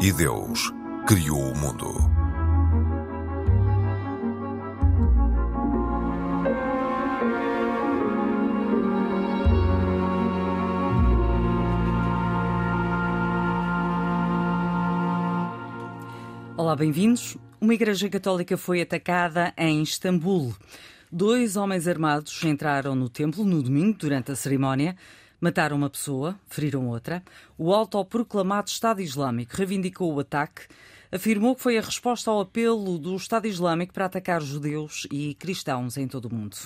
E 0.00 0.12
Deus 0.12 0.72
criou 1.08 1.40
o 1.40 1.58
mundo. 1.58 1.88
Olá, 16.56 16.76
bem-vindos. 16.76 17.36
Uma 17.60 17.74
igreja 17.74 18.08
católica 18.08 18.56
foi 18.56 18.80
atacada 18.80 19.52
em 19.58 19.82
Istambul. 19.82 20.54
Dois 21.10 21.56
homens 21.56 21.88
armados 21.88 22.44
entraram 22.44 22.94
no 22.94 23.08
templo 23.08 23.44
no 23.44 23.60
domingo 23.60 23.98
durante 23.98 24.30
a 24.30 24.36
cerimónia, 24.36 24.94
mataram 25.40 25.76
uma 25.76 25.90
pessoa, 25.90 26.38
feriram 26.48 26.88
outra. 26.88 27.22
O 27.56 27.72
autoproclamado 27.72 28.68
Estado 28.70 29.00
Islâmico 29.00 29.56
reivindicou 29.56 30.12
o 30.12 30.20
ataque, 30.20 30.62
afirmou 31.10 31.54
que 31.54 31.62
foi 31.62 31.78
a 31.78 31.82
resposta 31.82 32.30
ao 32.30 32.40
apelo 32.40 32.98
do 32.98 33.16
Estado 33.16 33.46
Islâmico 33.46 33.92
para 33.92 34.06
atacar 34.06 34.42
judeus 34.42 35.06
e 35.10 35.34
cristãos 35.34 35.96
em 35.96 36.06
todo 36.06 36.26
o 36.26 36.34
mundo. 36.34 36.56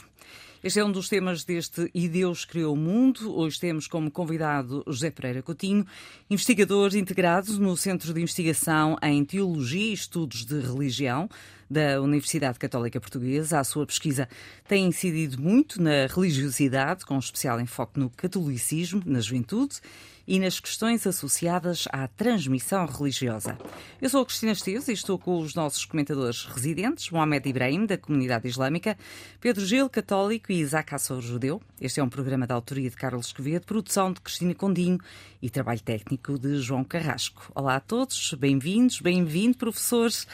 Este 0.62 0.78
é 0.78 0.84
um 0.84 0.92
dos 0.92 1.08
temas 1.08 1.42
deste 1.42 1.90
E 1.92 2.08
Deus 2.08 2.44
Criou 2.44 2.74
o 2.74 2.76
Mundo. 2.76 3.36
Hoje 3.36 3.58
temos 3.58 3.88
como 3.88 4.12
convidado 4.12 4.84
José 4.86 5.10
Pereira 5.10 5.42
Coutinho, 5.42 5.84
investigador 6.30 6.94
integrado 6.94 7.58
no 7.58 7.76
Centro 7.76 8.14
de 8.14 8.20
Investigação 8.20 8.96
em 9.02 9.24
Teologia 9.24 9.90
e 9.90 9.92
Estudos 9.92 10.44
de 10.44 10.60
Religião 10.60 11.28
da 11.72 12.02
Universidade 12.02 12.58
Católica 12.58 13.00
Portuguesa. 13.00 13.58
A 13.58 13.64
sua 13.64 13.86
pesquisa 13.86 14.28
tem 14.68 14.86
incidido 14.86 15.40
muito 15.40 15.80
na 15.80 16.06
religiosidade, 16.06 17.06
com 17.06 17.18
especial 17.18 17.58
enfoque 17.60 17.98
no 17.98 18.10
catolicismo, 18.10 19.02
na 19.06 19.20
juventude 19.20 19.80
e 20.26 20.38
nas 20.38 20.60
questões 20.60 21.06
associadas 21.06 21.88
à 21.90 22.06
transmissão 22.06 22.86
religiosa. 22.86 23.58
Eu 24.00 24.08
sou 24.08 24.22
a 24.22 24.26
Cristina 24.26 24.52
Esteves 24.52 24.86
e 24.88 24.92
estou 24.92 25.18
com 25.18 25.38
os 25.38 25.54
nossos 25.54 25.84
comentadores 25.84 26.44
residentes, 26.44 27.10
Mohamed 27.10 27.48
Ibrahim, 27.48 27.86
da 27.86 27.98
Comunidade 27.98 28.46
Islâmica, 28.46 28.96
Pedro 29.40 29.64
Gil, 29.64 29.88
católico, 29.88 30.52
e 30.52 30.60
Isaac 30.60 30.94
Assor, 30.94 31.20
judeu. 31.20 31.60
Este 31.80 31.98
é 32.00 32.04
um 32.04 32.08
programa 32.08 32.46
da 32.46 32.54
autoria 32.54 32.88
de 32.88 32.96
Carlos 32.96 33.32
Quevedo, 33.32 33.66
produção 33.66 34.12
de 34.12 34.20
Cristina 34.20 34.54
Condinho 34.54 34.98
e 35.40 35.50
trabalho 35.50 35.80
técnico 35.80 36.38
de 36.38 36.60
João 36.60 36.84
Carrasco. 36.84 37.50
Olá 37.54 37.76
a 37.76 37.80
todos, 37.80 38.34
bem-vindos, 38.34 39.00
bem-vindo, 39.00 39.58
professores. 39.58 40.26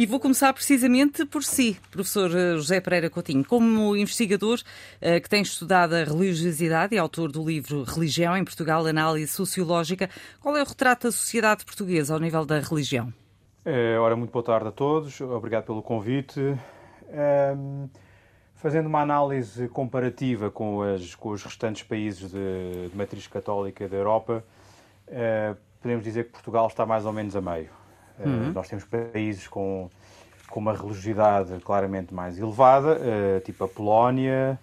E 0.00 0.06
vou 0.06 0.18
começar 0.18 0.50
precisamente 0.54 1.26
por 1.26 1.44
si, 1.44 1.78
professor 1.90 2.34
eh, 2.34 2.54
José 2.54 2.80
Pereira 2.80 3.10
Coutinho. 3.10 3.44
Como 3.44 3.94
investigador 3.94 4.58
uh, 4.58 5.20
que 5.20 5.28
tem 5.28 5.42
estudado 5.42 5.92
a 5.92 6.04
religiosidade 6.04 6.94
e 6.94 6.98
autor 6.98 7.30
do 7.30 7.44
livro 7.44 7.82
Religião 7.82 8.34
em 8.34 8.42
Portugal, 8.42 8.86
Análise 8.86 9.30
Sociológica, 9.30 10.08
qual 10.40 10.56
é 10.56 10.62
o 10.62 10.64
retrato 10.64 11.08
da 11.08 11.12
sociedade 11.12 11.66
portuguesa 11.66 12.14
ao 12.14 12.18
nível 12.18 12.46
da 12.46 12.60
religião? 12.60 13.12
É, 13.62 13.98
ora, 13.98 14.16
muito 14.16 14.30
boa 14.30 14.42
tarde 14.42 14.68
a 14.68 14.72
todos, 14.72 15.20
obrigado 15.20 15.66
pelo 15.66 15.82
convite. 15.82 16.40
Fazendo 18.54 18.86
uma 18.86 19.02
análise 19.02 19.68
comparativa 19.68 20.50
com, 20.50 20.80
as, 20.80 21.14
com 21.14 21.28
os 21.28 21.42
restantes 21.44 21.82
países 21.82 22.30
de, 22.30 22.88
de 22.88 22.96
matriz 22.96 23.26
católica 23.26 23.86
da 23.86 23.98
Europa, 23.98 24.42
uh, 25.08 25.56
podemos 25.78 26.02
dizer 26.02 26.24
que 26.24 26.30
Portugal 26.30 26.68
está 26.68 26.86
mais 26.86 27.04
ou 27.04 27.12
menos 27.12 27.36
a 27.36 27.42
meio. 27.42 27.79
Uhum. 28.24 28.52
nós 28.52 28.68
temos 28.68 28.84
países 28.84 29.48
com, 29.48 29.88
com 30.48 30.60
uma 30.60 30.74
religiosidade 30.74 31.58
claramente 31.60 32.12
mais 32.12 32.38
elevada, 32.38 32.98
uh, 32.98 33.40
tipo 33.40 33.64
a 33.64 33.68
Polónia, 33.68 34.58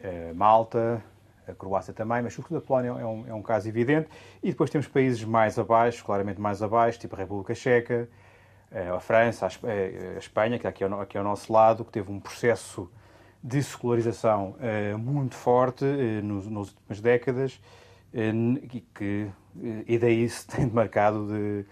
uh, 0.00 0.34
Malta, 0.34 1.02
a 1.48 1.52
Croácia 1.52 1.92
também, 1.92 2.22
mas 2.22 2.34
sobretudo 2.34 2.58
a 2.58 2.60
Polónia 2.60 2.90
é 2.90 3.04
um, 3.04 3.24
é 3.28 3.34
um 3.34 3.42
caso 3.42 3.68
evidente. 3.68 4.08
E 4.42 4.50
depois 4.50 4.70
temos 4.70 4.86
países 4.86 5.24
mais 5.24 5.58
abaixo, 5.58 6.04
claramente 6.04 6.40
mais 6.40 6.62
abaixo, 6.62 6.98
tipo 6.98 7.14
a 7.16 7.18
República 7.18 7.54
Checa, 7.54 8.08
a 8.96 9.00
França, 9.00 9.46
a 9.46 10.18
Espanha, 10.18 10.58
que 10.58 10.66
aqui, 10.66 10.82
aqui 10.84 11.18
ao 11.18 11.24
nosso 11.24 11.52
lado, 11.52 11.84
que 11.84 11.90
teve 11.90 12.10
um 12.10 12.18
processo 12.18 12.88
de 13.42 13.62
secularização 13.62 14.54
muito 14.98 15.34
forte 15.34 15.84
nos, 16.22 16.48
nas 16.48 16.68
últimas 16.68 17.00
décadas 17.00 17.60
e 18.14 18.80
que 18.94 19.28
e 19.86 19.98
daí 19.98 20.28
se 20.28 20.46
tem 20.48 20.66
demarcado 20.66 21.26
de, 21.26 21.64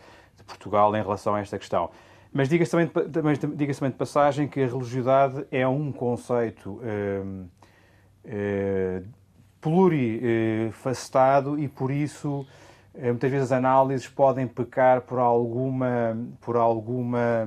Portugal 0.50 0.94
em 0.94 1.02
relação 1.02 1.34
a 1.34 1.40
esta 1.40 1.58
questão. 1.58 1.90
Mas 2.32 2.48
diga-se 2.48 2.70
também, 2.70 2.90
diga 3.56 3.74
também 3.74 3.90
de 3.90 3.96
passagem 3.96 4.46
que 4.46 4.62
a 4.62 4.66
religiosidade 4.66 5.46
é 5.50 5.66
um 5.66 5.90
conceito 5.90 6.80
eh, 8.24 9.02
plurifacetado 9.60 11.58
e 11.58 11.66
por 11.66 11.90
isso 11.90 12.46
eh, 12.94 13.08
muitas 13.08 13.30
vezes 13.30 13.50
as 13.50 13.58
análises 13.58 14.08
podem 14.08 14.46
pecar 14.46 15.00
por 15.02 15.18
alguma, 15.18 16.16
por 16.40 16.56
alguma 16.56 17.46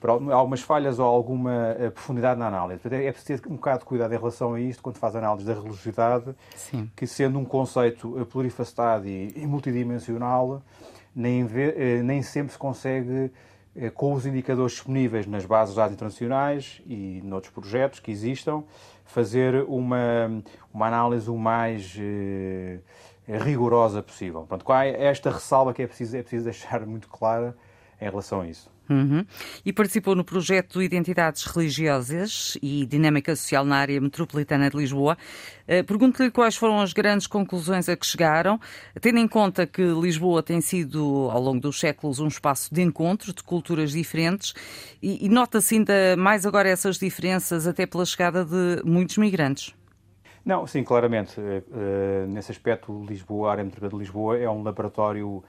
por 0.00 0.10
algumas 0.10 0.60
falhas 0.60 0.98
ou 0.98 1.06
alguma 1.06 1.74
eh, 1.78 1.90
profundidade 1.90 2.38
na 2.38 2.46
análise. 2.46 2.80
É 2.84 3.10
preciso 3.10 3.42
ter 3.42 3.48
um 3.48 3.56
bocado 3.56 3.80
de 3.80 3.84
cuidado 3.84 4.14
em 4.14 4.16
relação 4.16 4.54
a 4.54 4.60
isto 4.60 4.82
quando 4.82 4.96
faz 4.96 5.16
análise 5.16 5.44
da 5.44 5.54
religiosidade, 5.54 6.34
Sim. 6.54 6.88
que 6.94 7.06
sendo 7.06 7.38
um 7.38 7.44
conceito 7.44 8.18
eh, 8.18 8.24
plurifacetado 8.24 9.08
e 9.08 9.44
multidimensional, 9.46 10.62
nem, 11.18 11.42
eh, 11.42 12.00
nem 12.02 12.22
sempre 12.22 12.52
se 12.52 12.58
consegue, 12.58 13.32
eh, 13.74 13.90
com 13.90 14.12
os 14.12 14.24
indicadores 14.24 14.72
disponíveis 14.72 15.26
nas 15.26 15.44
bases 15.44 15.74
de 15.74 15.80
dados 15.80 15.92
internacionais 15.92 16.80
e 16.86 17.20
noutros 17.24 17.52
projetos 17.52 17.98
que 17.98 18.12
existam, 18.12 18.62
fazer 19.04 19.64
uma, 19.66 20.42
uma 20.72 20.86
análise 20.86 21.28
o 21.28 21.36
mais 21.36 21.96
eh, 21.98 22.78
rigorosa 23.26 24.00
possível. 24.00 24.44
Pronto, 24.48 24.64
esta 24.72 25.30
ressalva 25.30 25.74
que 25.74 25.82
é 25.82 25.86
preciso, 25.88 26.16
é 26.16 26.22
preciso 26.22 26.44
deixar 26.44 26.86
muito 26.86 27.08
clara 27.08 27.56
em 28.00 28.04
relação 28.08 28.42
a 28.42 28.46
isso. 28.46 28.70
Uhum. 28.88 29.24
E 29.64 29.72
participou 29.72 30.14
no 30.14 30.24
projeto 30.24 30.82
Identidades 30.82 31.44
Religiosas 31.44 32.56
e 32.62 32.86
Dinâmica 32.86 33.36
Social 33.36 33.64
na 33.64 33.76
área 33.76 34.00
metropolitana 34.00 34.70
de 34.70 34.76
Lisboa. 34.76 35.16
Uh, 35.64 35.84
Pergunto-lhe 35.84 36.30
quais 36.30 36.56
foram 36.56 36.80
as 36.80 36.94
grandes 36.94 37.26
conclusões 37.26 37.88
a 37.88 37.96
que 37.96 38.06
chegaram, 38.06 38.58
tendo 39.00 39.18
em 39.18 39.28
conta 39.28 39.66
que 39.66 39.82
Lisboa 39.82 40.42
tem 40.42 40.60
sido, 40.60 41.28
ao 41.30 41.40
longo 41.40 41.60
dos 41.60 41.78
séculos, 41.78 42.18
um 42.18 42.28
espaço 42.28 42.72
de 42.72 42.80
encontro 42.80 43.34
de 43.34 43.42
culturas 43.42 43.92
diferentes 43.92 44.54
e, 45.02 45.26
e 45.26 45.28
nota-se 45.28 45.74
ainda 45.74 46.16
mais 46.16 46.46
agora 46.46 46.68
essas 46.68 46.98
diferenças, 46.98 47.66
até 47.66 47.86
pela 47.86 48.06
chegada 48.06 48.44
de 48.44 48.82
muitos 48.84 49.18
migrantes. 49.18 49.74
Não, 50.44 50.66
sim, 50.66 50.82
claramente. 50.82 51.38
Uh, 51.38 52.26
nesse 52.28 52.50
aspecto, 52.50 53.04
Lisboa, 53.06 53.48
a 53.48 53.52
área 53.52 53.64
metropolitana 53.64 53.98
de 53.98 54.04
Lisboa 54.06 54.38
é 54.38 54.48
um 54.48 54.62
laboratório 54.62 55.44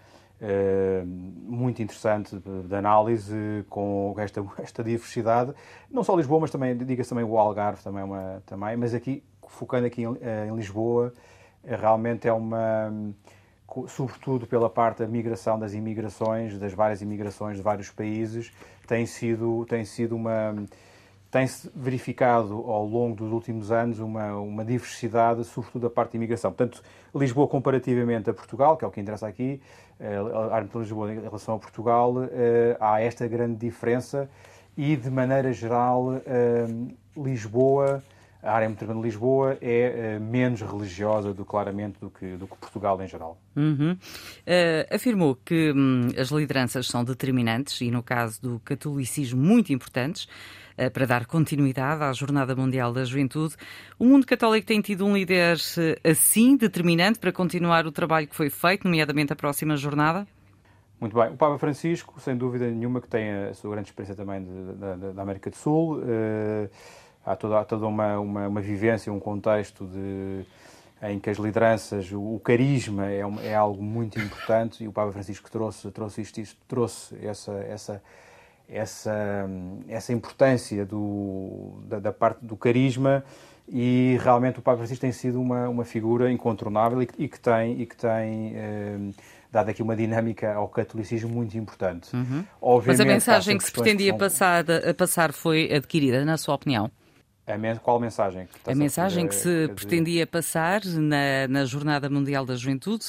muito 1.46 1.82
interessante 1.82 2.38
de, 2.38 2.64
de, 2.64 2.76
análise 2.76 3.66
com 3.70 4.16
esta, 4.18 4.46
esta 4.60 4.84
diversidade. 4.84 5.54
Não 5.92 6.04
só 6.04 6.16
Lisboa, 6.16 6.42
mas 6.42 6.52
também, 6.52 6.78
diga-se 6.78 7.10
também 7.10 7.26
o 7.26 7.38
Algarve, 7.38 7.84
também, 7.84 8.02
é 8.02 8.06
uma, 8.06 8.44
também, 8.46 8.78
mas 8.78 8.94
aqui, 8.94 9.24
focando 9.48 9.86
aqui 9.86 10.04
em, 10.04 10.18
eh, 10.22 10.48
em 10.50 10.56
Lisboa, 10.56 11.14
eh, 11.64 11.76
realmente 11.76 12.28
é 12.28 12.34
uma, 12.34 12.92
sobretudo 13.88 14.48
pela 14.48 14.70
parte 14.70 15.00
da 15.00 15.08
migração, 15.08 15.60
das 15.60 15.74
imigrações, 15.74 16.58
das 16.58 16.74
várias 16.74 17.02
imigrações 17.02 17.58
de 17.58 17.64
vários 17.64 17.90
países, 17.90 18.52
tem 18.88 19.06
sido, 19.06 19.66
tem 19.68 19.84
sido 19.84 20.16
uma 20.16 20.56
tem-se 21.32 21.70
verificado 21.76 22.54
ao 22.54 22.86
longo 22.86 23.16
dos 23.16 23.32
últimos 23.32 23.72
anos 23.72 24.00
uma, 24.00 24.36
uma 24.38 24.66
diversidade, 24.66 25.44
sobretudo 25.44 25.84
da 25.84 25.90
parte 25.90 26.14
da 26.14 26.18
imigração. 26.18 26.52
Portanto, 26.52 26.82
Lisboa 27.14 27.48
comparativamente 27.48 28.30
a 28.30 28.34
Portugal, 28.34 28.76
que 28.76 28.84
é 28.84 28.88
o 28.88 28.92
que 28.92 29.00
interessa 29.00 29.28
aqui, 29.28 29.62
eh, 29.89 29.89
a 30.00 30.56
área 30.56 30.68
de 30.68 30.78
Lisboa 30.78 31.14
em 31.14 31.22
relação 31.22 31.56
a 31.56 31.60
Portugal, 31.60 32.14
eh, 32.32 32.78
há 32.80 33.02
esta 33.02 33.28
grande 33.28 33.58
diferença 33.58 34.30
e, 34.78 34.96
de 34.96 35.09
maneira 35.09 35.52
geral, 35.52 36.22
eh, 36.26 36.68
Lisboa, 37.18 38.02
a 38.41 38.53
área 38.53 38.70
metropolitana 38.70 39.02
de 39.02 39.08
Lisboa 39.08 39.58
é 39.62 40.18
menos 40.18 40.62
religiosa 40.62 41.34
do 41.34 41.44
claramente 41.44 42.00
do 42.00 42.09
que, 42.09 42.38
do 42.38 42.47
que 42.47 42.56
Portugal 42.56 43.02
em 43.02 43.08
geral. 43.08 43.38
Uhum. 43.56 43.91
Uh, 43.91 44.96
afirmou 44.96 45.35
que 45.35 45.73
hum, 45.76 46.08
as 46.18 46.29
lideranças 46.29 46.88
são 46.88 47.03
determinantes 47.03 47.82
e, 47.82 47.91
no 47.91 48.02
caso 48.02 48.41
do 48.41 48.59
catolicismo, 48.62 49.41
muito 49.41 49.73
importantes. 49.73 50.29
Eh, 50.79 50.90
para 50.90 51.05
dar 51.05 51.26
continuidade 51.26 52.02
à 52.02 52.14
Jornada 52.14 52.55
Mundial 52.55 52.93
da 52.93 53.03
Juventude. 53.03 53.53
O 53.99 54.05
mundo 54.05 54.26
católico 54.26 54.66
tem 54.66 54.79
tido 54.79 55.05
um 55.05 55.14
líder 55.14 55.58
eh, 55.78 56.09
assim, 56.09 56.55
determinante, 56.55 57.20
para 57.20 57.34
continuar 57.34 57.85
o 57.85 57.91
trabalho 57.91 58.29
que 58.29 58.34
foi 58.34 58.49
feito, 58.49 58.85
nomeadamente 58.85 59.34
a 59.34 59.35
próxima 59.35 59.76
jornada? 59.76 60.26
Muito 60.97 61.14
bem. 61.14 61.31
O 61.31 61.35
Papa 61.35 61.58
Francisco, 61.58 62.17
sem 62.22 62.37
dúvida 62.37 62.66
nenhuma, 62.72 63.02
que 63.02 63.09
tem 63.09 63.29
a 63.29 63.53
sua 63.53 63.72
grande 63.72 63.90
experiência 63.90 64.16
também 64.16 64.47
da 65.14 65.22
América 65.22 65.49
do 65.49 65.58
Sul. 65.58 65.97
Uh, 65.97 66.70
há 67.25 67.35
toda, 67.35 67.59
há 67.59 67.66
toda 67.66 67.85
uma, 67.85 68.17
uma, 68.17 68.47
uma, 68.47 68.61
vivência, 68.61 69.11
um 69.11 69.20
contexto 69.20 69.85
de, 69.85 70.46
em 71.09 71.20
que 71.20 71.29
as 71.29 71.37
lideranças, 71.37 72.09
o, 72.14 72.35
o 72.35 72.40
carisma 72.40 73.08
é, 73.08 73.22
é, 73.43 73.53
algo 73.53 73.84
muito 73.84 74.17
importante 74.17 74.85
e 74.85 74.87
o 74.87 74.93
Papa 74.93 75.11
Francisco 75.11 75.52
trouxe, 75.52 75.91
trouxe 75.91 76.22
isto, 76.22 76.40
isto 76.40 76.58
trouxe 76.70 77.17
essa, 77.22 77.52
essa 77.67 78.02
essa, 78.72 79.50
essa 79.88 80.14
importância 80.14 80.86
do, 80.86 81.82
da, 81.88 82.00
da, 82.00 82.14
parte 82.14 82.46
do 82.46 82.56
carisma 82.56 83.24
e 83.68 84.18
realmente 84.22 84.60
o 84.60 84.62
Papa 84.62 84.78
Francisco 84.78 85.02
tem 85.02 85.12
sido 85.12 85.42
uma, 85.42 85.68
uma 85.68 85.86
figura 85.86 86.32
incontornável 86.32 87.02
e 87.02 87.06
que, 87.06 87.24
e 87.24 87.28
que 87.28 87.40
tem, 87.40 87.82
e 87.82 87.86
que 87.86 87.96
tem 87.96 88.54
eh, 88.56 88.98
dado 89.52 89.70
aqui 89.70 89.82
uma 89.82 89.96
dinâmica 89.96 90.54
ao 90.54 90.68
catolicismo 90.68 91.30
muito 91.30 91.58
importante. 91.58 92.16
Uhum. 92.16 92.44
Mas 92.86 93.00
a 93.00 93.06
mensagem 93.06 93.58
que 93.58 93.64
se 93.64 93.72
pretendia 93.72 94.14
que 94.14 94.20
são... 94.20 94.28
passar, 94.28 94.66
passar 94.96 95.34
foi 95.34 95.72
adquirida, 95.74 96.24
na 96.26 96.38
sua 96.38 96.56
opinião? 96.56 96.92
A 97.48 97.80
qual 97.80 98.00
mensagem? 98.00 98.48
a 98.64 98.76
mensagem 98.76 99.28
que 99.28 99.34
se 99.34 99.68
pretendia 99.70 100.28
passar 100.28 100.86
na, 100.86 101.48
na 101.50 101.66
Jornada 101.66 102.08
Mundial 102.08 102.46
da 102.46 102.56
Juventude 102.56 103.06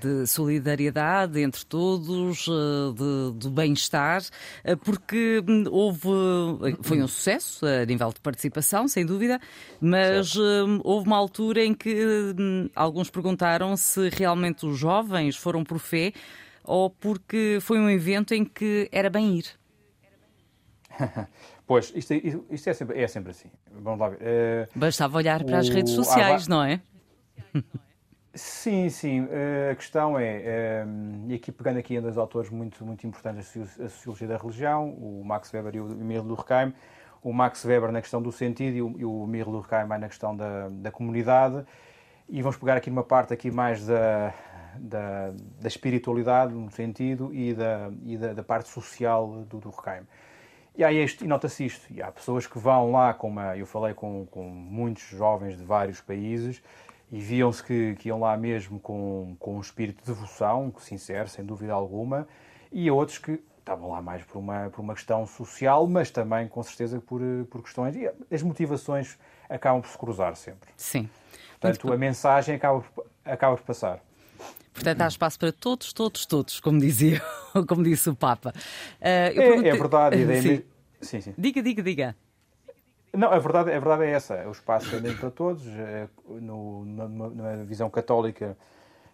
de 0.00 0.26
solidariedade 0.26 1.40
entre 1.40 1.64
todos, 1.64 2.46
eh, 2.48 2.92
de, 2.94 3.38
de 3.38 3.50
bem-estar, 3.50 4.22
eh, 4.64 4.76
porque 4.76 5.42
hum, 5.46 5.64
houve. 5.70 6.08
Foi 6.82 7.00
um 7.02 7.08
sucesso 7.08 7.64
a 7.66 7.84
nível 7.84 8.12
de 8.12 8.20
participação, 8.20 8.88
sem 8.88 9.04
dúvida, 9.04 9.40
mas 9.80 10.32
certo. 10.32 10.80
houve 10.84 11.06
uma 11.06 11.16
altura 11.16 11.64
em 11.64 11.74
que 11.74 12.34
hum, 12.38 12.68
alguns 12.74 13.10
perguntaram 13.10 13.76
se 13.76 14.08
realmente 14.10 14.66
os 14.66 14.78
jovens 14.78 15.36
foram 15.36 15.64
por 15.64 15.78
fé 15.78 16.12
ou 16.64 16.90
porque 16.90 17.58
foi 17.60 17.78
um 17.78 17.88
evento 17.88 18.34
em 18.34 18.44
que 18.44 18.88
era 18.92 19.08
bem 19.08 19.38
ir. 19.38 19.46
Pois, 21.68 21.92
isto, 21.94 22.14
isto 22.50 22.70
é, 22.70 22.72
sempre, 22.72 22.98
é 22.98 23.06
sempre 23.06 23.30
assim. 23.32 23.50
Vamos 23.70 24.00
lá 24.00 24.08
ver. 24.08 24.16
Uh, 24.22 24.78
Bastava 24.78 25.18
olhar 25.18 25.44
para 25.44 25.56
o... 25.56 25.60
as 25.60 25.68
redes 25.68 25.92
sociais, 25.92 26.48
não 26.48 26.64
é? 26.64 26.80
Sim, 28.34 28.88
sim. 28.90 29.22
Uh, 29.22 29.72
a 29.72 29.74
questão 29.74 30.18
é, 30.18 30.84
um, 30.86 31.26
e 31.28 31.34
aqui 31.34 31.50
pegando 31.50 31.78
aqui 31.78 31.96
em 31.96 32.00
dois 32.00 32.18
autores 32.18 32.50
muito, 32.50 32.84
muito 32.84 33.06
importantes 33.06 33.56
a 33.80 33.88
sociologia 33.88 34.28
da 34.28 34.36
religião, 34.36 34.90
o 34.90 35.24
Max 35.24 35.52
Weber 35.52 35.76
e 35.76 35.80
o 35.80 35.90
Emile 35.92 36.22
Durkheim, 36.22 36.72
o 37.22 37.32
Max 37.32 37.64
Weber 37.64 37.90
na 37.90 38.00
questão 38.00 38.20
do 38.20 38.30
sentido 38.30 38.76
e 38.76 38.82
o, 38.82 38.94
e 38.98 39.04
o 39.04 39.24
Emile 39.24 39.50
Durkheim 39.50 39.86
na 39.86 40.08
questão 40.08 40.36
da, 40.36 40.68
da 40.68 40.90
comunidade. 40.90 41.64
E 42.28 42.42
vamos 42.42 42.58
pegar 42.58 42.76
aqui 42.76 42.90
numa 42.90 43.02
parte 43.02 43.32
aqui 43.32 43.50
mais 43.50 43.86
da, 43.86 44.34
da, 44.78 45.32
da 45.58 45.68
espiritualidade, 45.68 46.52
no 46.52 46.70
sentido, 46.70 47.32
e 47.32 47.54
da, 47.54 47.90
e 48.04 48.18
da, 48.18 48.34
da 48.34 48.42
parte 48.42 48.68
social 48.68 49.44
do 49.48 49.58
Durkheim. 49.58 50.02
E, 50.76 50.84
há 50.84 50.92
este, 50.92 51.24
e 51.24 51.26
nota-se 51.26 51.64
isto, 51.64 51.92
e 51.92 52.02
há 52.02 52.12
pessoas 52.12 52.46
que 52.46 52.58
vão 52.58 52.92
lá, 52.92 53.12
como 53.14 53.40
eu 53.40 53.66
falei 53.66 53.94
com, 53.94 54.26
com 54.26 54.44
muitos 54.44 55.02
jovens 55.04 55.56
de 55.56 55.64
vários 55.64 56.00
países, 56.00 56.62
e 57.10 57.20
viam-se 57.20 57.62
que, 57.62 57.94
que, 57.96 58.08
iam 58.08 58.20
lá 58.20 58.36
mesmo 58.36 58.78
com, 58.78 59.36
com 59.38 59.56
um 59.56 59.60
espírito 59.60 60.00
de 60.02 60.06
devoção, 60.06 60.72
sincero, 60.78 61.28
sem 61.28 61.44
dúvida 61.44 61.72
alguma, 61.72 62.28
e 62.70 62.90
outros 62.90 63.18
que 63.18 63.40
estavam 63.58 63.90
lá 63.90 64.00
mais 64.00 64.22
por 64.24 64.38
uma, 64.38 64.70
por 64.70 64.80
uma 64.80 64.94
questão 64.94 65.26
social, 65.26 65.86
mas 65.86 66.10
também, 66.10 66.48
com 66.48 66.62
certeza, 66.62 67.00
por, 67.00 67.20
por 67.50 67.62
questões. 67.62 67.94
E 67.96 68.10
as 68.30 68.42
motivações 68.42 69.18
acabam 69.48 69.82
por 69.82 69.90
se 69.90 69.98
cruzar 69.98 70.36
sempre. 70.36 70.70
Sim. 70.76 71.08
Portanto, 71.60 71.86
Muito 71.86 71.94
a 71.94 71.98
mensagem 71.98 72.54
acaba, 72.54 72.84
acaba 73.24 73.56
por 73.56 73.64
passar. 73.64 74.00
Portanto, 74.72 75.02
há 75.02 75.08
espaço 75.08 75.38
para 75.38 75.52
todos, 75.52 75.92
todos, 75.92 76.24
todos, 76.24 76.60
como 76.60 76.78
dizia, 76.78 77.20
como 77.66 77.82
disse 77.82 78.08
o 78.08 78.14
Papa. 78.14 78.52
Uh, 79.00 79.02
é, 79.02 79.68
é 79.68 79.76
verdade. 79.76 80.16
Sim. 80.40 80.62
Sim, 81.00 81.20
sim. 81.20 81.34
Diga, 81.38 81.62
diga, 81.62 81.82
diga. 81.82 82.16
Não, 83.12 83.32
a 83.32 83.38
verdade, 83.38 83.70
a 83.70 83.78
verdade 83.78 84.04
é 84.04 84.10
essa. 84.10 84.46
O 84.46 84.52
espaço 84.52 84.94
é 84.94 85.14
para 85.14 85.30
todos. 85.30 85.66
É, 85.66 86.08
no, 86.28 86.84
na, 86.84 87.64
visão 87.64 87.88
católica, 87.88 88.56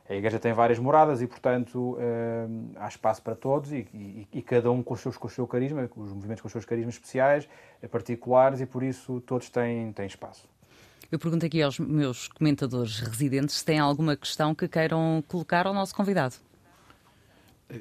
a 0.09 0.15
Igreja 0.15 0.39
tem 0.39 0.53
várias 0.53 0.79
moradas 0.79 1.23
e, 1.23 1.27
portanto, 1.27 1.97
é, 1.99 2.47
há 2.77 2.89
espaço 2.89 3.23
para 3.23 3.35
todos 3.35 3.73
e, 3.73 3.87
e, 3.95 4.29
e, 4.33 4.43
cada 4.43 4.71
um 4.71 4.83
com, 4.83 4.95
os 4.95 5.01
seus, 5.01 5.17
com 5.17 5.27
o 5.27 5.31
seu 5.31 5.47
carisma, 5.47 5.89
os 5.97 6.13
movimentos 6.13 6.43
com 6.43 6.47
os 6.47 6.53
seus 6.53 6.65
carismas 6.65 6.95
especiais, 6.95 7.49
eh, 7.81 7.89
particulares, 7.89 8.61
e 8.61 8.67
por 8.67 8.83
isso 8.83 9.21
todos 9.21 9.49
têm, 9.49 9.93
têm 9.93 10.07
espaço. 10.07 10.49
Eu 11.11 11.19
pergunto 11.19 11.47
aqui 11.47 11.63
aos 11.63 11.79
meus 11.79 12.29
comentadores 12.29 12.99
residentes 12.99 13.57
se 13.57 13.65
têm 13.65 13.79
alguma 13.79 14.17
questão 14.17 14.55
que 14.55 14.67
queiram 14.67 15.23
colocar 15.29 15.67
ao 15.67 15.73
nosso 15.73 15.95
convidado. 15.95 16.35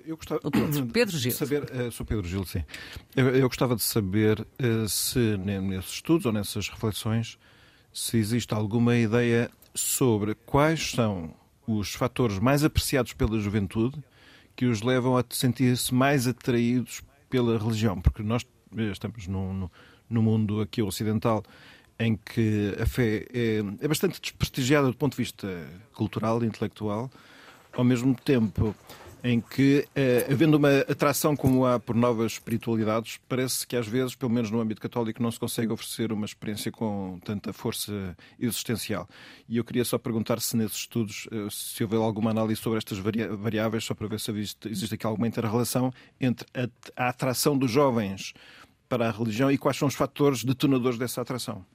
Eu 0.06 0.16
gostava 0.16 0.40
Pedro, 0.50 0.86
Pedro 0.92 1.18
Gil. 1.18 1.32
de 1.32 1.38
saber, 1.38 1.64
uh, 1.64 1.92
sou 1.92 2.06
Pedro 2.06 2.28
Gil, 2.28 2.46
sim. 2.46 2.64
Eu, 3.16 3.30
eu 3.30 3.48
gostava 3.48 3.76
de 3.76 3.84
saber 3.84 4.40
uh, 4.40 4.88
se 4.88 5.38
nesses 5.38 5.94
estudos 5.94 6.26
ou 6.26 6.32
nessas 6.32 6.70
reflexões 6.70 7.38
se 7.92 8.18
existe 8.18 8.54
alguma 8.54 8.96
ideia 8.96 9.52
sobre 9.76 10.34
quais 10.34 10.92
são 10.92 11.34
os 11.68 11.94
fatores 11.94 12.40
mais 12.40 12.64
apreciados 12.64 13.14
pela 13.14 13.40
juventude 13.40 14.02
que 14.56 14.66
os 14.66 14.82
levam 14.82 15.18
a 15.18 15.24
sentir-se 15.30 15.94
mais 15.94 16.28
atraídos 16.28 17.02
pela 17.30 17.58
religião, 17.58 18.00
porque 18.00 18.22
nós 18.22 18.46
eh, 18.78 18.92
estamos 18.92 19.28
no, 19.28 19.72
no 20.10 20.22
mundo 20.22 20.62
aqui 20.62 20.82
ocidental 20.82 21.44
em 22.00 22.16
que 22.16 22.76
a 22.80 22.86
fé 22.86 23.26
é, 23.34 23.60
é 23.80 23.88
bastante 23.88 24.20
desprestigiada 24.20 24.88
do 24.88 24.96
ponto 24.96 25.14
de 25.14 25.18
vista 25.18 25.48
cultural 25.94 26.44
e 26.44 26.48
intelectual, 26.48 27.10
ao 27.72 27.84
mesmo 27.84 28.14
tempo 28.16 28.76
em 29.24 29.40
que, 29.40 29.88
eh, 29.96 30.28
havendo 30.30 30.58
uma 30.58 30.80
atração 30.80 31.34
como 31.34 31.66
há 31.66 31.80
por 31.80 31.96
novas 31.96 32.34
espiritualidades, 32.34 33.22
parece 33.30 33.66
que 33.66 33.78
às 33.78 33.88
vezes, 33.88 34.16
pelo 34.16 34.30
menos 34.30 34.52
no 34.52 34.60
âmbito 34.60 34.82
católico, 34.82 35.24
não 35.24 35.32
se 35.32 35.40
consegue 35.40 35.72
oferecer 35.72 36.12
uma 36.12 36.26
experiência 36.26 36.70
com 36.70 37.18
tanta 37.24 37.54
força 37.54 38.18
existencial. 38.38 39.08
E 39.48 39.56
eu 39.56 39.64
queria 39.64 39.86
só 39.86 39.98
perguntar 39.98 40.42
se 40.42 40.58
nesses 40.58 40.80
estudos, 40.80 41.30
eh, 41.32 41.48
se 41.50 41.82
houve 41.84 41.96
alguma 41.96 42.32
análise 42.32 42.60
sobre 42.60 42.80
estas 42.80 42.98
variáveis, 42.98 43.86
só 43.86 43.94
para 43.94 44.08
ver 44.08 44.20
se 44.20 44.30
existe, 44.32 44.68
existe 44.68 44.96
aqui 44.96 45.06
alguma 45.06 45.26
inter-relação 45.26 45.94
entre 46.20 46.46
a, 46.54 47.06
a 47.06 47.10
atração 47.10 47.58
dos 47.58 47.72
jovens 47.72 48.34
para 48.90 49.08
a 49.08 49.12
religião 49.12 49.50
e 49.50 49.58
quais 49.58 49.78
são 49.78 49.88
os 49.88 49.96
fatores 49.96 50.44
detonadores 50.44 51.00
dessa 51.00 51.22
atração. 51.22 51.66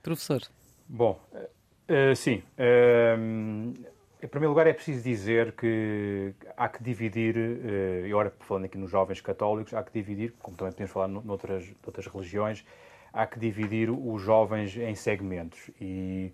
Professor. 0.00 0.42
Bom, 0.88 1.20
uh, 1.32 2.14
sim. 2.14 2.40
Uh, 2.56 3.74
em 4.24 4.26
primeiro 4.26 4.52
lugar, 4.52 4.66
é 4.66 4.72
preciso 4.72 5.02
dizer 5.02 5.52
que 5.52 6.32
há 6.56 6.66
que 6.66 6.82
dividir, 6.82 7.36
eh, 7.36 8.06
e 8.06 8.10
agora 8.10 8.32
falando 8.40 8.64
aqui 8.64 8.78
nos 8.78 8.90
jovens 8.90 9.20
católicos, 9.20 9.74
há 9.74 9.82
que 9.82 9.92
dividir, 9.92 10.32
como 10.40 10.56
também 10.56 10.72
podemos 10.72 10.90
falar 10.90 11.08
noutras, 11.08 11.70
noutras 11.84 12.06
religiões, 12.06 12.64
há 13.12 13.26
que 13.26 13.38
dividir 13.38 13.90
os 13.90 14.22
jovens 14.22 14.74
em 14.78 14.94
segmentos. 14.94 15.70
E, 15.78 16.32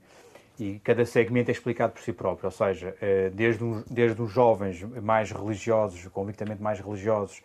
e 0.56 0.78
cada 0.84 1.04
segmento 1.04 1.50
é 1.50 1.52
explicado 1.52 1.92
por 1.92 2.00
si 2.00 2.12
próprio, 2.12 2.46
ou 2.46 2.52
seja, 2.52 2.94
eh, 3.02 3.28
desde, 3.34 3.64
um, 3.64 3.82
desde 3.90 4.22
os 4.22 4.30
jovens 4.30 4.80
mais 5.02 5.32
religiosos, 5.32 6.06
convictamente 6.12 6.62
mais 6.62 6.78
religiosos, 6.78 7.42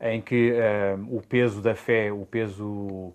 em 0.00 0.20
que 0.20 0.52
um, 0.98 1.16
o 1.16 1.22
peso 1.22 1.62
da 1.62 1.76
fé, 1.76 2.10
o 2.10 2.26
peso 2.26 3.14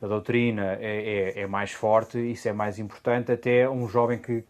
da 0.00 0.06
doutrina 0.06 0.78
é, 0.80 1.32
é, 1.34 1.40
é, 1.40 1.46
mais 1.48 1.72
forte, 1.72 2.16
isso 2.18 2.48
é 2.48 2.52
mais 2.52 2.78
importante, 2.78 3.32
até 3.32 3.68
um 3.68 3.88
jovem 3.88 4.18
que 4.18 4.44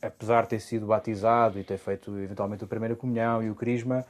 apesar 0.00 0.42
de 0.42 0.48
ter 0.50 0.60
sido 0.60 0.86
batizado 0.86 1.58
e 1.58 1.64
ter 1.64 1.78
feito 1.78 2.16
eventualmente 2.18 2.64
a 2.64 2.66
primeira 2.66 2.94
comunhão 2.94 3.42
e 3.42 3.50
o 3.50 3.54
crisma, 3.54 4.04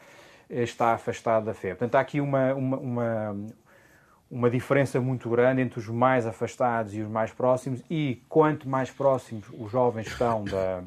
eh, 0.48 0.62
está 0.62 0.92
afastado 0.92 1.44
da 1.44 1.54
fé. 1.54 1.70
Portanto, 1.70 1.94
há 1.94 2.00
aqui 2.00 2.20
uma, 2.20 2.54
uma, 2.54 2.76
uma, 2.78 3.36
uma, 4.30 4.50
diferença 4.50 5.00
muito 5.00 5.28
grande 5.30 5.62
entre 5.62 5.78
os 5.78 5.88
mais 5.88 6.26
afastados 6.26 6.94
e 6.94 7.00
os 7.00 7.08
mais 7.08 7.32
próximos, 7.32 7.82
e 7.90 8.22
quanto 8.28 8.68
mais 8.68 8.90
próximos 8.90 9.46
os 9.58 9.70
jovens 9.70 10.06
estão 10.06 10.44
da, 10.44 10.82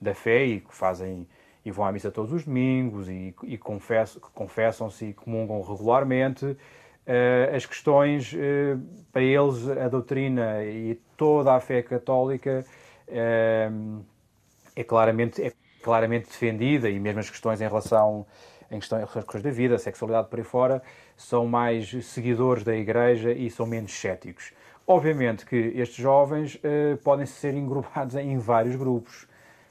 da 0.00 0.14
fé 0.14 0.44
e 0.44 0.60
que 0.60 0.74
fazem 0.74 1.26
e 1.64 1.70
vão 1.72 1.84
à 1.84 1.90
missa 1.90 2.12
todos 2.12 2.32
os 2.32 2.44
domingos 2.44 3.08
e, 3.08 3.34
e 3.42 3.58
confessam-se 3.58 5.06
e 5.06 5.12
comungam 5.12 5.60
regularmente, 5.62 6.46
uh, 6.46 7.56
as 7.56 7.66
questões, 7.66 8.32
uh, 8.32 8.80
para 9.10 9.22
eles, 9.22 9.68
a 9.68 9.88
doutrina 9.88 10.62
e 10.64 10.94
toda 11.16 11.52
a 11.52 11.58
fé 11.58 11.82
católica 11.82 12.64
é 14.76 14.84
claramente, 14.84 15.42
é 15.42 15.52
claramente 15.82 16.26
defendida 16.26 16.88
e 16.90 17.00
mesmo 17.00 17.20
as 17.20 17.30
questões 17.30 17.60
em 17.60 17.64
relação 17.66 18.26
em 18.70 18.78
questões 18.80 19.42
da 19.42 19.50
vida, 19.50 19.78
sexualidade 19.78 20.28
por 20.28 20.38
aí 20.38 20.44
fora, 20.44 20.82
são 21.16 21.46
mais 21.46 21.88
seguidores 22.04 22.64
da 22.64 22.76
Igreja 22.76 23.32
e 23.32 23.48
são 23.50 23.64
menos 23.64 23.92
céticos. 23.92 24.52
Obviamente 24.86 25.44
que 25.46 25.56
estes 25.56 25.96
jovens 25.96 26.58
eh, 26.62 26.96
podem 27.02 27.26
ser 27.26 27.54
engrupados 27.54 28.14
em 28.16 28.38
vários 28.38 28.76
grupos, 28.76 29.26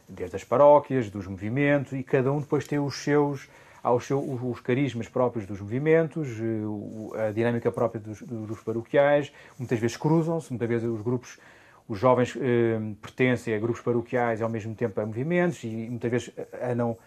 desde 0.07 0.35
as 0.35 0.43
paróquias, 0.43 1.09
dos 1.09 1.27
movimentos, 1.27 1.93
e 1.93 2.03
cada 2.03 2.31
um 2.31 2.39
depois 2.39 2.67
tem 2.67 2.79
os 2.79 2.95
seus, 2.95 3.50
aos 3.83 4.09
os 4.12 4.59
carismas 4.59 5.07
próprios 5.07 5.45
dos 5.45 5.59
movimentos, 5.62 6.29
eh, 6.39 7.27
a 7.27 7.31
dinâmica 7.31 7.71
própria 7.71 8.00
dos, 8.00 8.21
dos 8.21 8.62
paroquiais, 8.62 9.31
muitas 9.57 9.79
vezes 9.79 9.97
cruzam-se, 9.97 10.51
muitas 10.51 10.67
vezes 10.69 10.88
os 10.88 11.01
grupos 11.01 11.38
os 11.87 11.99
jovens 11.99 12.35
eh, 12.35 12.79
pertencem 13.01 13.53
a 13.53 13.59
grupos 13.59 13.81
paroquiais 13.81 14.39
e 14.39 14.43
ao 14.43 14.49
mesmo 14.49 14.73
tempo 14.73 14.99
a 14.99 15.05
movimentos 15.05 15.63
e 15.63 15.67
muitas 15.67 16.09
vezes 16.09 16.31
eh, 16.35 16.71
andam, 16.71 16.97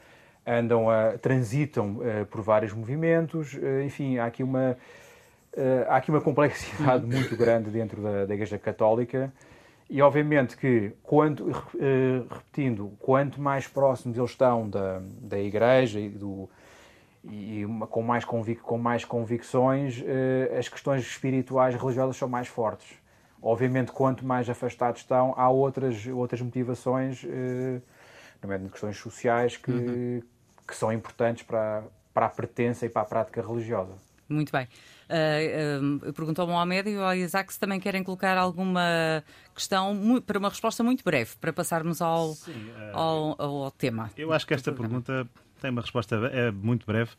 andam 0.46 0.88
a, 0.88 1.18
transitam 1.18 1.98
eh, 2.02 2.24
por 2.24 2.40
vários 2.42 2.72
movimentos. 2.72 3.58
Eh, 3.60 3.84
enfim, 3.84 4.18
há 4.18 4.26
aqui 4.26 4.42
uma, 4.42 4.76
eh, 5.56 5.86
há 5.88 5.96
aqui 5.96 6.10
uma 6.10 6.20
complexidade 6.20 7.04
muito 7.06 7.36
grande 7.36 7.70
dentro 7.70 8.00
da, 8.00 8.24
da 8.24 8.34
Igreja 8.34 8.58
Católica. 8.58 9.32
E 9.90 10.02
obviamente 10.02 10.56
que, 10.56 10.92
quanto, 11.02 11.50
repetindo, 12.30 12.92
quanto 12.98 13.40
mais 13.40 13.66
próximos 13.66 14.18
eles 14.18 14.32
estão 14.32 14.68
da, 14.68 15.00
da 15.00 15.40
Igreja 15.40 15.98
e, 15.98 16.10
do, 16.10 16.46
e 17.24 17.64
uma, 17.64 17.86
com, 17.86 18.02
mais 18.02 18.22
convic, 18.22 18.60
com 18.60 18.76
mais 18.76 19.02
convicções, 19.06 20.04
as 20.58 20.68
questões 20.68 21.00
espirituais 21.00 21.74
religiosas 21.74 22.18
são 22.18 22.28
mais 22.28 22.48
fortes. 22.48 22.97
Obviamente, 23.42 23.92
quanto 23.92 24.24
mais 24.24 24.48
afastados 24.50 25.00
estão, 25.00 25.32
há 25.36 25.48
outras, 25.48 26.06
outras 26.06 26.40
motivações 26.40 27.24
eh, 27.24 27.80
nomeadamente 28.42 28.72
questões 28.72 28.96
sociais, 28.96 29.56
que, 29.56 29.70
uhum. 29.70 30.22
que 30.66 30.74
são 30.74 30.92
importantes 30.92 31.44
para, 31.44 31.84
para 32.12 32.26
a 32.26 32.28
pertença 32.28 32.86
e 32.86 32.88
para 32.88 33.02
a 33.02 33.04
prática 33.04 33.42
religiosa. 33.42 33.94
Muito 34.28 34.52
bem. 34.52 34.68
Uh, 35.08 36.08
uh, 36.08 36.12
perguntou 36.12 36.42
ao 36.42 36.48
Mohamed 36.48 36.90
e 36.90 36.96
ao 36.96 37.14
Isaac 37.14 37.50
se 37.52 37.58
também 37.58 37.80
querem 37.80 38.04
colocar 38.04 38.36
alguma 38.36 39.24
questão 39.54 40.20
para 40.20 40.38
uma 40.38 40.50
resposta 40.50 40.82
muito 40.82 41.02
breve, 41.02 41.30
para 41.40 41.50
passarmos 41.50 42.02
ao, 42.02 42.34
Sim, 42.34 42.52
uh, 42.52 42.96
ao, 42.96 43.42
ao, 43.42 43.70
tema. 43.70 44.10
Eu 44.16 44.32
acho 44.32 44.46
que 44.46 44.52
esta 44.52 44.70
pergunta 44.70 45.26
tem 45.62 45.70
uma 45.70 45.80
resposta 45.80 46.16
é 46.30 46.50
muito 46.50 46.84
breve. 46.84 47.12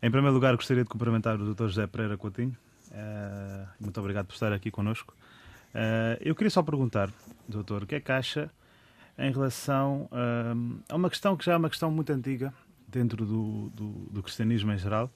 Em 0.00 0.10
primeiro 0.10 0.34
lugar, 0.34 0.54
gostaria 0.54 0.84
de 0.84 0.88
cumprimentar 0.88 1.40
o 1.40 1.52
Dr. 1.52 1.66
José 1.66 1.86
Pereira 1.86 2.16
Coutinho. 2.16 2.56
muito 3.80 3.98
obrigado 3.98 4.26
por 4.26 4.34
estar 4.34 4.52
aqui 4.52 4.70
connosco. 4.70 5.14
Eu 6.20 6.34
queria 6.34 6.50
só 6.50 6.62
perguntar, 6.62 7.10
doutor, 7.48 7.84
o 7.84 7.86
que 7.86 7.94
é 7.94 8.00
que 8.00 8.12
acha 8.12 8.50
em 9.18 9.30
relação 9.30 10.08
a 10.88 10.94
uma 10.94 11.08
questão 11.08 11.36
que 11.36 11.44
já 11.44 11.52
é 11.52 11.56
uma 11.56 11.70
questão 11.70 11.90
muito 11.90 12.12
antiga 12.12 12.52
dentro 12.86 13.24
do, 13.24 13.70
do, 13.70 13.88
do 14.10 14.22
cristianismo 14.22 14.72
em 14.72 14.78
geral, 14.78 15.10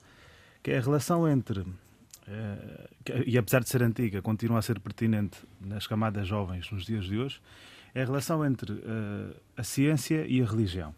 que 0.63 0.71
é 0.71 0.79
a 0.79 0.81
relação 0.81 1.29
entre 1.29 1.65
Uh, 2.27 3.23
e 3.25 3.39
apesar 3.39 3.61
de 3.61 3.69
ser 3.69 3.83
antiga, 3.83 4.21
continua 4.21 4.59
a 4.59 4.63
ser 4.63 4.81
pertinente 4.81 5.39
nas 5.61 5.87
camadas 5.87 6.27
jovens 6.27 6.69
nos 6.73 6.85
dias 6.85 7.05
de 7.05 7.17
hoje, 7.17 7.41
é 7.95 8.03
a 8.03 8.05
relação 8.05 8.45
entre 8.45 8.73
uh, 8.73 9.37
a 9.57 9.63
ciência 9.63 10.27
e 10.27 10.43
a 10.43 10.45
religião. 10.45 10.93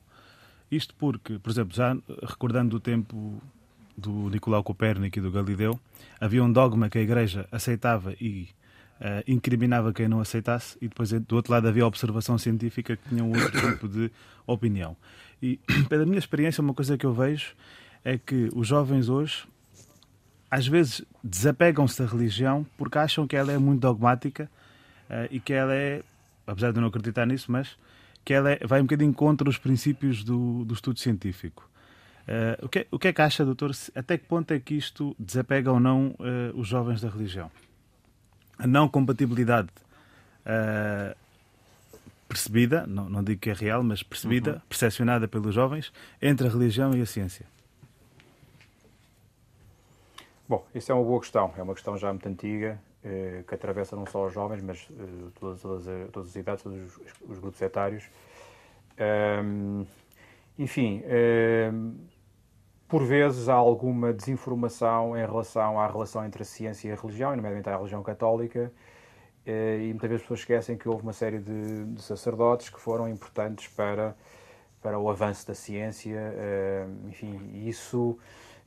Isto 0.70 0.94
porque, 0.94 1.38
por 1.38 1.50
exemplo, 1.50 1.74
já 1.74 1.96
recordando 2.26 2.76
o 2.76 2.80
tempo 2.80 3.42
do 3.96 4.30
Nicolau 4.30 4.62
Copérnico 4.62 5.18
e 5.18 5.22
do 5.22 5.30
Galileu, 5.30 5.78
havia 6.18 6.42
um 6.42 6.50
dogma 6.50 6.88
que 6.88 6.98
a 6.98 7.02
Igreja 7.02 7.46
aceitava 7.52 8.14
e 8.14 8.48
uh, 9.00 9.22
incriminava 9.26 9.92
quem 9.92 10.08
não 10.08 10.20
aceitasse, 10.20 10.76
e 10.80 10.88
depois 10.88 11.10
do 11.10 11.36
outro 11.36 11.52
lado 11.52 11.68
havia 11.68 11.84
a 11.84 11.86
observação 11.86 12.38
científica 12.38 12.96
que 12.96 13.08
tinha 13.08 13.24
um 13.24 13.30
outro 13.30 13.50
tipo 13.72 13.88
de 13.88 14.10
opinião. 14.46 14.96
E, 15.42 15.58
pela 15.88 16.04
minha 16.04 16.18
experiência, 16.18 16.60
uma 16.60 16.74
coisa 16.74 16.96
que 16.96 17.06
eu 17.06 17.12
vejo 17.12 17.54
é 18.04 18.18
que 18.18 18.48
os 18.54 18.66
jovens 18.66 19.08
hoje 19.08 19.46
às 20.50 20.66
vezes 20.66 21.04
desapegam-se 21.22 22.02
da 22.02 22.08
religião 22.08 22.66
porque 22.76 22.96
acham 22.96 23.26
que 23.26 23.36
ela 23.36 23.52
é 23.52 23.58
muito 23.58 23.80
dogmática 23.80 24.50
uh, 25.10 25.28
e 25.30 25.38
que 25.38 25.52
ela 25.52 25.74
é, 25.74 26.02
apesar 26.46 26.70
de 26.72 26.78
eu 26.78 26.80
não 26.80 26.88
acreditar 26.88 27.26
nisso, 27.26 27.52
mas 27.52 27.76
que 28.24 28.32
ela 28.32 28.52
é, 28.52 28.58
vai 28.66 28.80
um 28.80 28.84
bocadinho 28.84 29.12
contra 29.12 29.48
os 29.48 29.58
princípios 29.58 30.24
do, 30.24 30.64
do 30.64 30.74
estudo 30.74 30.98
científico. 30.98 31.68
Uh, 32.26 32.66
o, 32.66 32.68
que, 32.68 32.86
o 32.90 32.98
que 32.98 33.08
é 33.08 33.12
que 33.12 33.22
acha, 33.22 33.44
doutor? 33.44 33.72
Até 33.94 34.18
que 34.18 34.26
ponto 34.26 34.52
é 34.52 34.58
que 34.58 34.74
isto 34.74 35.14
desapega 35.18 35.72
ou 35.72 35.80
não 35.80 36.14
os 36.54 36.68
jovens 36.68 37.00
da 37.00 37.08
religião? 37.08 37.50
A 38.58 38.66
não 38.66 38.88
compatibilidade 38.88 39.68
percebida, 42.28 42.86
não, 42.86 43.08
não 43.08 43.24
digo 43.24 43.40
que 43.40 43.50
é 43.50 43.52
real, 43.52 43.82
mas 43.82 44.02
percebida, 44.02 44.54
uhum. 44.54 44.60
percepcionada 44.68 45.26
pelos 45.26 45.54
jovens, 45.54 45.92
entre 46.20 46.46
a 46.46 46.50
religião 46.50 46.94
e 46.94 47.00
a 47.00 47.06
ciência. 47.06 47.46
Bom, 50.48 50.64
isso 50.74 50.92
é 50.92 50.94
uma 50.94 51.04
boa 51.04 51.20
questão. 51.20 51.52
É 51.56 51.62
uma 51.62 51.74
questão 51.74 51.96
já 51.96 52.10
muito 52.10 52.26
antiga, 52.28 52.80
eh, 53.04 53.42
que 53.46 53.54
atravessa 53.54 53.96
não 53.96 54.06
só 54.06 54.26
os 54.26 54.32
jovens, 54.32 54.62
mas 54.62 54.88
eh, 54.90 55.30
todas, 55.38 55.60
todas, 55.60 56.10
todas, 56.10 56.30
as 56.30 56.36
idades, 56.36 56.62
todos 56.62 56.96
os, 56.96 57.00
os 57.28 57.38
grupos 57.38 57.60
etários. 57.60 58.04
Um, 59.44 59.86
enfim, 60.58 61.02
um, 61.72 61.94
por 62.88 63.04
vezes 63.04 63.48
há 63.48 63.54
alguma 63.54 64.12
desinformação 64.12 65.16
em 65.16 65.24
relação 65.26 65.78
à 65.78 65.86
relação 65.86 66.24
entre 66.24 66.42
a 66.42 66.46
ciência 66.46 66.88
e 66.88 66.92
a 66.92 66.96
religião, 66.96 67.32
e 67.32 67.36
nomeadamente 67.36 67.68
a 67.68 67.76
religião 67.76 68.02
católica, 68.02 68.72
eh, 69.46 69.78
e 69.82 69.88
muitas 69.88 70.08
vezes 70.08 70.16
as 70.16 70.22
pessoas 70.22 70.40
esquecem 70.40 70.76
que 70.76 70.88
houve 70.88 71.02
uma 71.02 71.12
série 71.12 71.38
de, 71.38 71.84
de 71.84 72.02
sacerdotes 72.02 72.70
que 72.70 72.80
foram 72.80 73.08
importantes 73.08 73.68
para, 73.68 74.16
para 74.82 74.98
o 74.98 75.10
avanço 75.10 75.46
da 75.46 75.54
ciência. 75.54 76.34
Enfim, 77.08 77.50
isso 77.66 78.18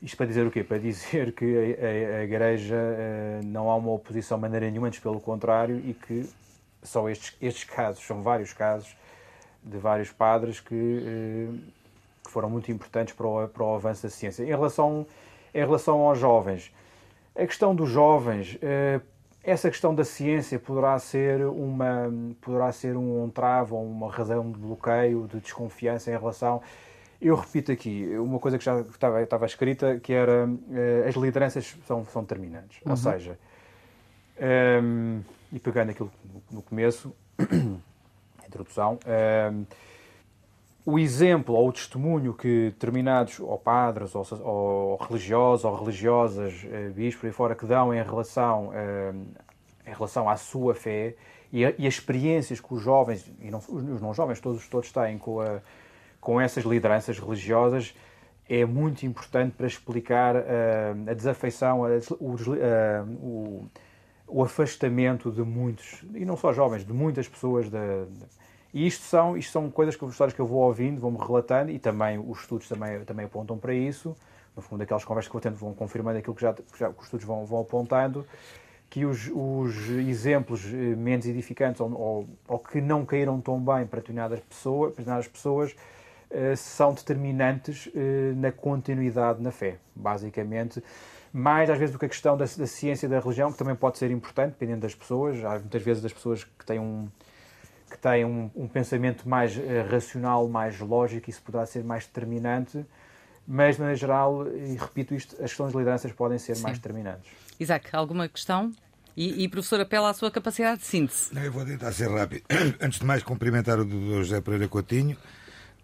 isto 0.01 0.17
para 0.17 0.25
dizer 0.25 0.47
o 0.47 0.51
quê? 0.51 0.63
Para 0.63 0.79
dizer 0.79 1.31
que 1.33 1.45
a, 1.45 2.17
a, 2.17 2.19
a 2.21 2.23
Igreja 2.23 2.75
uh, 2.75 3.45
não 3.45 3.69
há 3.69 3.75
uma 3.75 3.91
oposição 3.91 4.37
de 4.37 4.41
maneira 4.41 4.67
nenhuma, 4.69 4.87
antes 4.87 4.99
pelo 4.99 5.19
contrário, 5.21 5.79
e 5.85 5.93
que 5.93 6.27
só 6.81 7.07
estes, 7.07 7.37
estes 7.39 7.65
casos, 7.65 8.03
são 8.03 8.23
vários 8.23 8.51
casos 8.51 8.95
de 9.63 9.77
vários 9.77 10.11
padres 10.11 10.59
que, 10.59 10.75
que 12.23 12.31
foram 12.31 12.49
muito 12.49 12.71
importantes 12.71 13.13
para 13.13 13.27
o, 13.27 13.47
para 13.47 13.63
o 13.63 13.75
avanço 13.75 14.03
da 14.03 14.09
ciência. 14.09 14.43
Em 14.43 14.47
relação, 14.47 15.05
em 15.53 15.59
relação 15.59 15.99
aos 16.01 16.19
jovens, 16.19 16.73
a 17.35 17.45
questão 17.45 17.75
dos 17.75 17.89
jovens, 17.89 18.55
uh, 18.55 19.01
essa 19.43 19.69
questão 19.69 19.95
da 19.95 20.03
ciência 20.03 20.59
poderá 20.59 20.97
ser 20.99 21.45
uma 21.45 22.11
poderá 22.41 22.71
ser 22.71 22.95
um 22.95 23.29
travo 23.29 23.75
ou 23.75 23.83
uma 23.83 24.11
razão 24.11 24.51
de 24.51 24.57
bloqueio, 24.57 25.27
de 25.27 25.39
desconfiança 25.39 26.11
em 26.11 26.13
relação 26.13 26.61
eu 27.21 27.35
repito 27.35 27.71
aqui 27.71 28.17
uma 28.17 28.39
coisa 28.39 28.57
que 28.57 28.65
já 28.65 28.79
estava, 28.81 29.21
estava 29.21 29.45
escrita, 29.45 29.99
que 29.99 30.11
era 30.11 30.47
uh, 30.47 31.07
as 31.07 31.13
lideranças 31.15 31.77
são, 31.85 32.03
são 32.05 32.23
determinantes. 32.23 32.81
Uhum. 32.83 32.91
Ou 32.91 32.97
seja, 32.97 33.37
um, 34.39 34.43
ehm, 34.43 35.21
e 35.53 35.59
pegando 35.59 35.91
aquilo 35.91 36.11
no 36.49 36.63
começo, 36.63 37.13
a 38.41 38.47
introdução, 38.47 38.93
um, 38.93 39.11
ehm, 39.11 39.63
o 40.85 40.97
exemplo 40.97 41.55
ou 41.55 41.69
o 41.69 41.71
testemunho 41.71 42.33
que 42.33 42.71
determinados 42.71 43.39
ou 43.39 43.57
padres 43.57 44.15
ou, 44.15 44.25
ou 44.43 44.97
religiosos 44.97 45.65
ou 45.65 45.75
religiosas, 45.75 46.63
uh, 46.63 46.91
bispos 46.93 47.29
e 47.29 47.33
fora, 47.33 47.55
que 47.55 47.65
dão 47.65 47.93
em 47.93 48.03
relação, 48.03 48.69
uh, 48.69 49.25
em 49.85 49.93
relação 49.93 50.29
à 50.29 50.37
sua 50.37 50.73
fé 50.73 51.15
e, 51.51 51.65
a, 51.65 51.73
e 51.77 51.87
as 51.87 51.95
experiências 51.95 52.59
que 52.59 52.73
os 52.73 52.81
jovens, 52.81 53.29
e 53.39 53.51
não, 53.51 53.59
os 53.59 54.01
não 54.01 54.13
jovens, 54.13 54.39
todos, 54.39 54.67
todos 54.67 54.91
têm 54.91 55.17
com 55.17 55.41
a 55.41 55.61
com 56.21 56.39
essas 56.39 56.63
lideranças 56.63 57.17
religiosas 57.17 57.95
é 58.47 58.63
muito 58.63 59.05
importante 59.05 59.55
para 59.57 59.65
explicar 59.65 60.35
uh, 60.35 61.09
a 61.09 61.13
desafeição, 61.13 61.81
o, 61.81 62.35
uh, 62.35 63.09
o, 63.21 63.69
o, 64.27 64.43
afastamento 64.43 65.31
de 65.31 65.41
muitos, 65.41 66.03
e 66.13 66.25
não 66.25 66.37
só 66.37 66.53
jovens, 66.53 66.85
de 66.85 66.93
muitas 66.93 67.27
pessoas. 67.27 67.69
De, 67.69 67.77
e 68.73 68.87
isto 68.87 69.03
são, 69.03 69.35
isto 69.35 69.51
são 69.51 69.69
coisas 69.69 69.95
que, 69.95 70.05
histórias 70.05 70.33
que 70.33 70.39
eu 70.39 70.47
vou 70.47 70.61
ouvindo, 70.61 70.99
vou-me 71.01 71.17
relatando, 71.17 71.71
e 71.71 71.79
também 71.79 72.17
os 72.17 72.41
estudos 72.41 72.67
também, 72.67 73.03
também 73.03 73.25
apontam 73.25 73.57
para 73.57 73.73
isso. 73.73 74.15
No 74.55 74.61
fundo, 74.61 74.81
aquelas 74.81 75.03
conversas 75.03 75.29
que 75.29 75.35
eu 75.35 75.41
tento 75.41 75.55
vão 75.55 75.73
confirmando 75.73 76.17
aquilo 76.17 76.35
que 76.35 76.41
já, 76.41 76.53
que 76.53 76.79
já 76.79 76.89
os 76.89 77.03
estudos 77.03 77.25
vão, 77.25 77.45
vão 77.45 77.61
apontando, 77.61 78.25
que 78.89 79.05
os, 79.05 79.29
os 79.33 79.89
exemplos 79.89 80.65
eh, 80.65 80.95
menos 80.95 81.25
edificantes 81.25 81.79
ou, 81.79 81.91
ou, 81.93 82.29
ou, 82.47 82.59
que 82.59 82.81
não 82.81 83.05
caíram 83.05 83.39
tão 83.39 83.57
bem 83.57 83.87
para 83.87 84.01
determinadas 84.01 84.41
pessoas, 84.41 84.93
para 84.93 85.03
determinadas 85.03 85.27
pessoas 85.29 85.75
eh, 86.29 86.55
são 86.57 86.93
determinantes 86.93 87.89
eh, 87.95 88.33
na 88.35 88.51
continuidade 88.51 89.41
na 89.41 89.51
fé, 89.51 89.77
basicamente. 89.95 90.83
Mais 91.31 91.69
às 91.69 91.77
vezes 91.77 91.93
do 91.93 91.99
que 91.99 92.05
a 92.05 92.09
questão 92.09 92.35
da, 92.35 92.43
da 92.43 92.67
ciência 92.67 93.07
da 93.07 93.19
religião, 93.19 93.51
que 93.51 93.57
também 93.57 93.75
pode 93.75 93.97
ser 93.97 94.11
importante, 94.11 94.51
dependendo 94.51 94.81
das 94.81 94.93
pessoas. 94.93 95.43
Há 95.43 95.59
muitas 95.59 95.81
vezes 95.81 96.03
das 96.03 96.11
pessoas 96.11 96.43
que 96.43 96.65
têm 96.65 96.79
um, 96.79 97.07
que 97.91 97.97
têm 97.97 98.25
um, 98.25 98.49
um 98.55 98.67
pensamento 98.67 99.27
mais 99.27 99.55
uh, 99.55 99.61
racional, 99.89 100.47
mais 100.47 100.79
lógico, 100.79 101.29
isso 101.29 101.41
poderá 101.41 101.65
ser 101.65 101.83
mais 101.83 102.05
determinante, 102.05 102.85
mas, 103.47 103.77
maneira 103.77 103.97
geral, 103.97 104.47
e 104.47 104.75
repito 104.75 105.13
isto, 105.13 105.35
as 105.35 105.51
questões 105.51 105.71
de 105.71 105.77
lideranças 105.77 106.11
podem 106.11 106.37
ser 106.37 106.55
Sim. 106.55 106.63
mais 106.63 106.77
determinantes. 106.77 107.29
Isaac, 107.59 107.89
alguma 107.95 108.27
questão? 108.27 108.71
E, 109.15 109.43
e, 109.43 109.49
professor, 109.49 109.79
apela 109.81 110.09
à 110.09 110.13
sua 110.13 110.31
capacidade 110.31 110.79
de 110.79 110.87
síntese. 110.87 111.33
Não, 111.33 111.43
eu 111.43 111.51
vou 111.51 111.65
tentar 111.65 111.91
ser 111.91 112.09
rápido. 112.09 112.43
Antes 112.79 112.99
de 112.99 113.05
mais, 113.05 113.21
cumprimentar 113.21 113.77
o 113.77 113.83
Dr. 113.83 114.23
José 114.23 114.39
Pereira 114.39 114.67
Coutinho, 114.69 115.17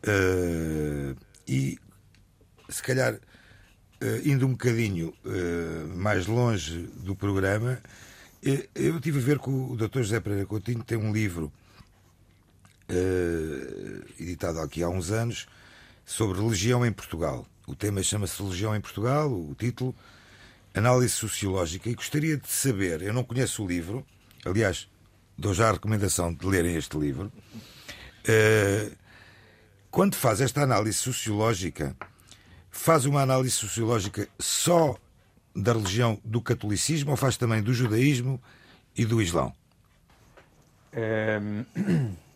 Uh, 0.05 1.15
e 1.47 1.77
se 2.69 2.83
calhar 2.83 3.15
uh, 3.15 4.27
indo 4.27 4.45
um 4.45 4.51
bocadinho 4.51 5.13
uh, 5.25 5.97
mais 5.97 6.27
longe 6.27 6.87
do 6.97 7.15
programa, 7.15 7.79
eu 8.75 9.01
tive 9.01 9.19
a 9.19 9.21
ver 9.21 9.39
que 9.39 9.49
o 9.49 9.75
Dr. 9.75 9.99
José 9.99 10.19
Pereira 10.19 10.45
Coutinho 10.45 10.83
tem 10.83 10.97
um 10.97 11.11
livro 11.11 11.51
editado 14.19 14.59
aqui 14.59 14.83
há 14.83 14.89
uns 14.89 15.11
anos 15.11 15.47
sobre 16.05 16.39
religião 16.39 16.85
em 16.85 16.91
Portugal. 16.91 17.45
O 17.67 17.75
tema 17.75 18.01
chama-se 18.01 18.41
Religião 18.41 18.75
em 18.75 18.79
Portugal, 18.79 19.29
o 19.29 19.53
título 19.53 19.93
Análise 20.73 21.13
Sociológica. 21.13 21.89
E 21.89 21.95
gostaria 21.95 22.37
de 22.37 22.47
saber, 22.47 23.01
eu 23.01 23.13
não 23.13 23.23
conheço 23.23 23.63
o 23.63 23.67
livro, 23.67 24.05
aliás, 24.45 24.87
dou 25.37 25.53
já 25.53 25.69
a 25.69 25.73
recomendação 25.73 26.33
de 26.33 26.45
lerem 26.45 26.75
este 26.75 26.97
livro. 26.97 27.31
Uh, 28.23 28.95
quando 29.91 30.15
faz 30.15 30.39
esta 30.39 30.61
análise 30.61 30.97
sociológica, 30.97 31.95
faz 32.71 33.05
uma 33.05 33.21
análise 33.21 33.55
sociológica 33.55 34.29
só 34.39 34.95
da 35.55 35.73
religião 35.73 36.19
do 36.23 36.41
catolicismo 36.41 37.11
ou 37.11 37.17
faz 37.17 37.35
também 37.35 37.61
do 37.61 37.73
judaísmo 37.73 38.41
e 38.95 39.05
do 39.05 39.21
islão? 39.21 39.53
É, 40.93 41.39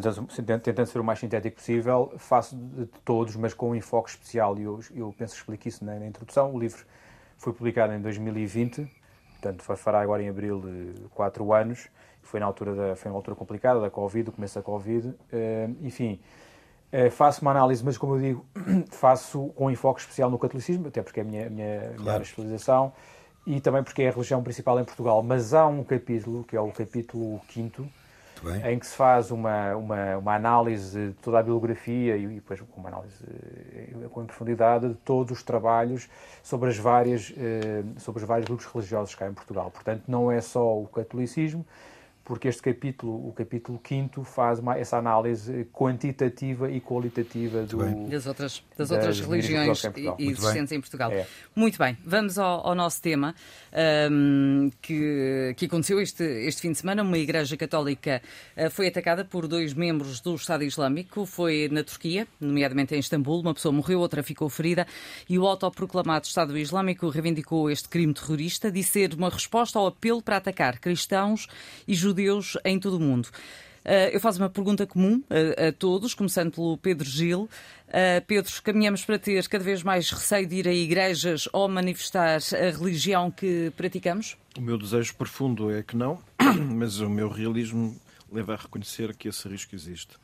tentando, 0.00 0.60
tentando, 0.60 0.86
ser 0.86 0.98
o 0.98 1.04
mais 1.04 1.18
sintético 1.18 1.56
possível, 1.56 2.12
faço 2.18 2.56
de 2.56 2.86
todos, 3.04 3.36
mas 3.36 3.54
com 3.54 3.70
um 3.70 3.74
enfoque 3.74 4.10
especial. 4.10 4.58
E 4.58 4.62
eu, 4.62 4.80
eu 4.94 5.14
penso 5.16 5.34
que 5.34 5.40
explico 5.40 5.68
isso 5.68 5.84
na, 5.84 5.98
na, 5.98 6.06
introdução. 6.06 6.52
O 6.52 6.58
livro 6.58 6.84
foi 7.36 7.52
publicado 7.52 7.92
em 7.92 8.00
2020, 8.00 8.90
portanto, 9.32 9.62
fará 9.76 10.00
agora 10.00 10.22
em 10.22 10.28
abril 10.28 10.60
de 10.60 11.08
quatro 11.10 11.52
anos. 11.52 11.88
Foi 12.22 12.40
na 12.40 12.46
altura 12.46 12.74
da, 12.74 12.96
foi 12.96 13.10
uma 13.10 13.18
altura 13.18 13.36
complicada 13.36 13.80
da 13.80 13.90
Covid, 13.90 14.30
o 14.30 14.32
começo 14.32 14.54
da 14.54 14.62
Covid. 14.62 15.14
É, 15.32 15.68
enfim, 15.82 16.20
Uh, 16.92 17.10
faço 17.10 17.42
uma 17.42 17.50
análise, 17.50 17.84
mas 17.84 17.98
como 17.98 18.14
eu 18.14 18.20
digo, 18.20 18.46
faço 18.92 19.48
com 19.56 19.68
enfoque 19.68 20.00
especial 20.00 20.30
no 20.30 20.38
catolicismo, 20.38 20.86
até 20.86 21.02
porque 21.02 21.18
é 21.18 21.22
a 21.24 21.26
minha, 21.26 21.50
minha, 21.50 21.80
claro. 21.80 22.02
minha 22.02 22.22
especialização 22.22 22.92
e 23.46 23.60
também 23.60 23.82
porque 23.82 24.02
é 24.02 24.08
a 24.08 24.10
religião 24.12 24.42
principal 24.42 24.78
em 24.80 24.84
Portugal. 24.84 25.22
Mas 25.22 25.52
há 25.52 25.66
um 25.66 25.82
capítulo, 25.84 26.44
que 26.44 26.56
é 26.56 26.60
o 26.60 26.70
capítulo 26.70 27.40
5, 27.50 27.84
em 28.64 28.78
que 28.78 28.86
se 28.86 28.94
faz 28.94 29.30
uma, 29.30 29.74
uma, 29.76 30.16
uma, 30.18 30.34
análise 30.34 31.08
de 31.08 31.14
toda 31.14 31.38
a 31.38 31.42
bibliografia 31.42 32.16
e, 32.16 32.26
depois 32.26 32.60
uma 32.76 32.88
análise 32.88 33.24
eh, 33.74 34.08
com 34.10 34.26
profundidade 34.26 34.88
de 34.88 34.94
todos 34.96 35.38
os 35.38 35.42
trabalhos 35.42 36.08
sobre, 36.42 36.68
as 36.68 36.76
várias, 36.76 37.32
eh, 37.36 37.82
sobre 37.98 38.22
os 38.22 38.28
vários 38.28 38.46
grupos 38.46 38.66
religiosos 38.66 39.14
cá 39.14 39.28
em 39.28 39.34
Portugal. 39.34 39.70
Portanto, 39.70 40.02
não 40.08 40.30
é 40.30 40.40
só 40.40 40.78
o 40.78 40.86
catolicismo, 40.86 41.64
porque 42.24 42.48
este 42.48 42.62
capítulo, 42.62 43.28
o 43.28 43.32
capítulo 43.32 43.78
5 43.86 44.24
faz 44.24 44.58
uma, 44.58 44.78
essa 44.78 44.96
análise 44.96 45.66
quantitativa 45.70 46.70
e 46.70 46.80
qualitativa 46.80 47.62
do, 47.64 47.78
das 48.08 48.26
outras, 48.26 48.62
das, 48.70 48.88
das 48.88 48.90
outras 48.90 49.20
religiões 49.20 49.82
existentes 50.18 50.72
em 50.72 50.80
Portugal. 50.80 51.12
É. 51.12 51.26
Muito 51.54 51.78
bem, 51.78 51.98
vamos 52.02 52.38
ao, 52.38 52.66
ao 52.66 52.74
nosso 52.74 53.02
tema 53.02 53.34
um, 54.10 54.70
que, 54.80 55.54
que 55.56 55.66
aconteceu 55.66 56.00
este, 56.00 56.24
este 56.24 56.62
fim 56.62 56.72
de 56.72 56.78
semana. 56.78 57.02
Uma 57.02 57.18
igreja 57.18 57.58
católica 57.58 58.22
uh, 58.56 58.70
foi 58.70 58.88
atacada 58.88 59.22
por 59.22 59.46
dois 59.46 59.74
membros 59.74 60.20
do 60.20 60.34
Estado 60.34 60.64
Islâmico, 60.64 61.26
foi 61.26 61.68
na 61.70 61.84
Turquia, 61.84 62.26
nomeadamente 62.40 62.94
em 62.94 62.98
Istambul. 62.98 63.42
Uma 63.42 63.52
pessoa 63.52 63.70
morreu, 63.72 64.00
outra 64.00 64.22
ficou 64.22 64.48
ferida 64.48 64.86
e 65.28 65.38
o 65.38 65.46
autoproclamado 65.46 66.24
Estado 66.26 66.56
Islâmico 66.56 67.06
reivindicou 67.10 67.70
este 67.70 67.86
crime 67.86 68.14
terrorista, 68.14 68.72
disse 68.72 68.92
ser 68.92 69.12
uma 69.14 69.28
resposta 69.28 69.78
ao 69.78 69.88
apelo 69.88 70.22
para 70.22 70.38
atacar 70.38 70.78
cristãos 70.78 71.48
e 71.86 71.94
judeus 71.94 72.13
judeus 72.14 72.56
em 72.64 72.78
todo 72.78 72.96
o 72.96 73.00
mundo. 73.00 73.28
Uh, 73.84 74.08
eu 74.12 74.20
faço 74.20 74.38
uma 74.38 74.48
pergunta 74.48 74.86
comum 74.86 75.22
a, 75.28 75.68
a 75.68 75.72
todos, 75.72 76.14
começando 76.14 76.52
pelo 76.52 76.78
Pedro 76.78 77.06
Gil. 77.06 77.42
Uh, 77.88 78.24
Pedro, 78.26 78.50
caminhamos 78.62 79.04
para 79.04 79.18
ter 79.18 79.46
cada 79.46 79.62
vez 79.62 79.82
mais 79.82 80.10
receio 80.10 80.46
de 80.46 80.56
ir 80.56 80.68
a 80.68 80.72
igrejas 80.72 81.48
ou 81.52 81.68
manifestar 81.68 82.38
a 82.38 82.70
religião 82.70 83.30
que 83.30 83.70
praticamos? 83.76 84.38
O 84.56 84.60
meu 84.62 84.78
desejo 84.78 85.14
profundo 85.16 85.70
é 85.70 85.82
que 85.82 85.96
não, 85.96 86.18
mas 86.74 87.00
o 87.00 87.10
meu 87.10 87.28
realismo 87.28 87.94
leva 88.32 88.54
a 88.54 88.56
reconhecer 88.56 89.14
que 89.14 89.28
esse 89.28 89.46
risco 89.48 89.74
existe 89.74 90.16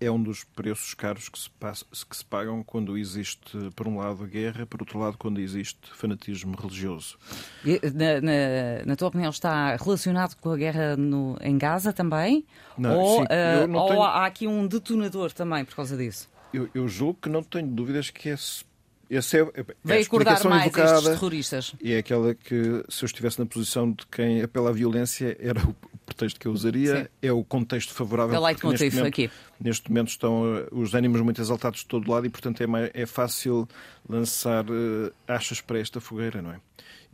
é 0.00 0.10
um 0.10 0.22
dos 0.22 0.44
preços 0.44 0.94
caros 0.94 1.28
que 1.28 1.38
se, 1.38 1.50
passa, 1.50 1.84
que 2.08 2.16
se 2.16 2.24
pagam 2.24 2.62
quando 2.62 2.96
existe, 2.96 3.70
por 3.74 3.86
um 3.86 3.98
lado, 3.98 4.24
guerra, 4.26 4.64
por 4.64 4.80
outro 4.80 4.98
lado, 4.98 5.18
quando 5.18 5.40
existe 5.40 5.78
fanatismo 5.94 6.56
religioso. 6.56 7.18
Na, 7.64 8.20
na, 8.20 8.86
na 8.86 8.96
tua 8.96 9.08
opinião, 9.08 9.30
está 9.30 9.76
relacionado 9.76 10.36
com 10.36 10.50
a 10.50 10.56
guerra 10.56 10.96
no, 10.96 11.36
em 11.40 11.58
Gaza 11.58 11.92
também? 11.92 12.44
Não, 12.78 12.98
ou, 12.98 13.16
sim, 13.18 13.22
uh, 13.24 13.76
ou 13.76 13.88
tenho... 13.88 14.02
há 14.02 14.26
aqui 14.26 14.46
um 14.46 14.66
detonador 14.66 15.32
também 15.32 15.64
por 15.64 15.76
causa 15.76 15.96
disso? 15.96 16.28
Eu, 16.52 16.68
eu 16.74 16.88
julgo 16.88 17.18
que 17.22 17.28
não 17.28 17.42
tenho 17.42 17.66
dúvidas 17.66 18.10
que 18.10 18.28
esse 18.28 18.64
esse 19.10 19.38
é, 19.38 19.42
é 19.42 19.64
Veio 19.84 20.00
a 20.00 20.02
acordar 20.02 20.44
mais 20.44 20.62
invocada, 20.62 20.94
estes 20.94 21.08
terroristas. 21.10 21.74
E 21.80 21.92
é 21.92 21.98
aquela 21.98 22.34
que, 22.34 22.84
se 22.88 23.04
eu 23.04 23.06
estivesse 23.06 23.38
na 23.38 23.46
posição 23.46 23.92
de 23.92 24.06
quem 24.06 24.42
apela 24.42 24.70
à 24.70 24.72
violência, 24.72 25.36
era 25.40 25.60
o 25.60 25.74
pretexto 26.04 26.38
que 26.38 26.46
eu 26.46 26.52
usaria. 26.52 27.02
Sim. 27.02 27.08
É 27.22 27.32
o 27.32 27.42
contexto 27.42 27.92
favorável. 27.92 28.34
É 28.34 28.52
neste 28.52 28.64
momento, 28.64 29.06
aqui. 29.06 29.30
Neste 29.60 29.90
momento 29.90 30.08
estão 30.08 30.42
uh, 30.42 30.68
os 30.72 30.94
ânimos 30.94 31.20
muito 31.20 31.40
exaltados 31.40 31.80
de 31.80 31.86
todo 31.86 32.10
lado 32.10 32.26
e, 32.26 32.30
portanto, 32.30 32.60
é, 32.62 32.66
mais, 32.66 32.90
é 32.94 33.06
fácil 33.06 33.68
lançar 34.08 34.64
uh, 34.64 35.12
achas 35.26 35.60
para 35.60 35.78
esta 35.78 36.00
fogueira, 36.00 36.42
não 36.42 36.52
é? 36.52 36.60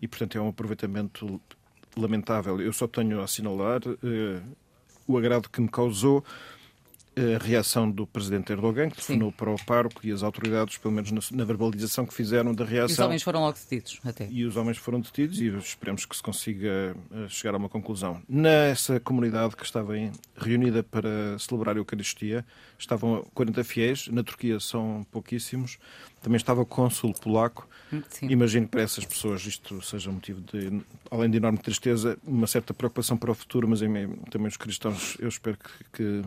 E, 0.01 0.09
portanto, 0.09 0.37
é 0.37 0.41
um 0.41 0.49
aproveitamento 0.49 1.41
lamentável. 1.97 2.61
Eu 2.61 2.73
só 2.73 2.87
tenho 2.87 3.21
a 3.21 3.25
assinalar 3.25 3.81
uh, 3.87 4.43
o 5.07 5.19
agrado 5.19 5.49
que 5.49 5.61
me 5.61 5.69
causou 5.69 6.25
a 7.17 7.43
reação 7.43 7.91
do 7.91 8.07
presidente 8.07 8.53
Erdogan, 8.53 8.89
que 8.89 8.97
telefonou 8.97 9.33
para 9.33 9.51
o 9.51 9.65
pároco 9.65 10.01
e 10.07 10.13
as 10.13 10.23
autoridades, 10.23 10.79
pelo 10.79 10.95
menos 10.95 11.11
na, 11.11 11.21
na, 11.39 11.45
verbalização 11.45 12.07
que 12.07 12.15
fizeram 12.15 12.55
da 12.55 12.65
reação. 12.65 12.89
E 12.89 12.93
os 12.93 12.99
homens 12.99 13.23
foram 13.23 13.41
logo 13.41 13.59
detidos, 13.59 14.01
até. 14.05 14.29
E 14.31 14.45
os 14.45 14.57
homens 14.57 14.79
foram 14.79 15.01
detidos 15.01 15.41
e 15.41 15.49
esperemos 15.49 16.05
que 16.05 16.17
se 16.17 16.23
consiga 16.23 16.95
eh, 17.13 17.29
chegar 17.29 17.55
a 17.55 17.59
uma 17.59 17.69
conclusão. 17.69 18.23
Nessa 18.29 19.01
comunidade 19.01 19.57
que 19.57 19.65
estava 19.65 19.95
reunida 20.37 20.83
para 20.83 21.39
celebrar 21.39 21.77
a 21.77 21.81
Eucaristia, 21.81 22.45
estavam 22.79 23.27
40 23.35 23.65
fiéis, 23.65 24.09
na 24.09 24.23
Turquia 24.23 24.61
são 24.61 25.05
pouquíssimos, 25.11 25.79
também 26.23 26.37
estava 26.37 26.61
o 26.61 26.67
cônsul 26.67 27.13
polaco. 27.13 27.69
Sim. 28.09 28.29
Imagino 28.29 28.67
que 28.67 28.71
para 28.71 28.83
essas 28.83 29.05
pessoas 29.05 29.45
isto 29.45 29.83
seja 29.83 30.13
motivo 30.13 30.41
de, 30.41 30.81
além 31.11 31.29
de 31.29 31.39
enorme 31.39 31.59
tristeza, 31.59 32.17
uma 32.25 32.47
certa 32.47 32.73
preocupação 32.73 33.17
para 33.17 33.33
o 33.33 33.35
futuro, 33.35 33.67
mas 33.67 33.81
também 33.81 34.49
os 34.49 34.57
cristãos, 34.57 35.17
eu 35.19 35.29
espero 35.29 35.59
que, 35.59 35.85
que 35.93 36.23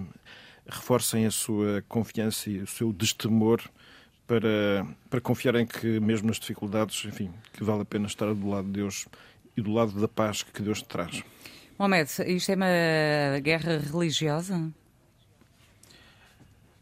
reforcem 0.68 1.26
a 1.26 1.32
sua 1.32 1.84
confiança 1.88 2.50
e 2.50 2.60
o 2.60 2.68
seu 2.68 2.94
destemor 2.94 3.62
para, 4.26 4.86
para 5.10 5.22
confiarem 5.22 5.66
que, 5.66 6.00
mesmo 6.00 6.28
nas 6.28 6.40
dificuldades, 6.40 7.06
enfim, 7.06 7.32
que 7.52 7.64
vale 7.64 7.82
a 7.82 7.86
pena 7.86 8.08
estar 8.08 8.34
do 8.34 8.50
lado 8.50 8.68
de 8.68 8.74
Deus 8.74 9.06
e 9.56 9.62
do 9.62 9.72
lado 9.72 10.00
da 10.00 10.08
paz 10.08 10.44
que 10.44 10.62
Deus 10.62 10.82
te 10.82 10.88
traz. 10.88 11.24
Mohamed, 11.78 12.10
isto 12.28 12.52
é 12.52 12.56
uma 12.56 13.40
guerra 13.40 13.78
religiosa? 13.78 14.72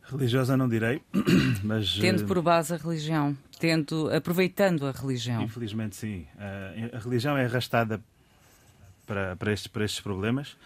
Religiosa 0.04 0.58
não 0.58 0.68
direi, 0.68 1.02
mas... 1.64 1.98
Tendo 1.98 2.24
eh, 2.24 2.26
por 2.26 2.42
base 2.42 2.74
a 2.74 2.78
religião, 2.78 3.36
tendo, 3.60 4.14
aproveitando 4.14 4.86
a 4.86 4.92
religião. 4.92 5.42
Infelizmente 5.42 5.96
sim. 5.96 6.28
A 6.94 7.00
religião 7.00 7.38
é 7.38 7.46
arrastada 7.46 8.02
para, 9.06 9.36
para, 9.38 9.54
estes, 9.54 9.68
para 9.68 9.86
estes 9.86 10.02
problemas 10.02 10.58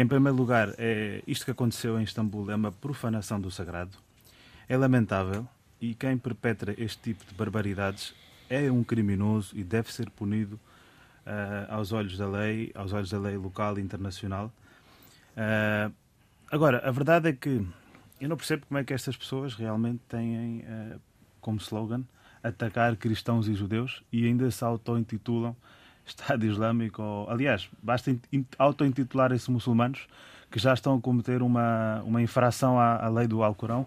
em 0.00 0.06
primeiro 0.06 0.36
lugar, 0.36 0.74
é, 0.78 1.22
isto 1.26 1.44
que 1.44 1.50
aconteceu 1.50 1.98
em 2.00 2.02
Istambul 2.02 2.50
é 2.50 2.54
uma 2.54 2.72
profanação 2.72 3.40
do 3.40 3.50
sagrado. 3.50 3.96
É 4.68 4.76
lamentável 4.76 5.46
e 5.80 5.94
quem 5.94 6.16
perpetra 6.18 6.74
este 6.76 6.98
tipo 6.98 7.24
de 7.24 7.34
barbaridades 7.34 8.14
é 8.48 8.70
um 8.70 8.82
criminoso 8.82 9.56
e 9.56 9.62
deve 9.62 9.92
ser 9.92 10.10
punido 10.10 10.58
uh, 11.26 11.72
aos 11.72 11.92
olhos 11.92 12.16
da 12.16 12.26
lei, 12.26 12.72
aos 12.74 12.92
olhos 12.92 13.10
da 13.10 13.18
lei 13.18 13.36
local 13.36 13.78
e 13.78 13.82
internacional. 13.82 14.52
Uh, 15.36 15.92
agora, 16.50 16.78
a 16.86 16.90
verdade 16.90 17.28
é 17.28 17.32
que 17.32 17.66
eu 18.20 18.28
não 18.28 18.36
percebo 18.36 18.66
como 18.66 18.78
é 18.78 18.84
que 18.84 18.92
estas 18.92 19.16
pessoas 19.16 19.54
realmente 19.54 20.00
têm 20.08 20.60
uh, 20.60 21.00
como 21.40 21.58
slogan 21.58 22.04
atacar 22.42 22.96
cristãos 22.96 23.48
e 23.48 23.54
judeus 23.54 24.02
e 24.12 24.26
ainda 24.26 24.50
se 24.50 24.62
auto-intitulam 24.64 25.56
Estado 26.06 26.44
Islâmico, 26.44 27.02
ou, 27.02 27.30
aliás, 27.30 27.68
basta 27.82 28.14
auto-intitularem-se 28.58 29.50
muçulmanos 29.50 30.06
que 30.50 30.58
já 30.58 30.72
estão 30.72 30.96
a 30.96 31.00
cometer 31.00 31.42
uma, 31.42 32.02
uma 32.04 32.22
infração 32.22 32.78
à, 32.78 33.04
à 33.04 33.08
lei 33.08 33.26
do 33.26 33.42
Alcorão, 33.42 33.86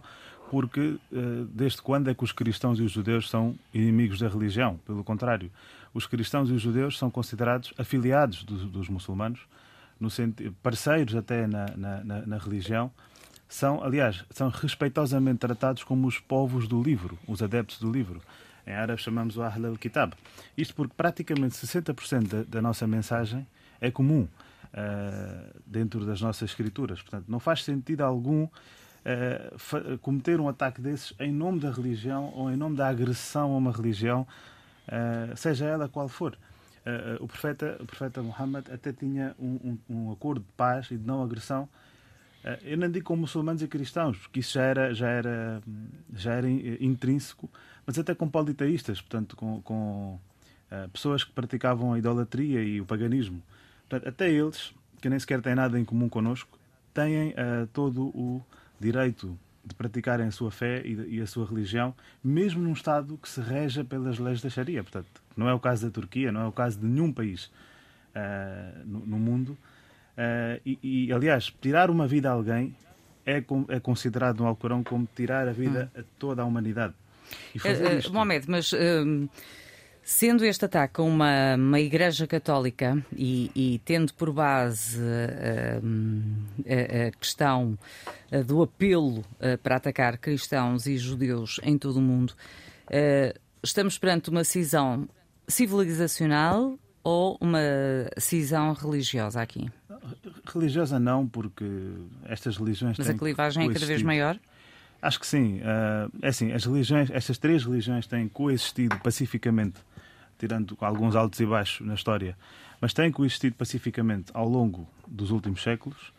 porque 0.50 0.98
eh, 1.14 1.46
desde 1.50 1.82
quando 1.82 2.10
é 2.10 2.14
que 2.14 2.24
os 2.24 2.32
cristãos 2.32 2.80
e 2.80 2.84
os 2.84 2.92
judeus 2.92 3.30
são 3.30 3.56
inimigos 3.74 4.20
da 4.20 4.28
religião? 4.28 4.78
Pelo 4.86 5.04
contrário, 5.04 5.52
os 5.94 6.06
cristãos 6.06 6.50
e 6.50 6.54
os 6.54 6.62
judeus 6.62 6.98
são 6.98 7.10
considerados 7.10 7.74
afiliados 7.78 8.44
dos, 8.44 8.64
dos 8.66 8.90
muçulmanos, 8.90 9.42
no 10.00 10.10
sentido, 10.10 10.56
parceiros 10.62 11.16
até 11.16 11.48
na, 11.48 11.66
na, 11.76 12.04
na, 12.26 12.38
religião, 12.38 12.92
são, 13.48 13.84
aliás, 13.84 14.24
são 14.30 14.50
respeitosamente 14.50 15.40
tratados 15.40 15.84
como 15.84 16.08
os 16.08 16.20
povos 16.20 16.68
do 16.68 16.82
livro, 16.82 17.18
os 17.28 17.42
adeptos 17.42 17.80
do 17.80 17.92
livro. 17.92 18.22
Em 18.68 18.74
árabe 18.74 19.02
chamamos 19.02 19.38
o 19.38 19.42
Ahl 19.42 19.66
al-Kitab. 19.66 20.14
Isto 20.58 20.76
porque 20.76 20.94
praticamente 20.96 21.56
60% 21.56 22.28
da, 22.28 22.44
da, 22.44 22.62
nossa 22.62 22.86
mensagem 22.86 23.48
é 23.80 23.90
comum 23.90 24.24
uh, 24.24 25.62
dentro 25.66 26.06
das 26.06 26.20
nossas 26.20 26.50
escrituras. 26.50 27.02
Portanto, 27.02 27.26
não 27.30 27.40
faz 27.40 27.64
sentido 27.64 28.02
algum 28.02 28.44
uh, 28.44 29.98
cometer 30.02 30.42
um 30.42 30.50
ataque 30.50 30.82
desses 30.82 31.14
em 31.18 31.32
nome 31.32 31.62
da 31.62 31.72
religião 31.72 32.34
ou 32.36 32.52
em 32.52 32.58
nome 32.58 32.76
da 32.76 32.90
agressão 32.90 33.54
a 33.54 33.58
uma 33.58 33.72
religião, 33.72 34.28
uh, 34.90 35.38
seja 35.38 35.66
ela 35.66 35.88
qual 35.88 36.10
for. 36.10 36.38
o, 37.22 37.28
profeta, 37.28 37.78
o 37.80 37.86
profeta 37.86 38.22
Muhammad 38.22 38.70
até 38.70 38.92
tinha 38.92 39.34
um, 39.40 39.78
um, 39.90 39.96
um 39.96 40.12
acordo 40.12 40.42
de 40.42 40.52
paz 40.58 40.92
e 40.92 40.98
de 40.98 41.08
não 41.08 41.24
agressão 41.24 41.70
eu 42.64 42.78
não 42.78 42.90
digo 42.90 43.06
com 43.06 43.16
muçulmanos 43.18 43.62
e 43.62 43.68
cristãos, 43.68 44.18
porque 44.18 44.40
isso 44.40 44.54
já 44.54 44.62
era, 44.62 44.94
já 44.94 45.10
era, 45.10 45.62
já 46.14 46.34
era 46.34 46.50
intrínseco 46.50 47.50
mas 47.88 47.98
até 47.98 48.14
com 48.14 48.28
politeístas, 48.28 49.00
portanto, 49.00 49.38
com, 49.38 49.62
com 49.62 50.20
uh, 50.70 50.90
pessoas 50.90 51.24
que 51.24 51.32
praticavam 51.32 51.94
a 51.94 51.98
idolatria 51.98 52.62
e 52.62 52.82
o 52.82 52.86
paganismo. 52.86 53.42
Portanto, 53.88 54.10
até 54.10 54.30
eles, 54.30 54.74
que 55.02 55.10
nem 55.10 55.18
sequer 55.18 55.42
têm 55.42 55.56
nada 55.56 55.80
em 55.80 55.86
comum 55.86 56.10
connosco, 56.10 56.60
têm 56.94 57.30
uh, 57.30 57.66
todo 57.72 58.08
o 58.08 58.44
direito 58.78 59.40
de 59.64 59.74
praticarem 59.74 60.28
a 60.28 60.32
sua 60.32 60.52
fé 60.52 60.82
e, 60.86 61.22
a 61.22 61.28
sua 61.28 61.46
religião, 61.46 61.96
mesmo 62.24 62.62
num 62.62 62.74
Estado 62.74 63.18
que 63.18 63.28
se 63.28 63.40
reja 63.42 63.84
pelas 63.84 64.20
leis 64.20 64.42
da 64.42 64.50
Sharia. 64.50 64.84
Portanto, 64.84 65.22
não 65.36 65.48
é 65.48 65.54
o 65.54 65.60
caso 65.60 65.86
da 65.86 65.92
Turquia, 65.92 66.32
não 66.32 66.42
é 66.42 66.46
o 66.46 66.52
caso 66.52 66.80
de 66.80 66.86
nenhum 66.86 67.12
país 67.12 67.46
uh, 68.16 68.86
no, 68.86 69.00
no, 69.06 69.18
mundo. 69.18 69.58
E, 70.66 70.80
e, 70.82 71.14
aliás, 71.14 71.54
tirar 71.62 71.92
uma 71.92 72.08
vida 72.08 72.30
a 72.30 72.34
alguém 72.34 72.76
é, 73.26 73.44
é 73.68 73.80
considerado 73.80 74.40
no 74.40 74.48
Alcorão 74.48 74.84
como 74.84 75.08
tirar 75.16 75.48
a 75.48 75.52
vida 75.52 75.92
hum. 75.96 76.00
a 76.00 76.04
toda 76.18 76.42
a 76.42 76.46
humanidade. 76.46 76.96
Uh, 77.56 78.12
Mohamed, 78.12 78.50
mas 78.50 78.72
uh, 78.72 79.30
Sendo 80.10 80.46
este 80.46 80.64
ataque 80.64 81.02
a 81.02 81.04
uma, 81.04 81.56
uma 81.56 81.82
igreja 81.82 82.26
católica 82.26 83.06
e, 83.14 83.52
e 83.54 83.82
tendo 83.84 84.14
por 84.14 84.32
base 84.32 84.98
uh, 85.02 85.84
a, 86.66 87.08
a, 87.08 87.12
questão 87.12 87.78
uh, 88.32 88.42
do 88.42 88.64
apelo 88.64 89.20
uh, 89.20 89.58
para 89.62 89.76
atacar 89.76 90.18
cristãos 90.18 90.88
e 90.88 90.98
judeus 90.98 91.60
em 91.62 91.78
todo 91.78 91.98
o 91.98 92.02
mundo, 92.02 92.34
estamos 93.62 93.98
perante 93.98 94.30
uma 94.30 94.46
cisão 94.46 95.10
civilizacional 95.46 96.80
ou 97.04 97.38
uma 97.42 97.60
cisão 98.18 98.72
religiosa 98.72 99.42
aqui? 99.42 99.70
Religiosa 100.46 101.02
não, 101.02 101.28
porque 101.28 101.66
estas 102.30 102.56
religiões 102.56 102.98
Mas 102.98 103.10
a 103.10 103.14
clivagem 103.14 103.70
é 103.70 103.74
cada 103.74 103.86
vez 103.86 104.02
maior? 104.02 104.40
Acho 105.02 105.20
que 105.20 105.28
sim. 105.28 105.62
é 106.22 106.28
assim, 106.28 106.52
as 106.52 106.66
religiões, 106.66 107.10
estas 107.12 107.38
três 107.38 107.64
religiões 107.64 108.08
têm 108.08 108.28
coexistido 108.28 108.98
pacificamente 109.00 109.80
tirando 110.38 110.78
alguns 110.80 111.16
altos 111.16 111.40
e 111.40 111.46
baixos 111.46 111.86
na 111.86 111.96
história, 111.96 112.38
mas 112.80 112.94
têm 112.94 113.12
coexistido 113.12 113.56
pacificamente 113.56 114.32
ao 114.34 114.48
longo 114.48 114.88
dos 115.08 115.32
últimos 115.32 115.62
séculos. 115.62 116.10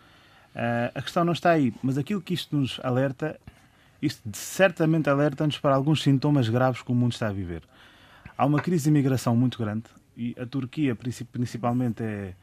Uh, 0.55 0.91
a 0.95 1.03
questão 1.03 1.25
não 1.25 1.33
está 1.33 1.51
aí, 1.51 1.73
mas 1.83 1.97
aquilo 1.97 2.21
que 2.21 2.35
isto 2.35 2.57
nos 2.57 2.81
alerta, 2.83 3.39
isto 4.03 4.21
certamente 4.33 5.09
alerta-nos 5.09 5.59
para 5.59 5.75
alguns 5.75 6.03
sintomas 6.03 6.49
graves 6.49 6.83
que 6.83 6.91
o 6.91 6.95
mundo 6.95 7.13
está 7.13 7.29
a 7.29 7.33
viver. 7.33 7.63
Há 8.37 8.45
uma 8.45 8.61
crise 8.61 8.85
de 8.85 8.91
imigração 8.91 9.37
muito 9.37 9.59
grande 9.59 9.85
e 10.17 10.35
a 10.39 10.47
Turquia, 10.47 10.97
principalmente, 10.97 12.03
é, 12.03 12.35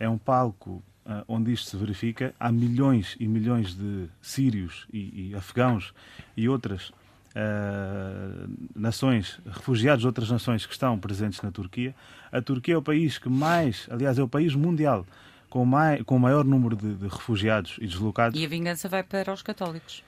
é 0.00 0.08
um 0.08 0.18
palco 0.18 0.70
uh, 0.70 0.82
onde 1.26 1.52
isto 1.52 1.70
se 1.70 1.76
verifica. 1.76 2.34
Há 2.38 2.52
milhões 2.52 3.16
e 3.18 3.26
milhões 3.26 3.74
de 3.74 4.06
sírios 4.20 4.86
e, 4.92 5.30
e 5.30 5.34
afegãos 5.34 5.92
e 6.36 6.48
outras 6.48 6.90
uh, 7.30 8.50
nações, 8.74 9.40
refugiados 9.46 10.00
de 10.00 10.06
outras 10.06 10.30
nações 10.30 10.66
que 10.66 10.72
estão 10.72 10.98
presentes 10.98 11.40
na 11.42 11.50
Turquia. 11.50 11.94
A 12.30 12.40
Turquia 12.40 12.74
é 12.74 12.76
o 12.76 12.82
país 12.82 13.18
que 13.18 13.28
mais, 13.28 13.86
aliás, 13.90 14.18
é 14.18 14.22
o 14.22 14.28
país 14.28 14.54
mundial 14.54 15.06
com, 15.48 15.64
mais, 15.64 16.02
com 16.02 16.16
o 16.16 16.20
maior 16.20 16.44
número 16.44 16.76
de, 16.76 16.94
de 16.94 17.08
refugiados 17.08 17.76
e 17.80 17.86
deslocados. 17.86 18.40
E 18.40 18.44
a 18.44 18.48
vingança 18.48 18.88
vai 18.88 19.02
para 19.02 19.32
os 19.32 19.42
católicos. 19.42 20.02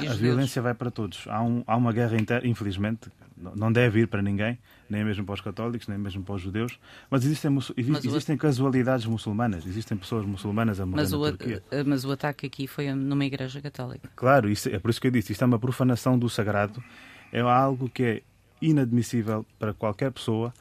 A 0.00 0.14
violência 0.14 0.60
vai 0.60 0.74
para 0.74 0.90
todos. 0.90 1.24
Há, 1.28 1.42
um, 1.42 1.62
há 1.66 1.76
uma 1.76 1.92
guerra 1.92 2.16
interna, 2.16 2.46
infelizmente, 2.48 3.10
não 3.36 3.72
deve 3.72 4.00
ir 4.00 4.06
para 4.06 4.22
ninguém, 4.22 4.58
nem 4.88 5.04
mesmo 5.04 5.24
para 5.24 5.34
os 5.34 5.40
católicos, 5.40 5.88
nem 5.88 5.98
mesmo 5.98 6.22
para 6.22 6.34
os 6.34 6.42
judeus, 6.42 6.78
mas 7.10 7.24
existem, 7.24 7.50
mas 7.50 7.72
existem 8.04 8.36
o... 8.36 8.38
casualidades 8.38 9.06
muçulmanas, 9.06 9.66
existem 9.66 9.96
pessoas 9.96 10.24
muçulmanas 10.24 10.80
a 10.80 10.86
morrer 10.86 11.02
mas 11.02 11.12
o, 11.12 11.20
Turquia. 11.20 11.62
Mas 11.84 12.04
o 12.04 12.12
ataque 12.12 12.46
aqui 12.46 12.66
foi 12.66 12.92
numa 12.92 13.24
igreja 13.24 13.60
católica. 13.60 14.08
Claro, 14.14 14.48
isso, 14.48 14.68
é 14.68 14.78
por 14.78 14.90
isso 14.90 15.00
que 15.00 15.08
eu 15.08 15.10
disse, 15.10 15.32
isto 15.32 15.42
é 15.42 15.46
uma 15.46 15.58
profanação 15.58 16.18
do 16.18 16.28
sagrado, 16.28 16.82
é 17.32 17.40
algo 17.40 17.88
que 17.88 18.02
é 18.02 18.22
inadmissível 18.62 19.44
para 19.58 19.74
qualquer 19.74 20.12
pessoa, 20.12 20.52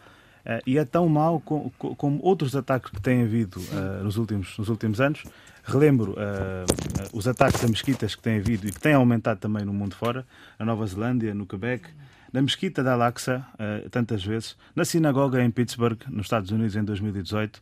e 0.66 0.78
é 0.78 0.86
tão 0.86 1.08
mau 1.08 1.40
como, 1.40 1.72
como, 1.72 2.20
outros 2.22 2.56
ataques 2.56 2.92
que 2.92 3.02
têm 3.02 3.24
havido 3.24 3.60
uh, 3.60 4.04
nos, 4.04 4.18
últimos, 4.18 4.58
nos 4.58 4.70
últimos 4.70 5.00
anos. 5.00 5.24
Relembro 5.64 6.12
uh, 6.12 7.18
os 7.18 7.28
ataques 7.28 7.64
a 7.64 7.68
mesquitas 7.68 8.16
que 8.16 8.22
têm 8.22 8.40
havido 8.40 8.68
e 8.68 8.72
que 8.72 8.80
têm 8.80 8.94
aumentado 8.94 9.40
também 9.40 9.64
no 9.64 9.74
mundo 9.74 9.96
fora, 9.96 10.26
na 10.60 10.66
Nova 10.66 10.86
Zelândia, 10.86 11.34
no 11.34 11.46
Quebec, 11.46 11.88
na 12.34 12.42
mesquita 12.42 12.84
da 12.84 12.94
Al-Aqsa, 12.94 13.46
uh, 13.54 13.90
tantas 13.90 14.26
vezes, 14.26 14.58
na 14.76 14.84
sinagoga 14.84 15.42
em 15.42 15.52
Pittsburgh, 15.52 16.00
nos 16.10 16.26
Estados 16.26 16.50
Unidos, 16.50 16.76
em 16.76 16.84
2018. 16.84 17.58
Uh, 17.58 17.62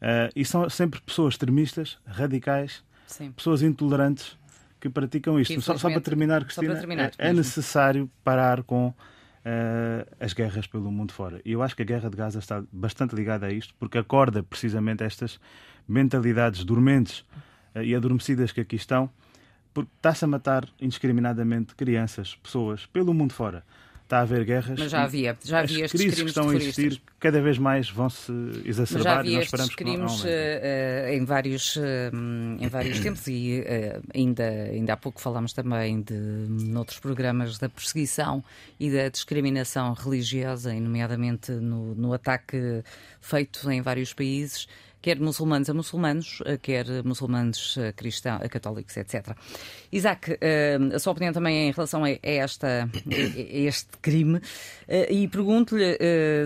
eh, 0.00 0.30
e 0.34 0.44
são 0.44 0.68
sempre 0.68 1.00
pessoas 1.00 1.34
extremistas, 1.34 1.98
radicais, 2.06 2.82
Sim. 3.06 3.30
pessoas 3.32 3.62
intolerantes 3.62 4.36
que 4.80 4.88
praticam 4.88 5.38
isto. 5.38 5.60
Só, 5.60 5.76
só, 5.76 5.90
para 5.90 6.00
terminar, 6.00 6.44
Cristina, 6.44 6.72
para 6.72 6.78
terminar, 6.80 7.12
é, 7.18 7.28
é, 7.28 7.32
necessário 7.32 8.10
parar 8.24 8.62
com 8.62 8.92
uh, 9.46 10.16
as 10.18 10.32
guerras 10.32 10.66
pelo 10.66 10.90
mundo 10.90 11.12
fora. 11.12 11.40
E 11.44 11.52
eu 11.52 11.62
acho 11.62 11.76
que 11.76 11.82
a 11.82 11.84
guerra 11.84 12.10
de 12.10 12.16
Gaza 12.16 12.40
está 12.40 12.62
bastante 12.72 13.14
ligada 13.14 13.46
a 13.46 13.52
isto, 13.52 13.74
porque 13.78 13.96
acorda 13.96 14.42
precisamente 14.42 15.04
estas 15.04 15.40
mentalidades 15.88 16.64
dormentes 16.64 17.20
uh, 17.74 17.82
e 17.82 17.94
adormecidas 17.94 18.50
que 18.50 18.60
aqui 18.60 18.76
estão, 18.76 19.08
porque 19.72 19.90
está-se 19.96 20.24
a 20.24 20.28
matar 20.28 20.68
indiscriminadamente 20.80 21.74
crianças, 21.74 22.34
pessoas, 22.34 22.86
pelo 22.86 23.14
mundo 23.14 23.32
fora 23.32 23.64
está 24.06 24.18
a 24.18 24.22
haver 24.22 24.44
guerras. 24.44 24.78
Mas 24.78 24.90
já 24.90 25.02
havia, 25.02 25.36
já 25.44 25.58
havia 25.60 25.84
as 25.84 25.92
crises 25.92 26.22
que 26.22 26.28
estão 26.28 26.48
a 26.48 26.54
existir 26.54 27.02
cada 27.18 27.42
vez 27.42 27.58
mais 27.58 27.90
vão 27.90 28.08
se 28.08 28.32
exacerbar 28.64 28.92
Mas 28.92 29.02
já 29.02 29.18
havia 29.18 29.30
e 29.30 29.34
nós 29.34 29.44
esperamos 29.44 29.70
estes 29.70 29.76
crimes 29.76 30.22
que 30.22 30.26
não, 30.26 31.10
uh, 31.10 31.14
em 31.14 31.24
vários 31.24 31.76
uh, 31.76 31.80
em 32.60 32.68
vários 32.68 33.00
tempos 33.00 33.26
e 33.26 33.64
ainda 34.14 34.44
ainda 34.44 34.92
há 34.92 34.96
pouco 34.96 35.20
falámos 35.20 35.52
também 35.52 36.00
de 36.00 36.14
noutros 36.14 36.98
programas 37.00 37.58
da 37.58 37.68
perseguição 37.68 38.42
e 38.78 38.90
da 38.90 39.08
discriminação 39.08 39.92
religiosa, 39.92 40.72
nomeadamente 40.74 41.50
no, 41.52 41.94
no 41.94 42.12
ataque 42.12 42.82
feito 43.20 43.70
em 43.70 43.82
vários 43.82 44.12
países 44.12 44.68
quer 45.06 45.20
muçulmanos 45.20 45.70
a 45.70 45.74
muçulmanos, 45.74 46.42
eh, 46.44 46.56
quer 46.56 47.04
muçulmanos 47.04 47.78
a 47.78 47.92
cristãos, 47.92 48.42
a 48.42 48.48
católicos, 48.48 48.96
etc. 48.96 49.36
Isaac, 49.92 50.36
eh, 50.40 50.78
a 50.92 50.98
sua 50.98 51.12
opinião 51.12 51.32
também 51.32 51.68
em 51.68 51.70
relação 51.70 52.02
a, 52.02 52.10
esta, 52.24 52.90
a 52.90 53.38
este 53.38 53.98
crime 54.02 54.40
eh, 54.88 55.12
e 55.12 55.28
pergunto-lhe 55.28 55.96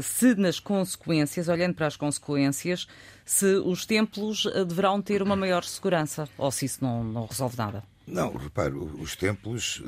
se 0.03 0.35
nas 0.35 0.61
consequências, 0.61 1.49
olhando 1.49 1.73
para 1.73 1.87
as 1.87 1.97
consequências, 1.97 2.87
se 3.25 3.47
os 3.65 3.87
templos 3.87 4.47
deverão 4.69 5.01
ter 5.01 5.23
uma 5.23 5.37
maior 5.37 5.65
segurança 5.65 6.29
ou 6.37 6.51
se 6.51 6.67
isso 6.67 6.85
não, 6.85 7.03
não 7.03 7.25
resolve 7.25 7.57
nada. 7.57 7.83
Não, 8.07 8.37
repare, 8.37 8.75
os 8.75 9.17
templos, 9.17 9.83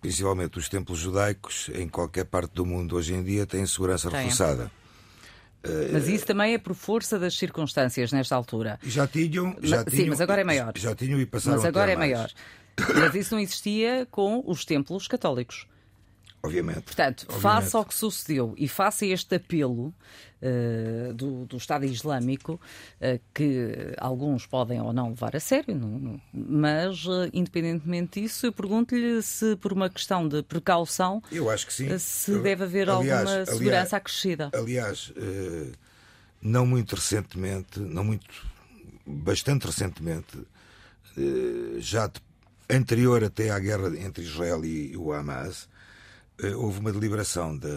principalmente 0.00 0.58
os 0.58 0.68
templos 0.68 0.98
judaicos, 0.98 1.70
em 1.74 1.88
qualquer 1.88 2.24
parte 2.24 2.54
do 2.54 2.66
mundo 2.66 2.96
hoje 2.96 3.14
em 3.14 3.22
dia, 3.22 3.46
têm 3.46 3.64
segurança 3.66 4.10
Tem. 4.10 4.85
Reforçada. 5.64 5.92
Mas 5.92 6.08
isso 6.08 6.26
também 6.26 6.54
é 6.54 6.58
por 6.58 6.74
força 6.74 7.18
das 7.18 7.36
circunstâncias 7.36 8.12
nesta 8.12 8.34
altura. 8.34 8.78
Já 8.84 9.06
tinham. 9.06 9.56
Já 9.62 9.84
tinham 9.84 10.04
sim, 10.04 10.08
mas 10.10 10.20
agora 10.20 10.40
é 10.40 10.44
maior. 10.44 10.72
Já 10.76 10.94
tinham 10.94 11.20
e 11.20 11.26
passaram 11.26 11.56
Mas 11.56 11.64
agora 11.64 11.92
é 11.92 11.96
mais. 11.96 12.10
maior. 12.10 12.30
Mas 12.94 13.14
isso 13.14 13.34
não 13.34 13.40
existia 13.40 14.06
com 14.10 14.42
os 14.46 14.64
templos 14.64 15.08
católicos. 15.08 15.66
Obviamente. 16.46 16.82
Portanto, 16.82 17.26
Obviamente. 17.28 17.42
face 17.42 17.76
ao 17.76 17.84
que 17.84 17.94
sucedeu 17.94 18.54
e 18.56 18.68
face 18.68 19.04
a 19.04 19.08
este 19.08 19.34
apelo 19.36 19.92
uh, 20.42 21.12
do, 21.14 21.46
do, 21.46 21.56
Estado 21.56 21.84
Islâmico, 21.84 22.54
uh, 22.54 23.20
que 23.34 23.94
alguns 23.98 24.46
podem 24.46 24.80
ou 24.80 24.92
não 24.92 25.10
levar 25.10 25.36
a 25.36 25.40
sério, 25.40 25.74
não, 25.74 25.88
não, 25.88 26.20
mas, 26.32 27.04
uh, 27.06 27.28
independentemente 27.32 28.20
disso, 28.20 28.46
eu 28.46 28.52
pergunto-lhe 28.52 29.22
se, 29.22 29.56
por 29.56 29.72
uma 29.72 29.90
questão 29.90 30.26
de 30.26 30.42
precaução, 30.42 31.22
eu 31.30 31.50
acho 31.50 31.66
que 31.66 31.72
sim. 31.72 31.98
se 31.98 32.38
deve 32.38 32.64
haver 32.64 32.88
aliás, 32.88 33.28
alguma 33.28 33.46
segurança 33.46 33.72
aliás, 33.72 33.94
acrescida. 33.94 34.50
Aliás, 34.54 35.12
não 36.40 36.66
muito 36.66 36.94
recentemente, 36.94 37.80
não 37.80 38.04
muito, 38.04 38.26
bastante 39.06 39.66
recentemente, 39.66 40.38
já 41.78 42.10
anterior 42.68 43.22
até 43.24 43.50
à 43.50 43.58
guerra 43.58 43.88
entre 43.98 44.24
Israel 44.24 44.64
e 44.64 44.96
o 44.96 45.12
Hamas, 45.12 45.68
houve 46.56 46.80
uma 46.80 46.92
deliberação 46.92 47.56
da, 47.56 47.68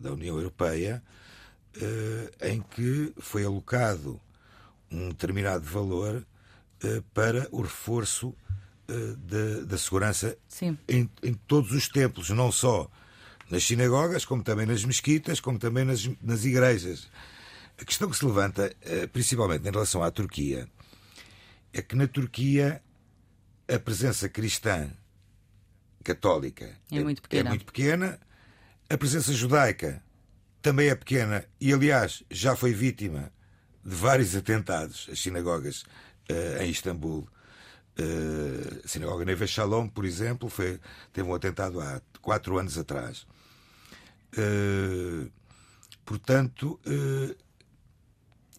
da 0.00 0.12
União 0.12 0.36
Europeia 0.36 1.02
eh, 1.80 2.52
em 2.52 2.60
que 2.62 3.12
foi 3.18 3.44
alocado 3.44 4.20
um 4.90 5.08
determinado 5.08 5.64
valor 5.64 6.26
eh, 6.82 7.02
para 7.14 7.48
o 7.50 7.62
reforço 7.62 8.34
da, 8.88 9.64
da 9.64 9.76
segurança 9.76 10.38
em, 10.88 11.10
em, 11.20 11.34
todos 11.34 11.72
os 11.72 11.88
templos, 11.88 12.30
não 12.30 12.52
só 12.52 12.88
nas 13.50 13.64
sinagogas, 13.64 14.24
como 14.24 14.44
também 14.44 14.64
nas 14.64 14.84
mesquitas, 14.84 15.40
como 15.40 15.58
também 15.58 15.84
nas, 15.84 16.08
nas 16.22 16.44
igrejas. 16.44 17.10
A 17.80 17.84
questão 17.84 18.08
que 18.08 18.16
se 18.16 18.24
levanta, 18.24 18.72
principalmente 19.12 19.66
em 19.66 19.72
relação 19.72 20.04
à 20.04 20.10
Turquia, 20.12 20.68
é 21.72 21.82
que 21.82 21.96
na 21.96 22.06
Turquia 22.06 22.80
a 23.68 23.78
presença 23.78 24.28
cristã 24.28 24.88
católica 26.06 26.72
é 26.90 27.02
muito 27.02 27.20
pequena. 27.20 27.48
É 27.48 27.50
muito 27.50 27.64
pequena. 27.64 28.20
A 28.88 28.96
presença 28.96 29.32
judaica 29.32 30.00
também 30.62 30.88
é 30.88 30.94
pequena 30.94 31.44
e, 31.60 31.72
aliás, 31.72 32.22
já 32.30 32.54
foi 32.54 32.72
vítima 32.72 33.32
de 33.84 33.94
vários 33.94 34.36
atentados 34.36 35.08
às 35.10 35.18
sinagogas 35.18 35.82
uh, 36.30 36.62
em 36.62 36.70
Istambul. 36.70 37.28
Uh, 37.98 38.82
a 38.84 38.88
sinagoga 38.88 39.24
Neve 39.24 39.46
Shalom, 39.48 39.88
por 39.88 40.04
exemplo, 40.04 40.48
foi, 40.48 40.78
teve 41.12 41.28
um 41.28 41.34
atentado 41.34 41.80
há 41.80 42.00
quatro 42.20 42.56
anos 42.56 42.78
atrás. 42.78 43.26
Uh, 44.38 45.28
portanto, 46.04 46.78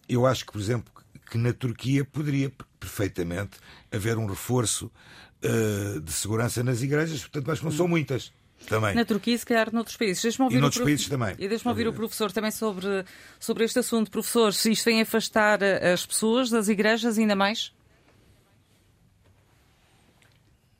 eu 0.06 0.26
acho 0.26 0.44
que, 0.44 0.52
por 0.52 0.60
exemplo, 0.60 0.92
que 1.30 1.38
na 1.38 1.52
Turquia 1.52 2.04
poderia 2.04 2.52
perfeitamente 2.78 3.58
haver 3.90 4.18
um 4.18 4.26
reforço 4.26 4.90
uh, 5.44 6.00
de 6.00 6.12
segurança 6.12 6.62
nas 6.62 6.82
igrejas, 6.82 7.20
portanto, 7.20 7.46
mas 7.46 7.62
não 7.62 7.70
são 7.70 7.88
muitas. 7.88 8.32
Também. 8.66 8.94
Na 8.94 9.04
Turquia, 9.04 9.38
se 9.38 9.46
calhar 9.46 9.72
noutros 9.72 9.96
países. 9.96 10.22
Deixa 10.22 10.42
e 10.42 10.58
noutros 10.58 10.74
prof... 10.74 10.84
países 10.84 11.08
também. 11.08 11.34
E 11.38 11.48
deixa-me 11.48 11.70
ouvir 11.70 11.86
o 11.86 11.92
professor 11.92 12.32
também 12.32 12.50
sobre, 12.50 13.04
sobre 13.38 13.64
este 13.64 13.78
assunto. 13.78 14.10
Professor, 14.10 14.52
se 14.52 14.72
isto 14.72 14.84
vem 14.84 15.00
afastar 15.00 15.62
eh, 15.62 15.92
as 15.92 16.04
pessoas 16.04 16.50
das 16.50 16.68
igrejas 16.68 17.18
ainda 17.18 17.36
mais? 17.36 17.72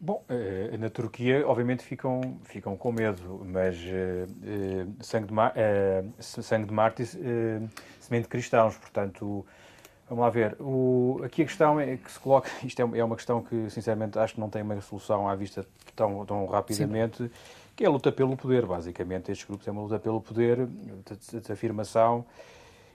Bom, 0.01 0.25
eh, 0.29 0.77
na 0.77 0.89
Turquia, 0.91 1.47
obviamente, 1.47 1.83
ficam, 1.83 2.39
ficam 2.45 2.77
com 2.77 2.93
medo, 2.93 3.45
mas 3.45 3.77
uh, 3.79 4.95
sangue, 5.01 5.27
de 5.27 5.33
mar, 5.33 5.53
uh, 5.57 6.23
sangue 6.23 6.67
de 6.67 6.73
mártires, 6.73 7.15
uh, 7.15 7.69
semente 7.99 8.25
de 8.25 8.29
cristãos, 8.29 8.77
portanto, 8.77 9.45
vamos 10.09 10.25
lá 10.25 10.31
ver. 10.31 10.57
O, 10.61 11.21
aqui 11.25 11.43
a 11.43 11.45
questão 11.45 11.79
é 11.79 11.97
que 11.97 12.11
se 12.11 12.19
coloca, 12.19 12.49
isto 12.65 12.81
é, 12.81 12.99
é 12.99 13.05
uma 13.05 13.17
questão 13.17 13.43
que, 13.43 13.71
sinceramente, 13.71 14.19
acho 14.19 14.35
que 14.35 14.41
não 14.41 14.49
tem 14.49 14.63
uma 14.63 14.81
solução 14.81 15.29
à 15.29 15.35
vista 15.35 15.67
tão, 15.95 16.25
tão 16.25 16.47
rapidamente, 16.47 17.25
Sim. 17.25 17.31
que 17.77 17.85
é 17.85 17.87
a 17.87 17.91
luta 17.91 18.11
pelo 18.11 18.37
poder, 18.37 18.67
basicamente. 18.67 19.31
Estes 19.31 19.47
grupos 19.47 19.67
é 19.69 19.71
uma 19.71 19.83
luta 19.83 19.99
pelo 19.99 20.21
poder, 20.21 20.67
de, 20.67 21.41
de 21.41 21.53
afirmação, 21.53 22.25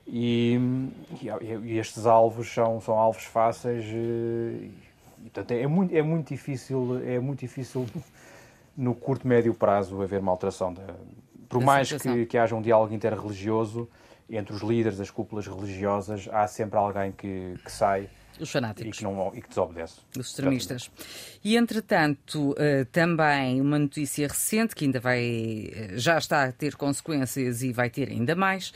e, 0.05 0.59
e, 1.63 1.77
estes 1.77 2.05
alvos 2.05 2.53
são, 2.53 2.81
são 2.81 2.95
alvos 2.95 3.23
fáceis. 3.23 3.85
E, 3.85 4.71
portanto, 5.23 5.51
é 5.51 5.67
muito, 5.67 5.95
é 5.95 6.01
muito 6.01 6.27
difícil, 6.29 7.01
é 7.05 7.19
muito 7.19 7.39
difícil 7.39 7.85
no 8.75 8.93
curto 8.93 9.27
médio 9.27 9.53
prazo 9.53 10.01
haver 10.01 10.19
uma 10.19 10.31
alteração. 10.31 10.73
Da, 10.73 10.83
por 11.47 11.59
da 11.59 11.65
mais 11.65 11.91
que, 11.91 12.25
que 12.25 12.37
haja 12.37 12.55
um 12.55 12.61
diálogo 12.61 12.93
interreligioso 12.93 13.87
entre 14.37 14.53
os 14.53 14.61
líderes 14.61 14.97
das 14.97 15.11
cúpulas 15.11 15.47
religiosas, 15.47 16.27
há 16.31 16.47
sempre 16.47 16.77
alguém 16.77 17.11
que, 17.11 17.55
que 17.63 17.71
sai 17.71 18.09
os 18.39 18.49
fanáticos. 18.49 18.95
E 18.95 18.99
que, 18.99 19.03
não, 19.03 19.31
e 19.33 19.41
que 19.41 19.49
desobedece. 19.49 19.99
Os 20.17 20.27
extremistas. 20.27 20.89
E, 21.43 21.55
entretanto, 21.55 22.51
uh, 22.51 22.85
também 22.91 23.61
uma 23.61 23.77
notícia 23.77 24.27
recente 24.27 24.75
que 24.75 24.85
ainda 24.85 24.99
vai, 24.99 25.71
uh, 25.71 25.97
já 25.97 26.17
está 26.17 26.45
a 26.45 26.51
ter 26.51 26.75
consequências 26.75 27.61
e 27.61 27.71
vai 27.71 27.89
ter 27.89 28.09
ainda 28.09 28.35
mais. 28.35 28.69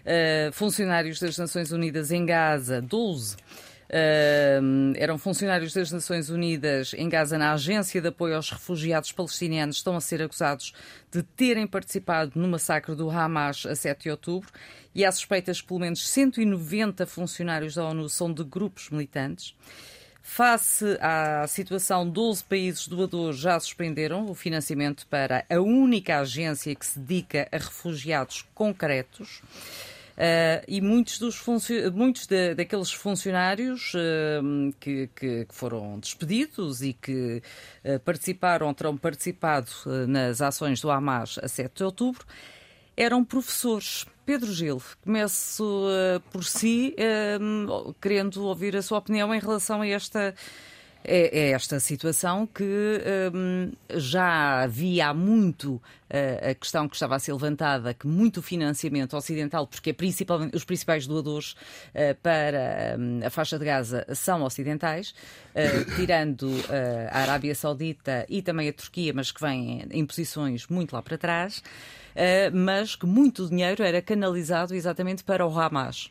Uh, 0.00 0.52
funcionários 0.52 1.18
das 1.18 1.36
Nações 1.36 1.72
Unidas 1.72 2.10
em 2.10 2.24
Gaza, 2.24 2.80
12 2.80 3.36
Uh, 3.90 4.92
eram 4.94 5.18
funcionários 5.18 5.74
das 5.74 5.90
Nações 5.90 6.30
Unidas 6.30 6.94
em 6.94 7.08
Gaza 7.08 7.36
na 7.36 7.52
Agência 7.52 8.00
de 8.00 8.06
Apoio 8.06 8.36
aos 8.36 8.48
Refugiados 8.48 9.10
Palestinianos, 9.10 9.78
estão 9.78 9.96
a 9.96 10.00
ser 10.00 10.22
acusados 10.22 10.72
de 11.10 11.24
terem 11.24 11.66
participado 11.66 12.30
no 12.36 12.46
massacre 12.46 12.94
do 12.94 13.10
Hamas 13.10 13.66
a 13.66 13.74
7 13.74 14.04
de 14.04 14.10
outubro 14.10 14.48
e 14.94 15.04
há 15.04 15.10
suspeitas 15.10 15.60
que 15.60 15.66
pelo 15.66 15.80
menos 15.80 16.08
190 16.08 17.04
funcionários 17.04 17.74
da 17.74 17.84
ONU 17.84 18.08
são 18.08 18.32
de 18.32 18.44
grupos 18.44 18.90
militantes. 18.90 19.56
Face 20.22 20.84
à 21.00 21.44
situação, 21.48 22.08
12 22.08 22.44
países 22.44 22.86
doadores 22.86 23.40
já 23.40 23.58
suspenderam 23.58 24.30
o 24.30 24.34
financiamento 24.34 25.04
para 25.08 25.44
a 25.50 25.58
única 25.58 26.20
agência 26.20 26.72
que 26.76 26.86
se 26.86 26.96
dedica 27.00 27.48
a 27.50 27.56
refugiados 27.56 28.46
concretos. 28.54 29.42
Uh, 30.20 30.60
e 30.68 30.82
muitos, 30.82 31.18
dos 31.18 31.42
muitos 31.94 32.26
de, 32.26 32.54
daqueles 32.54 32.92
funcionários 32.92 33.94
uh, 33.94 34.70
que, 34.78 35.08
que, 35.16 35.46
foram 35.48 35.98
despedidos 35.98 36.82
e 36.82 36.92
que 36.92 37.42
uh, 37.82 37.98
participaram, 38.00 38.74
terão 38.74 38.98
participado 38.98 39.70
nas 40.06 40.42
ações 40.42 40.78
do 40.82 40.90
Hamas 40.90 41.38
a 41.42 41.48
7 41.48 41.74
de 41.74 41.84
outubro, 41.84 42.26
eram 42.94 43.24
professores. 43.24 44.04
Pedro 44.26 44.52
Gil, 44.52 44.82
começo 45.02 45.88
por 46.30 46.44
si, 46.44 46.94
querendo 48.00 48.44
ouvir 48.44 48.76
a 48.76 48.82
sua 48.82 48.98
opinião 48.98 49.34
em 49.34 49.40
relação 49.40 49.80
a 49.80 49.88
esta 49.88 50.34
é, 51.04 51.38
é 51.38 51.50
esta 51.52 51.80
situação 51.80 52.46
que 52.46 52.64
um, 53.34 53.72
já 53.94 54.62
havia 54.62 55.08
há 55.08 55.14
muito 55.14 55.74
uh, 55.74 56.50
a 56.50 56.54
questão 56.54 56.88
que 56.88 56.94
estava 56.94 57.16
a 57.16 57.18
ser 57.18 57.32
levantada, 57.32 57.94
que 57.94 58.06
muito 58.06 58.42
financiamento 58.42 59.16
ocidental, 59.16 59.66
porque 59.66 59.90
é 59.90 59.92
principalmente, 59.92 60.56
os 60.56 60.64
principais 60.64 61.06
doadores 61.06 61.52
uh, 61.52 62.14
para 62.22 62.96
um, 62.98 63.20
a 63.24 63.30
faixa 63.30 63.58
de 63.58 63.64
Gaza 63.64 64.06
são 64.14 64.42
ocidentais, 64.42 65.14
uh, 65.54 65.96
tirando 65.96 66.50
a 67.10 67.18
Arábia 67.18 67.54
Saudita 67.54 68.26
e 68.28 68.42
também 68.42 68.68
a 68.68 68.72
Turquia, 68.72 69.12
mas 69.14 69.32
que 69.32 69.40
vêm 69.40 69.86
em 69.90 70.04
posições 70.04 70.66
muito 70.66 70.92
lá 70.92 71.02
para 71.02 71.16
trás, 71.16 71.62
mas 72.52 72.94
que 72.94 73.06
muito 73.06 73.48
dinheiro 73.48 73.82
era 73.82 74.02
canalizado 74.02 74.74
exatamente 74.74 75.24
para 75.24 75.46
o 75.46 75.58
Hamas. 75.58 76.10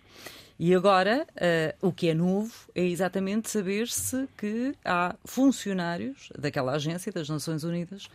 E 0.60 0.76
agora, 0.76 1.26
uh, 1.38 1.88
o 1.88 1.94
que 1.94 2.10
é 2.10 2.14
novo 2.14 2.54
é 2.76 2.84
exatamente 2.84 3.50
saber-se 3.50 4.28
que 4.38 4.76
há 4.84 5.16
funcionários 5.24 6.30
daquela 6.38 6.74
agência 6.74 7.14
das 7.14 7.30
Nações 7.30 7.64
Unidas 7.64 8.10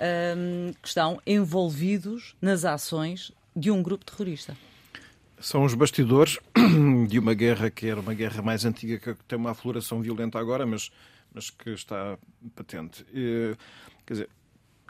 um, 0.00 0.68
ehm, 0.68 0.72
que 0.80 0.88
estão 0.88 1.20
envolvidos 1.26 2.34
nas 2.40 2.64
ações 2.64 3.30
de 3.54 3.70
um 3.70 3.82
grupo 3.82 4.06
terrorista. 4.06 4.56
São 5.38 5.64
os 5.64 5.74
bastidores 5.74 6.38
de 7.08 7.18
uma 7.18 7.34
guerra 7.34 7.68
que 7.68 7.86
era 7.86 8.00
uma 8.00 8.14
guerra 8.14 8.40
mais 8.40 8.64
antiga, 8.64 8.98
que 8.98 9.14
tem 9.28 9.38
uma 9.38 9.50
afloração 9.50 10.00
violenta 10.00 10.38
agora, 10.38 10.64
mas, 10.64 10.90
mas 11.34 11.50
que 11.50 11.70
está 11.70 12.16
patente. 12.56 13.04
E, 13.12 13.54
quer 14.06 14.14
dizer, 14.14 14.28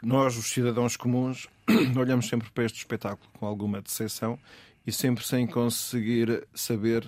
nós, 0.01 0.37
os 0.37 0.45
cidadãos 0.45 0.95
comuns, 0.95 1.49
olhamos 1.99 2.29
sempre 2.29 2.49
para 2.49 2.63
este 2.63 2.77
espetáculo 2.77 3.29
com 3.37 3.45
alguma 3.45 3.81
decepção 3.81 4.39
e 4.85 4.91
sempre 4.91 5.25
sem 5.25 5.47
conseguir 5.47 6.45
saber 6.53 7.05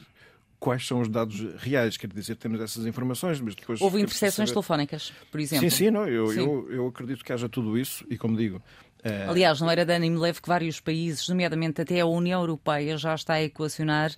quais 0.60 0.86
são 0.88 1.02
os 1.02 1.08
dados 1.08 1.40
reais. 1.58 1.98
Quer 1.98 2.08
dizer, 2.08 2.36
temos 2.36 2.60
essas 2.60 2.86
informações, 2.86 3.40
mas 3.40 3.56
depois. 3.56 3.82
Houve 3.82 4.02
interseções 4.02 4.52
telefónicas, 4.52 5.14
por 5.32 5.40
exemplo. 5.40 5.70
Sim, 5.70 5.76
sim, 5.76 5.92
não, 5.92 6.08
eu, 6.08 6.28
sim. 6.28 6.40
Eu, 6.40 6.72
eu 6.72 6.88
acredito 6.88 7.24
que 7.24 7.32
haja 7.32 7.48
tudo 7.48 7.78
isso 7.78 8.06
e, 8.10 8.18
como 8.18 8.36
digo. 8.36 8.62
É... 9.04 9.28
Aliás, 9.28 9.62
não 9.62 9.70
era 9.70 9.86
de 9.86 9.94
ânimo 9.94 10.20
leve 10.20 10.42
que 10.42 10.48
vários 10.48 10.80
países, 10.80 11.30
nomeadamente 11.30 11.80
até 11.80 12.00
a 12.00 12.08
União 12.08 12.42
Europeia, 12.42 12.98
já 12.98 13.14
está 13.14 13.36
a 13.36 13.44
equacionar 13.44 14.12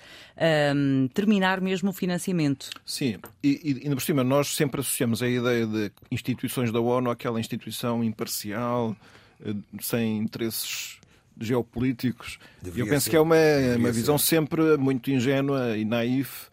um, 0.73 1.09
terminar 1.13 1.59
mesmo 1.59 1.89
o 1.89 1.93
financiamento. 1.93 2.69
Sim, 2.85 3.17
e, 3.43 3.59
e 3.65 3.83
ainda 3.83 3.95
por 3.97 4.01
cima, 4.01 4.23
nós 4.23 4.55
sempre 4.55 4.79
associamos 4.79 5.21
a 5.21 5.27
ideia 5.27 5.67
de 5.67 5.91
instituições 6.09 6.71
da 6.71 6.79
ONU 6.79 7.11
àquela 7.11 7.37
instituição 7.37 8.01
imparcial, 8.01 8.95
eh, 9.45 9.53
sem 9.81 10.19
interesses 10.19 10.97
geopolíticos. 11.39 12.39
Devia 12.62 12.84
eu 12.84 12.88
penso 12.88 13.06
ser. 13.06 13.10
que 13.12 13.15
é 13.15 13.19
uma, 13.19 13.36
uma 13.78 13.91
visão 13.91 14.17
sempre 14.17 14.78
muito 14.78 15.12
ingênua 15.12 15.78
e 15.78 15.86
naif 15.86 16.50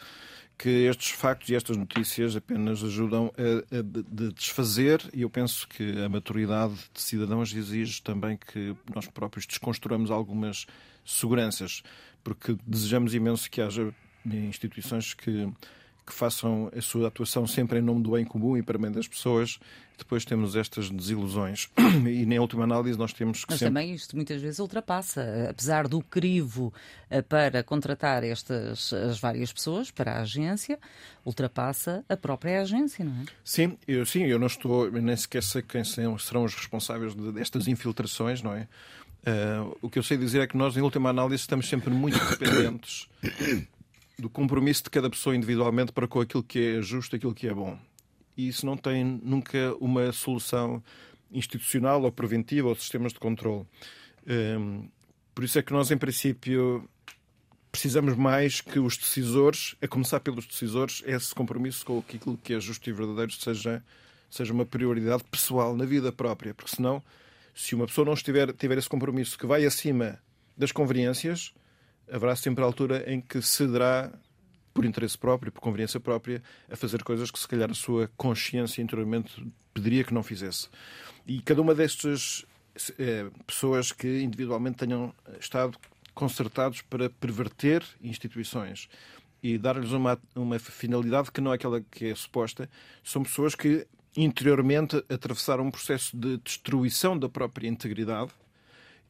que 0.56 0.68
estes 0.68 1.10
factos 1.10 1.48
e 1.48 1.54
estas 1.54 1.76
notícias 1.76 2.36
apenas 2.36 2.82
ajudam 2.82 3.32
a, 3.36 3.78
a 3.78 3.82
de 3.82 4.32
desfazer 4.32 5.00
e 5.12 5.22
eu 5.22 5.30
penso 5.30 5.66
que 5.68 6.02
a 6.02 6.08
maturidade 6.08 6.74
de 6.92 7.00
cidadãos 7.00 7.54
exige 7.54 8.00
também 8.02 8.36
que 8.36 8.74
nós 8.94 9.06
próprios 9.08 9.46
desconstruamos 9.46 10.10
algumas 10.10 10.66
seguranças, 11.04 11.82
porque 12.22 12.56
desejamos 12.66 13.14
imenso 13.14 13.50
que 13.50 13.60
haja 13.60 13.92
instituições 14.24 15.12
que 15.12 15.52
que 16.06 16.12
façam 16.12 16.70
a 16.76 16.80
sua 16.80 17.08
atuação 17.08 17.46
sempre 17.46 17.78
em 17.78 17.82
nome 17.82 18.02
do 18.02 18.12
bem 18.12 18.24
comum 18.24 18.56
e 18.56 18.62
para 18.62 18.78
bem 18.78 18.90
das 18.90 19.08
pessoas, 19.08 19.58
depois 19.96 20.24
temos 20.24 20.56
estas 20.56 20.90
desilusões. 20.90 21.68
E, 22.04 22.26
na 22.26 22.40
última 22.40 22.64
análise, 22.64 22.98
nós 22.98 23.12
temos 23.12 23.44
que. 23.44 23.52
Mas 23.52 23.60
sempre... 23.60 23.72
também 23.72 23.94
isto 23.94 24.14
muitas 24.16 24.42
vezes 24.42 24.58
ultrapassa. 24.58 25.48
Apesar 25.48 25.88
do 25.88 26.02
crivo 26.02 26.72
eh, 27.08 27.22
para 27.22 27.62
contratar 27.62 28.24
estas 28.24 28.92
as 28.92 29.18
várias 29.18 29.52
pessoas 29.52 29.90
para 29.90 30.12
a 30.12 30.20
agência, 30.20 30.78
ultrapassa 31.24 32.04
a 32.08 32.16
própria 32.16 32.60
agência, 32.60 33.04
não 33.04 33.12
é? 33.12 33.24
Sim, 33.44 33.78
eu, 33.86 34.04
sim, 34.04 34.24
eu 34.24 34.38
não 34.38 34.48
estou, 34.48 34.90
nem 34.90 35.16
sequer 35.16 35.42
sei 35.42 35.62
quem 35.62 35.84
serão 35.84 36.14
os 36.44 36.54
responsáveis 36.54 37.14
destas 37.14 37.68
infiltrações, 37.68 38.42
não 38.42 38.52
é? 38.52 38.68
Uh, 39.26 39.78
o 39.80 39.88
que 39.88 39.98
eu 39.98 40.02
sei 40.02 40.18
dizer 40.18 40.40
é 40.40 40.46
que 40.46 40.56
nós, 40.56 40.76
em 40.76 40.82
última 40.82 41.08
análise, 41.08 41.40
estamos 41.40 41.66
sempre 41.66 41.88
muito 41.90 42.18
dependentes 42.18 43.08
do 44.18 44.30
compromisso 44.30 44.84
de 44.84 44.90
cada 44.90 45.10
pessoa 45.10 45.34
individualmente 45.34 45.92
para 45.92 46.06
com 46.06 46.20
aquilo 46.20 46.42
que 46.42 46.76
é 46.76 46.82
justo, 46.82 47.16
aquilo 47.16 47.34
que 47.34 47.48
é 47.48 47.54
bom. 47.54 47.78
E 48.36 48.48
isso 48.48 48.66
não 48.66 48.76
tem 48.76 49.04
nunca 49.04 49.74
uma 49.80 50.12
solução 50.12 50.82
institucional 51.30 52.02
ou 52.02 52.12
preventiva 52.12 52.68
ou 52.68 52.74
sistemas 52.74 53.12
de 53.12 53.18
controle. 53.18 53.66
Um, 54.26 54.88
por 55.34 55.44
isso 55.44 55.58
é 55.58 55.62
que 55.62 55.72
nós, 55.72 55.90
em 55.90 55.98
princípio, 55.98 56.88
precisamos 57.70 58.16
mais 58.16 58.60
que 58.60 58.78
os 58.78 58.96
decisores, 58.96 59.74
a 59.82 59.88
começar 59.88 60.20
pelos 60.20 60.46
decisores, 60.46 61.02
esse 61.06 61.34
compromisso 61.34 61.84
com 61.84 61.98
aquilo 61.98 62.38
que 62.38 62.54
é 62.54 62.60
justo 62.60 62.88
e 62.88 62.92
verdadeiro 62.92 63.32
seja, 63.32 63.84
seja 64.30 64.52
uma 64.52 64.64
prioridade 64.64 65.24
pessoal 65.24 65.76
na 65.76 65.84
vida 65.84 66.12
própria. 66.12 66.54
Porque 66.54 66.74
senão, 66.74 67.02
se 67.52 67.74
uma 67.74 67.86
pessoa 67.86 68.04
não 68.04 68.14
estiver, 68.14 68.52
tiver 68.52 68.78
esse 68.78 68.88
compromisso 68.88 69.36
que 69.36 69.46
vai 69.46 69.64
acima 69.64 70.20
das 70.56 70.70
conveniências, 70.70 71.52
haverá 72.10 72.34
sempre 72.36 72.62
a 72.62 72.66
altura 72.66 73.10
em 73.10 73.20
que 73.20 73.40
cederá, 73.42 74.12
por 74.72 74.84
interesse 74.84 75.16
próprio, 75.16 75.52
por 75.52 75.60
conveniência 75.60 76.00
própria, 76.00 76.42
a 76.70 76.76
fazer 76.76 77.02
coisas 77.02 77.30
que 77.30 77.38
se 77.38 77.46
calhar 77.46 77.70
a 77.70 77.74
sua 77.74 78.10
consciência 78.16 78.82
interiormente 78.82 79.46
pediria 79.72 80.04
que 80.04 80.14
não 80.14 80.22
fizesse. 80.22 80.68
E 81.26 81.40
cada 81.40 81.60
uma 81.60 81.74
destas 81.74 82.44
é, 82.98 83.30
pessoas 83.46 83.92
que 83.92 84.22
individualmente 84.22 84.78
tenham 84.78 85.14
estado 85.38 85.78
concertados 86.14 86.82
para 86.82 87.10
perverter 87.10 87.84
instituições 88.02 88.88
e 89.42 89.58
dar-lhes 89.58 89.90
uma, 89.90 90.18
uma 90.34 90.58
finalidade 90.58 91.30
que 91.30 91.40
não 91.40 91.52
é 91.52 91.56
aquela 91.56 91.80
que 91.80 92.06
é 92.06 92.14
suposta, 92.14 92.68
são 93.02 93.22
pessoas 93.22 93.54
que 93.54 93.86
interiormente 94.16 95.04
atravessaram 95.08 95.66
um 95.66 95.70
processo 95.70 96.16
de 96.16 96.38
destruição 96.38 97.18
da 97.18 97.28
própria 97.28 97.68
integridade 97.68 98.30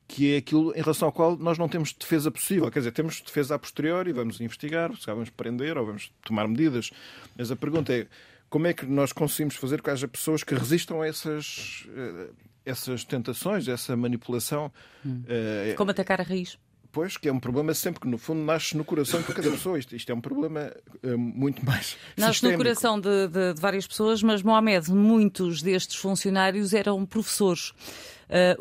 que 0.07 0.35
é 0.35 0.37
aquilo 0.39 0.73
em 0.77 0.81
relação 0.81 1.07
ao 1.07 1.13
qual 1.13 1.37
nós 1.37 1.59
não 1.59 1.69
temos 1.69 1.93
defesa 1.93 2.31
possível. 2.31 2.71
Quer 2.71 2.81
dizer, 2.81 2.93
temos 2.93 3.21
defesa 3.21 3.55
a 3.55 3.59
posteriori, 3.59 4.13
vamos 4.13 4.41
investigar, 4.41 4.93
vamos 5.07 5.31
prender 5.31 5.79
ou 5.79 5.87
vamos 5.87 6.13
tomar 6.25 6.47
medidas. 6.47 6.91
Mas 7.37 7.51
a 7.51 7.57
pergunta 7.57 7.93
é 7.93 8.07
como 8.49 8.67
é 8.67 8.73
que 8.73 8.87
nós 8.87 9.13
conseguimos 9.13 9.57
fazer 9.57 9.83
que 9.83 9.91
haja 9.91 10.07
pessoas 10.07 10.45
que 10.45 10.55
resistam 10.55 11.01
a 11.01 11.07
essas, 11.07 11.87
uh, 11.89 12.33
essas 12.65 13.05
tentações, 13.05 13.67
essa 13.67 13.97
manipulação? 13.97 14.71
Hum. 15.05 15.23
Uh, 15.25 15.75
como 15.77 15.91
atacar 15.91 16.21
a 16.21 16.25
raiz? 16.25 16.59
Pois, 16.95 17.17
que 17.17 17.29
é 17.29 17.33
um 17.33 17.41
problema 17.41 17.75
sempre 17.75 18.03
que, 18.03 18.07
no 18.07 18.17
fundo, 18.17 18.45
nasce 18.45 18.77
no 18.77 18.85
coração 18.85 19.21
de 19.21 19.27
cada 19.27 19.51
pessoa. 19.51 19.77
Isto, 19.77 19.97
isto 19.97 20.13
é 20.13 20.15
um 20.15 20.21
problema 20.21 20.73
uh, 21.03 21.19
muito 21.19 21.67
mais. 21.67 21.97
Nasce 22.17 22.35
sistémico. 22.35 22.59
no 22.59 22.65
coração 22.65 23.01
de, 23.01 23.27
de, 23.27 23.55
de, 23.55 23.61
várias 23.61 23.85
pessoas, 23.85 24.23
mas, 24.23 24.45
Mohamed, 24.45 24.93
muitos 24.93 25.61
destes 25.61 25.97
funcionários 25.97 26.73
eram 26.73 27.05
professores, 27.05 27.71
uh, 27.71 27.75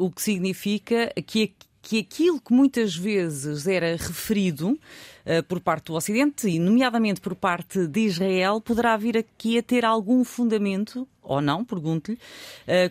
o 0.03 0.09
que 0.09 0.19
significa 0.19 1.13
que, 1.27 1.53
que 1.79 1.99
aquilo 1.99 2.41
que 2.41 2.51
muitas 2.51 2.95
vezes 2.95 3.67
era 3.67 3.91
referido 3.91 4.69
uh, 4.71 5.43
por 5.47 5.59
parte 5.59 5.85
do 5.85 5.93
Ocidente, 5.93 6.47
e 6.47 6.57
nomeadamente 6.57 7.21
por 7.21 7.35
parte 7.35 7.85
de 7.85 7.99
Israel, 7.99 8.59
poderá 8.59 8.97
vir 8.97 9.15
aqui 9.15 9.59
a 9.59 9.61
ter 9.61 9.85
algum 9.85 10.23
fundamento 10.23 11.07
ou 11.21 11.39
não, 11.39 11.63
pergunto-lhe, 11.63 12.19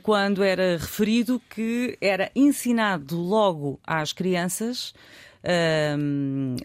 quando 0.03 0.43
era 0.43 0.79
referido 0.79 1.39
que 1.51 1.99
era 2.01 2.33
ensinado 2.35 3.15
logo 3.21 3.79
às 3.87 4.11
crianças 4.15 4.95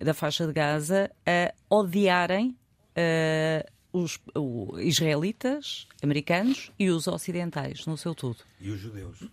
da 0.02 0.14
faixa 0.14 0.46
de 0.46 0.54
Gaza 0.54 1.10
a 1.26 1.54
odiarem 1.70 2.56
uh, 2.98 3.72
os 3.92 4.20
uh, 4.36 4.80
israelitas, 4.80 5.88
americanos 6.04 6.72
e 6.78 6.90
os 6.90 7.08
ocidentais, 7.08 7.86
no 7.86 7.98
seu 7.98 8.14
todo. 8.14 8.38
E 8.60 8.70
os 8.70 8.80
judeus. 8.80 9.24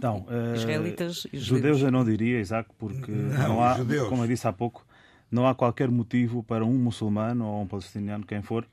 Não, 0.00 0.20
uh, 0.20 0.54
israelitas 0.54 1.26
e 1.32 1.38
judeus. 1.38 1.46
judeus 1.46 1.82
eu 1.82 1.90
não 1.90 2.04
diria, 2.04 2.40
Isaac, 2.40 2.70
porque 2.78 3.10
não, 3.10 3.48
não 3.48 3.62
há, 3.62 3.76
judeus. 3.76 4.08
como 4.08 4.24
eu 4.24 4.28
disse 4.28 4.46
há 4.46 4.52
pouco, 4.52 4.86
não 5.30 5.46
há 5.46 5.54
qualquer 5.54 5.90
motivo 5.90 6.42
para 6.42 6.64
um 6.64 6.74
muçulmano 6.74 7.46
ou 7.46 7.62
um 7.62 7.66
palestiniano, 7.66 8.24
quem 8.24 8.42
for, 8.42 8.66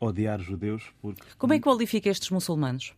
odiar 0.00 0.40
judeus. 0.40 0.84
Porque... 1.00 1.22
Como 1.36 1.52
é 1.52 1.58
que 1.58 1.62
qualifica 1.62 2.08
estes 2.08 2.30
muçulmanos? 2.30 2.94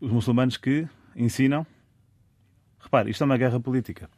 Os 0.00 0.10
muçulmanos 0.10 0.56
que 0.56 0.86
ensinam 1.14 1.66
Repare, 2.86 3.10
isto 3.10 3.22
é 3.22 3.24
uma 3.24 3.36
guerra 3.36 3.58
política. 3.58 4.08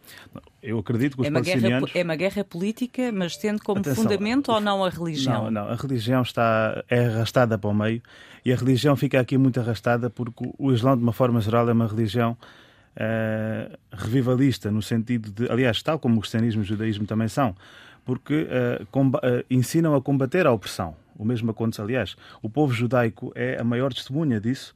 Eu 0.62 0.78
acredito 0.78 1.16
que 1.16 1.22
os 1.22 1.26
é 1.26 1.31
palestinianos... 1.31 1.90
Guerra, 1.90 2.00
é 2.00 2.04
uma 2.04 2.16
guerra 2.16 2.44
política, 2.44 3.11
mas 3.11 3.35
tendo 3.35 3.62
como 3.62 3.81
Atenção, 3.81 4.04
fundamento 4.04 4.52
ou 4.52 4.61
não 4.61 4.85
a 4.85 4.90
religião? 4.90 5.44
Não, 5.44 5.50
não. 5.50 5.68
A 5.68 5.74
religião 5.74 6.20
está, 6.20 6.85
é 6.87 7.07
arrastada 7.07 7.57
para 7.57 7.70
o 7.70 7.74
meio 7.74 8.02
e 8.44 8.52
a 8.52 8.57
religião 8.57 8.94
fica 8.94 9.18
aqui 9.18 9.38
muito 9.38 9.59
arrastada 9.59 10.11
porque 10.11 10.52
o 10.59 10.70
Islão, 10.70 10.98
de 10.98 11.02
uma 11.02 11.14
forma 11.14 11.40
geral, 11.40 11.66
é 11.66 11.72
uma 11.72 11.87
religião 11.87 12.37
uh, 12.94 13.78
revivalista, 13.90 14.70
no 14.70 14.83
sentido 14.83 15.31
de... 15.31 15.50
Aliás, 15.50 15.83
tal 15.83 15.98
como 15.98 16.18
o 16.18 16.20
cristianismo 16.20 16.61
e 16.61 16.64
o 16.64 16.66
judaísmo 16.66 17.07
também 17.07 17.28
são, 17.28 17.57
porque 18.04 18.46
uh, 18.50 18.98
uh, 19.00 19.44
ensinam 19.50 19.94
a 19.94 20.02
combater 20.02 20.46
a 20.46 20.52
opressão. 20.52 20.94
O 21.16 21.24
mesmo 21.24 21.50
acontece, 21.50 21.81
aliás. 21.81 22.16
O 22.42 22.50
povo 22.50 22.74
judaico 22.74 23.33
é 23.35 23.59
a 23.59 23.64
maior 23.64 23.94
testemunha 23.94 24.38
disso 24.38 24.74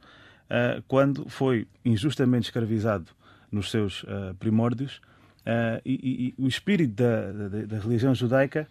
quando 0.87 1.27
foi 1.31 1.67
injustamente 1.83 2.49
escravizado 2.49 3.07
nos 3.53 3.71
seus 3.71 4.03
uh, 4.05 4.35
primórdios. 4.39 5.01
Uh, 5.41 5.83
e, 5.85 6.35
e, 6.39 6.43
o 6.43 6.49
espírito 6.49 6.95
da, 6.95 7.33
da, 7.33 7.67
da, 7.67 7.79
religião 7.79 8.15
judaica 8.15 8.67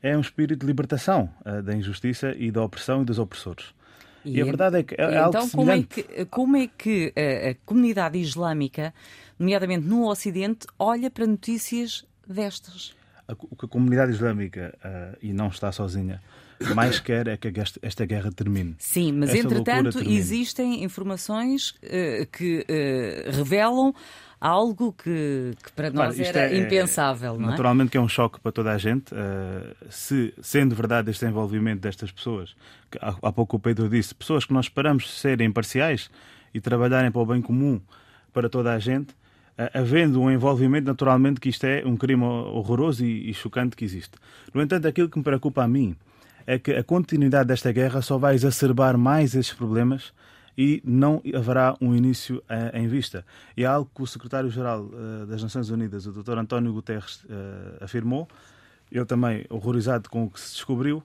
é 0.00 0.16
um 0.16 0.20
espírito 0.20 0.60
de 0.60 0.66
libertação 0.66 1.28
uh, 1.44 1.62
da 1.62 1.74
injustiça 1.74 2.34
e 2.36 2.50
da 2.50 2.62
opressão 2.62 3.02
e 3.02 3.04
dos 3.04 3.18
opressores. 3.18 3.74
E, 4.24 4.38
e 4.38 4.40
a 4.42 4.44
verdade 4.44 4.78
é 4.78 4.82
que 4.82 4.94
é, 4.94 5.04
então, 5.04 5.42
algo 5.42 5.50
como 5.50 5.70
é 5.70 5.82
que, 5.82 6.24
como 6.26 6.56
é 6.56 6.66
que 6.66 7.12
a, 7.16 7.50
a 7.50 7.54
comunidade 7.66 8.18
islâmica, 8.18 8.94
nomeadamente 9.38 9.86
no 9.86 10.08
Ocidente, 10.08 10.66
olha 10.78 11.10
para 11.10 11.26
notícias 11.26 12.06
destas? 12.26 12.94
O 13.28 13.56
que 13.56 13.64
a 13.64 13.68
comunidade 13.68 14.12
islâmica, 14.12 14.74
uh, 14.84 15.18
e 15.22 15.32
não 15.32 15.48
está 15.48 15.72
sozinha, 15.72 16.20
mais 16.74 17.00
quer 17.00 17.26
é 17.28 17.36
que 17.36 17.52
esta 17.82 18.04
guerra 18.04 18.30
termine. 18.30 18.74
Sim, 18.78 19.12
mas 19.12 19.30
esta 19.30 19.46
entretanto 19.46 19.98
existem 20.00 20.84
informações 20.84 21.70
uh, 21.70 22.26
que 22.30 22.66
uh, 22.68 23.36
revelam 23.36 23.94
algo 24.40 24.92
que, 24.92 25.52
que 25.62 25.72
para 25.72 25.90
nós 25.90 26.16
claro, 26.16 26.38
era 26.38 26.54
é, 26.54 26.58
impensável. 26.58 27.38
Não 27.38 27.48
é? 27.48 27.50
naturalmente 27.52 27.90
que 27.90 27.96
é 27.96 28.00
um 28.00 28.08
choque 28.08 28.38
para 28.40 28.52
toda 28.52 28.72
a 28.72 28.76
gente. 28.76 29.10
Se, 29.88 30.34
sendo 30.42 30.74
verdade 30.74 31.10
este 31.10 31.24
envolvimento 31.24 31.80
destas 31.80 32.12
pessoas, 32.12 32.54
que 32.90 32.98
há, 33.00 33.16
há 33.22 33.32
pouco 33.32 33.56
o 33.56 33.58
Pedro 33.58 33.88
disse, 33.88 34.14
pessoas 34.14 34.44
que 34.44 34.52
nós 34.52 34.66
esperamos 34.66 35.18
serem 35.18 35.48
imparciais 35.48 36.10
e 36.52 36.60
trabalharem 36.60 37.10
para 37.10 37.22
o 37.22 37.24
bem 37.24 37.40
comum 37.40 37.80
para 38.34 38.50
toda 38.50 38.74
a 38.74 38.78
gente, 38.78 39.14
havendo 39.72 40.20
um 40.20 40.30
envolvimento, 40.30 40.86
naturalmente 40.86 41.40
que 41.40 41.48
isto 41.48 41.64
é 41.64 41.84
um 41.86 41.96
crime 41.96 42.24
horroroso 42.24 43.04
e, 43.04 43.30
e 43.30 43.34
chocante 43.34 43.76
que 43.76 43.84
existe. 43.84 44.18
No 44.52 44.60
entanto, 44.60 44.88
aquilo 44.88 45.08
que 45.08 45.18
me 45.18 45.24
preocupa 45.24 45.62
a 45.62 45.68
mim 45.68 45.96
é 46.46 46.58
que 46.58 46.72
a 46.72 46.82
continuidade 46.82 47.48
desta 47.48 47.72
guerra 47.72 48.02
só 48.02 48.18
vai 48.18 48.34
exacerbar 48.34 48.98
mais 48.98 49.34
esses 49.34 49.52
problemas 49.52 50.12
e 50.56 50.80
não 50.84 51.22
haverá 51.34 51.76
um 51.80 51.94
início 51.94 52.38
uh, 52.38 52.76
em 52.76 52.86
vista. 52.86 53.24
E 53.56 53.64
é 53.64 53.66
algo 53.66 53.90
que 53.94 54.02
o 54.02 54.06
secretário-geral 54.06 54.82
uh, 54.82 55.26
das 55.26 55.42
Nações 55.42 55.70
Unidas, 55.70 56.06
o 56.06 56.12
Dr. 56.12 56.38
António 56.38 56.72
Guterres, 56.72 57.24
uh, 57.24 57.82
afirmou. 57.82 58.28
Ele 58.90 59.04
também 59.04 59.44
horrorizado 59.50 60.08
com 60.08 60.24
o 60.24 60.30
que 60.30 60.40
se 60.40 60.54
descobriu, 60.54 61.02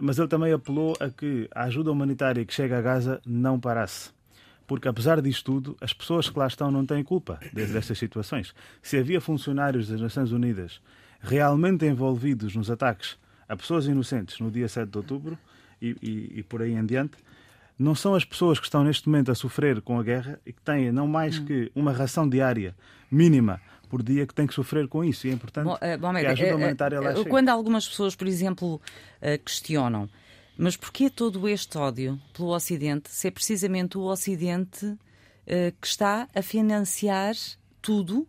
mas 0.00 0.18
ele 0.18 0.28
também 0.28 0.52
apelou 0.52 0.94
a 1.00 1.08
que 1.08 1.48
a 1.54 1.62
ajuda 1.64 1.90
humanitária 1.90 2.44
que 2.44 2.52
chega 2.52 2.76
a 2.76 2.82
Gaza 2.82 3.20
não 3.24 3.58
parasse 3.58 4.10
porque 4.66 4.88
apesar 4.88 5.20
disto 5.20 5.44
tudo, 5.44 5.76
as 5.80 5.92
pessoas 5.92 6.28
que 6.28 6.38
lá 6.38 6.46
estão 6.46 6.70
não 6.70 6.86
têm 6.86 7.02
culpa 7.02 7.38
destas 7.52 7.98
situações. 7.98 8.54
Se 8.82 8.96
havia 8.96 9.20
funcionários 9.20 9.88
das 9.88 10.00
Nações 10.00 10.32
Unidas 10.32 10.80
realmente 11.20 11.86
envolvidos 11.86 12.54
nos 12.54 12.70
ataques 12.70 13.16
a 13.48 13.56
pessoas 13.56 13.86
inocentes 13.86 14.38
no 14.40 14.50
dia 14.50 14.68
7 14.68 14.90
de 14.90 14.98
outubro 14.98 15.38
e, 15.80 15.96
e, 16.02 16.38
e 16.38 16.42
por 16.42 16.62
aí 16.62 16.72
em 16.72 16.84
diante, 16.84 17.16
não 17.78 17.94
são 17.94 18.14
as 18.14 18.24
pessoas 18.24 18.58
que 18.58 18.66
estão 18.66 18.84
neste 18.84 19.08
momento 19.08 19.30
a 19.30 19.34
sofrer 19.34 19.80
com 19.82 19.98
a 19.98 20.02
guerra 20.02 20.40
e 20.46 20.52
que 20.52 20.62
têm 20.62 20.92
não 20.92 21.06
mais 21.06 21.38
hum. 21.38 21.44
que 21.44 21.70
uma 21.74 21.92
ração 21.92 22.28
diária 22.28 22.74
mínima 23.10 23.60
por 23.88 24.02
dia 24.02 24.26
que 24.26 24.34
têm 24.34 24.46
que 24.46 24.54
sofrer 24.54 24.88
com 24.88 25.04
isso. 25.04 25.26
E 25.26 25.30
é 25.30 25.32
importante 25.34 25.66
bom, 25.66 25.78
bom, 26.00 26.14
que 26.14 26.26
a 26.26 26.30
ajuda 26.30 26.52
uh, 26.52 26.56
humanitária 26.56 27.00
lá 27.00 27.14
chegue. 27.14 27.28
Quando 27.28 27.48
algumas 27.48 27.86
pessoas, 27.86 28.16
por 28.16 28.26
exemplo, 28.26 28.80
questionam 29.44 30.08
mas 30.56 30.76
porquê 30.76 31.10
todo 31.10 31.48
este 31.48 31.76
ódio 31.78 32.20
pelo 32.32 32.54
Ocidente, 32.54 33.10
se 33.10 33.28
é 33.28 33.30
precisamente 33.30 33.98
o 33.98 34.02
Ocidente 34.02 34.86
uh, 34.86 34.98
que 35.80 35.86
está 35.86 36.28
a 36.34 36.42
financiar 36.42 37.34
tudo 37.82 38.20
uh, 38.20 38.28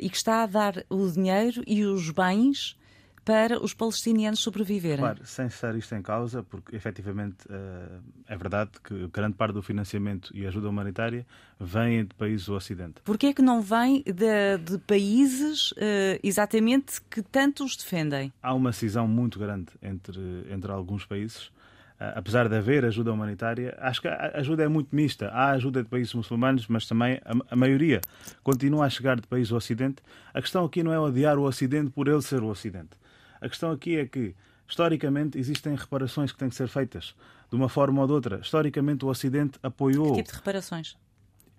e 0.00 0.10
que 0.10 0.16
está 0.16 0.42
a 0.42 0.46
dar 0.46 0.84
o 0.88 1.08
dinheiro 1.08 1.62
e 1.66 1.84
os 1.84 2.10
bens 2.10 2.76
para 3.24 3.62
os 3.62 3.72
palestinianos 3.72 4.40
sobreviverem. 4.40 4.98
Claro, 4.98 5.24
sem 5.24 5.48
ser 5.48 5.74
isto 5.76 5.94
em 5.94 6.02
causa, 6.02 6.42
porque 6.42 6.76
efetivamente 6.76 7.46
uh, 7.46 8.02
é 8.28 8.36
verdade 8.36 8.72
que 8.82 9.08
grande 9.08 9.34
parte 9.34 9.54
do 9.54 9.62
financiamento 9.62 10.30
e 10.36 10.46
ajuda 10.46 10.68
humanitária 10.68 11.26
vem 11.58 12.04
de 12.04 12.14
países 12.14 12.46
do 12.46 12.54
Ocidente. 12.54 13.00
Porquê 13.04 13.28
é 13.28 13.32
que 13.32 13.42
não 13.42 13.62
vem 13.62 14.02
de, 14.02 14.58
de 14.58 14.78
países 14.78 15.72
uh, 15.72 16.20
exatamente 16.22 17.00
que 17.10 17.22
tanto 17.22 17.64
os 17.64 17.76
defendem? 17.76 18.32
Há 18.42 18.52
uma 18.52 18.72
cisão 18.72 19.08
muito 19.08 19.38
grande 19.38 19.68
entre, 19.82 20.20
entre 20.50 20.70
alguns 20.70 21.06
países. 21.06 21.46
Uh, 21.94 22.10
apesar 22.16 22.48
de 22.48 22.56
haver 22.56 22.84
ajuda 22.84 23.12
humanitária, 23.12 23.74
acho 23.78 24.02
que 24.02 24.08
a 24.08 24.32
ajuda 24.34 24.64
é 24.64 24.68
muito 24.68 24.94
mista. 24.94 25.28
Há 25.28 25.50
ajuda 25.52 25.82
de 25.82 25.88
países 25.88 26.12
muçulmanos, 26.12 26.66
mas 26.66 26.86
também 26.86 27.20
a 27.48 27.56
maioria 27.56 28.00
continua 28.42 28.84
a 28.84 28.90
chegar 28.90 29.18
de 29.18 29.26
países 29.26 29.48
do 29.48 29.56
Ocidente. 29.56 30.02
A 30.34 30.42
questão 30.42 30.64
aqui 30.64 30.82
não 30.82 30.92
é 30.92 30.98
odiar 30.98 31.38
o 31.38 31.44
Ocidente 31.44 31.90
por 31.90 32.08
ele 32.08 32.20
ser 32.20 32.42
o 32.42 32.48
Ocidente. 32.48 33.03
A 33.44 33.48
questão 33.48 33.70
aqui 33.70 33.98
é 33.98 34.06
que, 34.06 34.34
historicamente, 34.66 35.38
existem 35.38 35.74
reparações 35.74 36.32
que 36.32 36.38
têm 36.38 36.48
que 36.48 36.54
ser 36.54 36.66
feitas, 36.66 37.14
de 37.50 37.54
uma 37.54 37.68
forma 37.68 38.00
ou 38.00 38.06
de 38.06 38.12
outra. 38.14 38.38
Historicamente, 38.38 39.04
o 39.04 39.08
Ocidente 39.08 39.58
apoiou. 39.62 40.14
Que 40.14 40.22
tipo 40.22 40.30
de 40.30 40.34
reparações? 40.36 40.96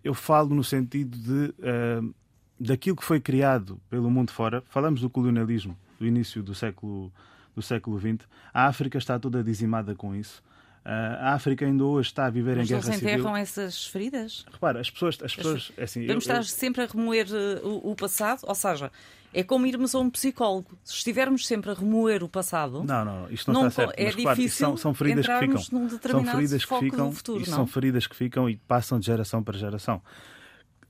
Eu 0.03 0.15
falo 0.15 0.55
no 0.55 0.63
sentido 0.63 1.15
de. 1.15 1.53
Uh, 1.59 2.13
daquilo 2.59 2.95
que 2.95 3.03
foi 3.03 3.19
criado 3.19 3.79
pelo 3.87 4.09
mundo 4.09 4.31
fora. 4.31 4.63
Falamos 4.69 5.01
do 5.01 5.09
colonialismo 5.09 5.77
do 5.99 6.07
início 6.07 6.41
do 6.41 6.55
século 6.55 7.13
do 7.55 7.61
século 7.61 7.99
XX. 7.99 8.27
A 8.53 8.65
África 8.65 8.97
está 8.97 9.19
toda 9.19 9.43
dizimada 9.43 9.93
com 9.93 10.15
isso. 10.15 10.43
A 10.87 11.33
África 11.33 11.65
ainda 11.65 11.83
hoje 11.83 12.09
está 12.09 12.27
a 12.27 12.29
viver 12.29 12.57
Mas 12.57 12.67
em 12.67 12.69
guerra 12.69 12.83
civil. 12.83 13.01
Mas 13.01 13.13
enterram 13.13 13.35
essas 13.35 13.87
feridas? 13.87 14.45
Repara, 14.51 14.79
as 14.79 14.89
pessoas... 14.91 15.17
As 15.23 15.35
pessoas 15.35 15.71
é 15.75 15.83
assim, 15.83 16.05
Vamos 16.05 16.27
eu, 16.27 16.31
estar 16.31 16.37
eu... 16.37 16.43
sempre 16.43 16.83
a 16.83 16.85
remoer 16.85 17.25
uh, 17.31 17.67
o, 17.67 17.91
o, 17.91 17.95
passado? 17.95 18.41
Ou 18.43 18.53
seja, 18.53 18.91
é 19.33 19.43
como 19.43 19.65
irmos 19.65 19.95
a 19.95 19.99
um 19.99 20.11
psicólogo. 20.11 20.77
Se 20.83 20.93
estivermos 20.93 21.47
sempre 21.47 21.71
a 21.71 21.73
remoer 21.73 22.23
o 22.23 22.29
passado... 22.29 22.83
Não, 22.83 23.03
não, 23.03 23.27
isto 23.31 23.51
não, 23.51 23.61
não 23.61 23.67
está 23.69 23.87
certo. 23.87 23.99
É 23.99 24.03
Mas, 24.05 24.15
difícil 24.37 24.67
são, 24.67 24.77
são 24.77 24.93
feridas 24.93 25.25
que 25.25 25.39
ficam. 25.39 25.57
são 25.57 26.23
feridas 26.23 26.65
que 26.65 26.79
ficam 26.79 27.11
futuro, 27.11 27.41
e 27.41 27.45
são 27.47 27.65
feridas 27.65 28.05
que 28.05 28.15
ficam 28.15 28.47
e 28.47 28.55
passam 28.55 28.99
de 28.99 29.07
geração 29.07 29.41
para 29.41 29.57
geração. 29.57 29.99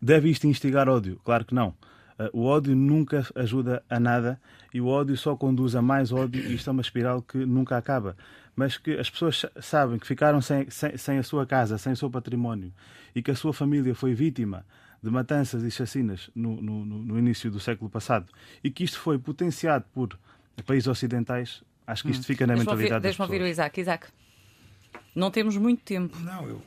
Deve 0.01 0.30
isto 0.30 0.45
instigar 0.45 0.89
ódio? 0.89 1.22
Claro 1.24 1.45
que 1.45 1.55
não. 1.55 1.74
Uh, 2.18 2.30
o 2.32 2.45
ódio 2.45 2.76
nunca 2.76 3.28
ajuda 3.36 3.84
a 3.89 3.99
nada 3.99 4.39
e 4.74 4.80
o 4.80 4.88
ódio 4.88 5.18
só 5.18 5.36
conduz 5.36 5.76
a 5.76 5.82
mais 5.82 6.13
ódio 6.13 6.41
e 6.41 6.55
isto 6.55 6.70
é 6.70 6.72
uma 6.72 6.82
espiral 6.82 7.22
que 7.22 7.38
nunca 7.39 7.76
acaba 7.76 8.16
mas 8.55 8.78
que 8.78 8.97
as 8.97 9.09
pessoas 9.09 9.45
sabem 9.59 9.99
que 9.99 10.07
ficaram 10.07 10.41
sem, 10.41 10.70
sem, 10.70 10.97
sem, 10.97 11.18
a 11.18 11.24
sua 11.24 11.45
casa, 11.45 11.78
sem 11.78 11.91
o 11.91 11.97
seu 11.97 12.09
património 12.09 12.72
e 13.13 13.22
que 13.22 13.32
a 13.32 13.36
sua 13.36 13.53
família 13.53 13.93
foi 13.93 14.13
vítima 14.13 14.66
de 15.03 15.09
matanças 15.09 15.63
e 15.63 15.70
chacinas 15.70 16.30
no, 16.34 16.61
no, 16.61 16.86
no 16.86 17.20
início 17.20 17.51
do 17.51 17.59
século 17.59 17.89
passado 17.89 18.32
e 18.63 18.72
que 18.72 18.84
isto 18.84 18.99
foi 18.99 19.20
potenciado 19.20 19.86
por 19.93 20.18
países 20.66 20.88
ocidentais, 20.88 21.63
acho 21.86 22.03
que 22.03 22.11
isto 22.11 22.22
hum. 22.22 22.26
fica 22.26 22.47
na 22.47 22.55
mentalidade 22.55 23.03
Deixa-me 23.03 23.26
ouvir 23.26 23.43
o 23.43 23.47
Isaac. 23.47 23.80
Isaac. 23.80 24.07
Não 25.13 25.30
temos 25.30 25.57
muito 25.57 25.84
tempo. 25.84 26.18
Não, 26.20 26.47
eu, 26.47 26.61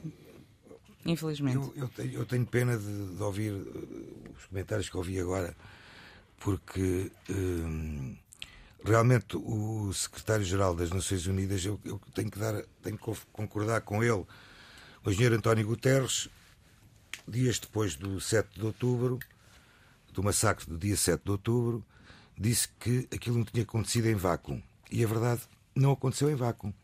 infelizmente. 1.05 1.57
Eu, 1.57 1.73
eu, 1.77 1.89
tenho, 1.89 2.13
eu 2.13 2.27
tenho, 2.27 2.47
pena 2.47 2.77
de, 2.77 3.17
de, 3.17 3.23
ouvir 3.23 3.53
eh, 3.53 4.31
os 4.37 4.47
comentários 4.47 4.89
que 4.89 4.97
ouvi 4.97 5.19
agora, 5.19 5.57
porque 6.39 7.11
hum, 7.31 8.17
realmente 8.85 9.37
o 9.37 9.93
secretário-geral 9.93 10.75
das 10.75 10.91
Nações 10.91 11.27
Unidas, 11.27 11.65
eu, 11.65 11.81
eu, 11.85 12.01
tenho 12.15 12.31
que 12.31 12.39
dar, 12.39 12.63
tenho 12.83 12.97
que 12.99 13.13
concordar 13.33 13.83
com 13.83 14.03
ele. 14.03 14.25
O 15.05 15.11
engenheiro 15.11 15.37
António 15.37 15.67
Guterres, 15.67 16.29
dias 17.27 17.59
depois 17.59 17.97
do 17.97 18.21
7 18.21 18.59
de 18.59 18.67
outubro, 18.67 19.19
do 20.13 20.23
massacre 20.23 20.67
do 20.67 20.77
dia 20.77 20.97
7 20.97 21.23
de 21.25 21.31
outubro, 21.31 21.85
disse 22.37 22.69
que 22.79 23.09
aquilo 23.13 23.39
não 23.39 23.45
tinha 23.45 23.63
acontecido 23.63 24.07
em 24.09 24.15
vácuo. 24.15 24.63
E 24.91 25.05
a 25.05 25.07
verdade 25.07 25.43
não 25.75 25.93
aconteceu 25.93 26.31
em 26.31 26.35
vácuo 26.35 26.75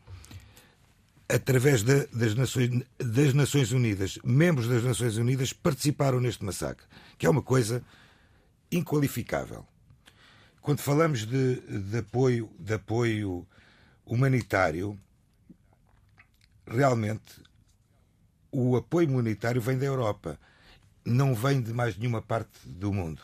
através 1.27 1.83
de, 1.83 2.05
das, 2.07 2.35
Nações, 2.35 2.69
das 2.97 3.33
Nações 3.33 3.71
Unidas, 3.71 4.19
membros 4.23 4.67
das 4.67 4.83
Nações 4.83 5.17
Unidas 5.17 5.51
participaram 5.53 6.19
neste 6.19 6.43
massacre, 6.43 6.85
que 7.17 7.25
é 7.25 7.29
uma 7.29 7.41
coisa 7.41 7.83
inqualificável. 8.71 9.65
Quando 10.61 10.79
falamos 10.79 11.25
de, 11.25 11.61
de 11.61 11.97
apoio, 11.97 12.49
de 12.59 12.73
apoio 12.73 13.47
humanitário, 14.05 14.99
realmente 16.65 17.41
o 18.51 18.75
apoio 18.75 19.09
humanitário 19.09 19.61
vem 19.61 19.77
da 19.77 19.85
Europa, 19.85 20.39
não 21.03 21.35
vem 21.35 21.61
de 21.61 21.73
mais 21.73 21.97
nenhuma 21.97 22.21
parte 22.21 22.57
do 22.65 22.91
mundo. 22.93 23.21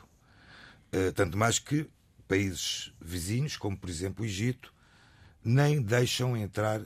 Uh, 0.94 1.12
tanto 1.14 1.38
mais 1.38 1.58
que 1.58 1.90
países 2.28 2.94
vizinhos, 3.00 3.58
como 3.58 3.78
por 3.78 3.90
exemplo 3.90 4.24
o 4.24 4.28
Egito, 4.28 4.74
nem 5.44 5.82
deixam 5.82 6.36
entrar 6.38 6.82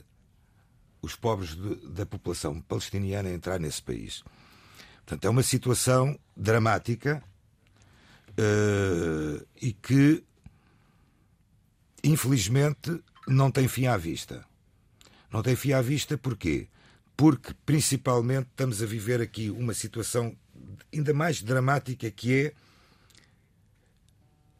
os 1.05 1.15
pobres 1.15 1.55
de, 1.55 1.75
da 1.87 2.05
população 2.05 2.59
palestiniana 2.61 3.29
a 3.29 3.33
entrar 3.33 3.59
nesse 3.59 3.81
país. 3.81 4.23
Portanto, 4.97 5.25
é 5.25 5.29
uma 5.29 5.43
situação 5.43 6.19
dramática 6.35 7.23
uh, 8.31 9.45
e 9.61 9.71
que, 9.71 10.23
infelizmente, 12.03 12.99
não 13.27 13.51
tem 13.51 13.67
fim 13.67 13.85
à 13.85 13.95
vista. 13.97 14.43
Não 15.31 15.43
tem 15.43 15.55
fim 15.55 15.73
à 15.73 15.81
vista 15.81 16.17
porquê? 16.17 16.67
Porque, 17.15 17.53
principalmente, 17.65 18.47
estamos 18.49 18.81
a 18.81 18.85
viver 18.85 19.21
aqui 19.21 19.49
uma 19.51 19.73
situação 19.73 20.35
ainda 20.91 21.13
mais 21.13 21.41
dramática 21.41 22.09
que 22.09 22.45
é 22.45 22.53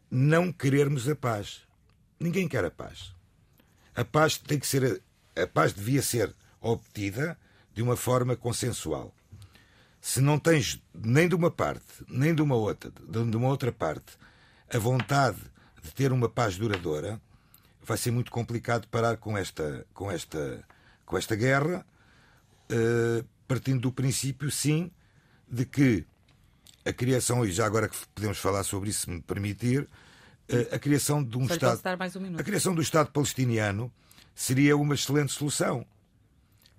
não 0.08 0.52
querermos 0.52 1.08
a 1.08 1.16
paz. 1.16 1.62
Ninguém 2.20 2.46
quer 2.46 2.64
a 2.64 2.70
paz. 2.70 3.12
A 3.94 4.04
paz 4.04 4.38
tem 4.38 4.58
que 4.58 4.66
ser 4.66 5.02
a 5.36 5.46
paz 5.46 5.72
devia 5.72 6.02
ser 6.02 6.34
obtida 6.60 7.38
de 7.74 7.82
uma 7.82 7.96
forma 7.96 8.34
consensual. 8.34 9.14
Se 10.00 10.20
não 10.20 10.38
tens 10.38 10.82
nem 10.94 11.28
de 11.28 11.34
uma 11.34 11.50
parte, 11.50 11.84
nem 12.08 12.34
de 12.34 12.40
uma 12.40 12.54
outra, 12.54 12.90
de 12.90 13.36
uma 13.36 13.48
outra 13.48 13.70
parte, 13.70 14.16
a 14.72 14.78
vontade 14.78 15.38
de 15.82 15.92
ter 15.92 16.12
uma 16.12 16.28
paz 16.28 16.56
duradoura, 16.56 17.20
vai 17.82 17.96
ser 17.96 18.10
muito 18.10 18.30
complicado 18.30 18.88
parar 18.88 19.16
com 19.16 19.36
esta, 19.36 19.86
com 19.92 20.10
esta, 20.10 20.64
com 21.04 21.16
esta 21.16 21.36
guerra, 21.36 21.86
uh, 22.70 23.24
partindo 23.46 23.82
do 23.82 23.92
princípio, 23.92 24.50
sim, 24.50 24.90
de 25.48 25.64
que 25.64 26.04
a 26.84 26.92
criação, 26.92 27.44
e 27.44 27.52
já 27.52 27.66
agora 27.66 27.88
que 27.88 27.96
podemos 28.14 28.38
falar 28.38 28.64
sobre 28.64 28.90
isso, 28.90 29.02
se 29.02 29.10
me 29.10 29.20
permitir, 29.20 29.82
uh, 29.82 30.74
a 30.74 30.78
criação 30.78 31.22
de 31.22 31.36
um 31.36 31.46
Só 31.46 31.54
Estado. 31.54 31.74
Um 31.74 32.36
a 32.38 32.42
criação 32.42 32.74
do 32.74 32.82
Estado 32.82 33.10
palestiniano 33.10 33.92
seria 34.36 34.76
uma 34.76 34.94
excelente 34.94 35.32
solução. 35.32 35.84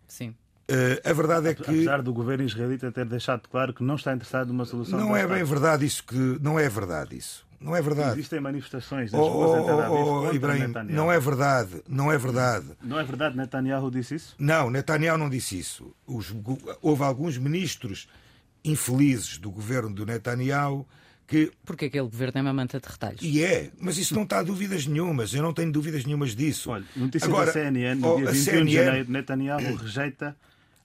Sim. 0.07 0.29
Uh, 0.69 1.09
a 1.09 1.13
verdade 1.13 1.49
é 1.49 1.53
que. 1.55 1.63
Apesar 1.63 2.01
do 2.01 2.13
governo 2.13 2.45
israelita 2.45 2.91
ter 2.91 3.05
deixado 3.05 3.49
claro 3.49 3.73
que 3.73 3.83
não 3.83 3.95
está 3.95 4.13
interessado 4.13 4.49
numa 4.49 4.63
solução. 4.63 4.99
Não 4.99 5.15
é 5.15 5.25
bem 5.27 5.43
verdade 5.43 5.85
isso 5.85 6.03
que. 6.03 6.15
Não 6.15 6.59
é 6.59 6.69
verdade 6.69 7.17
isso. 7.17 7.45
Não 7.59 7.75
é 7.75 7.81
verdade. 7.81 8.11
Existem 8.11 8.39
manifestações 8.39 9.11
nas 9.11 9.19
oh, 9.19 9.27
ruas 9.29 9.49
oh, 9.49 9.91
oh, 9.91 10.27
oh 10.27 10.33
Ibrahim, 10.33 10.71
Não 10.89 11.11
é 11.11 11.19
verdade. 11.19 11.81
Não 11.87 12.11
é 12.11 12.17
verdade. 12.17 12.67
Não 12.83 12.99
é 12.99 13.03
verdade 13.03 13.35
Netanyahu 13.35 13.89
disse 13.89 14.13
isso? 14.13 14.35
Não, 14.37 14.69
Netanyahu 14.69 15.17
não 15.17 15.27
disse 15.27 15.57
isso. 15.57 15.95
Os, 16.05 16.35
houve 16.83 17.03
alguns 17.03 17.35
ministros 17.39 18.07
infelizes 18.63 19.39
do 19.39 19.49
governo 19.49 19.91
do 19.91 20.05
Netanyahu 20.05 20.87
que. 21.27 21.51
Porque 21.65 21.85
aquele 21.85 22.05
governo 22.05 22.39
é 22.39 22.41
uma 22.41 22.53
manta 22.53 22.79
de 22.79 22.87
retalhos. 22.87 23.21
E 23.21 23.43
é, 23.43 23.69
mas 23.79 23.97
isso 23.97 24.15
não 24.15 24.23
está 24.23 24.39
a 24.39 24.43
dúvidas 24.43 24.87
nenhumas. 24.87 25.33
Eu 25.33 25.43
não 25.43 25.53
tenho 25.53 25.71
dúvidas 25.71 26.05
nenhumas 26.05 26.35
disso. 26.35 26.71
Olha, 26.71 26.85
notícia 26.95 27.27
Agora, 27.27 27.47
da 27.47 27.53
CNN, 27.53 27.99
no 27.99 28.13
oh, 28.13 28.17
dia 28.17 28.31
21 28.31 28.43
CNN... 28.43 28.65
de 28.65 28.73
janeiro, 28.73 29.11
Netanyahu 29.11 29.75
rejeita 29.75 30.37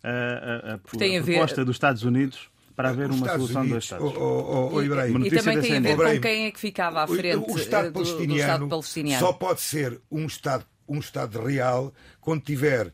a, 0.02 0.08
a, 0.08 0.72
a, 0.72 0.74
a 0.74 0.78
proposta 0.78 1.56
ver... 1.56 1.64
dos 1.64 1.76
Estados 1.76 2.02
Unidos 2.02 2.50
para 2.74 2.90
haver 2.90 3.06
uma 3.06 3.16
Estados 3.16 3.36
solução 3.36 3.62
Unidos, 3.62 3.76
dos 3.76 3.84
Estados. 3.84 4.12
Oh, 4.16 4.20
oh, 4.20 4.70
oh, 4.74 4.82
e, 4.82 4.86
e, 4.86 5.30
também 5.30 5.60
tem 5.60 5.76
a 5.76 5.80
ver 5.80 5.96
com 5.96 6.20
quem 6.20 6.46
é 6.46 6.50
que 6.50 6.60
ficava 6.60 7.02
à 7.02 7.06
frente 7.06 7.36
o, 7.36 7.52
o 7.52 7.58
Estado 7.58 7.86
do, 7.88 7.92
palestiniano 7.92 8.26
do 8.26 8.36
Estado 8.36 8.68
palestiniano. 8.68 9.26
Só 9.26 9.32
pode 9.32 9.60
ser 9.60 10.00
um 10.10 10.26
Estado, 10.26 10.66
um 10.88 10.98
Estado 10.98 11.40
real 11.42 11.92
quando 12.20 12.42
tiver 12.42 12.92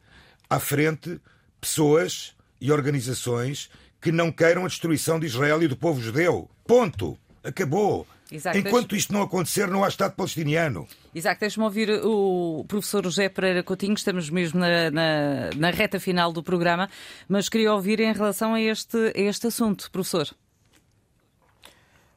à 0.50 0.58
frente 0.58 1.20
pessoas 1.60 2.34
e 2.60 2.70
organizações 2.70 3.70
que 4.00 4.12
não 4.12 4.30
queiram 4.30 4.64
a 4.64 4.68
destruição 4.68 5.18
de 5.18 5.26
Israel 5.26 5.62
e 5.62 5.68
do 5.68 5.76
povo 5.76 6.00
judeu. 6.00 6.50
Ponto. 6.66 7.18
Acabou. 7.48 8.06
Exato, 8.30 8.58
Enquanto 8.58 8.94
isto 8.94 9.10
não 9.12 9.22
acontecer, 9.22 9.68
não 9.68 9.82
há 9.82 9.88
Estado 9.88 10.14
palestiniano. 10.14 10.86
Exato, 11.14 11.40
deixe-me 11.40 11.64
ouvir 11.64 11.90
o 12.04 12.62
professor 12.68 13.02
José 13.02 13.28
Pereira 13.30 13.62
Coutinho, 13.62 13.94
estamos 13.94 14.28
mesmo 14.28 14.60
na, 14.60 14.90
na, 14.90 15.50
na, 15.56 15.70
reta 15.70 15.98
final 15.98 16.30
do 16.30 16.42
programa, 16.42 16.90
mas 17.26 17.48
queria 17.48 17.72
ouvir 17.72 18.00
em 18.00 18.12
relação 18.12 18.52
a 18.52 18.60
este, 18.60 18.98
a 19.16 19.20
este 19.20 19.46
assunto, 19.46 19.90
professor. 19.90 20.28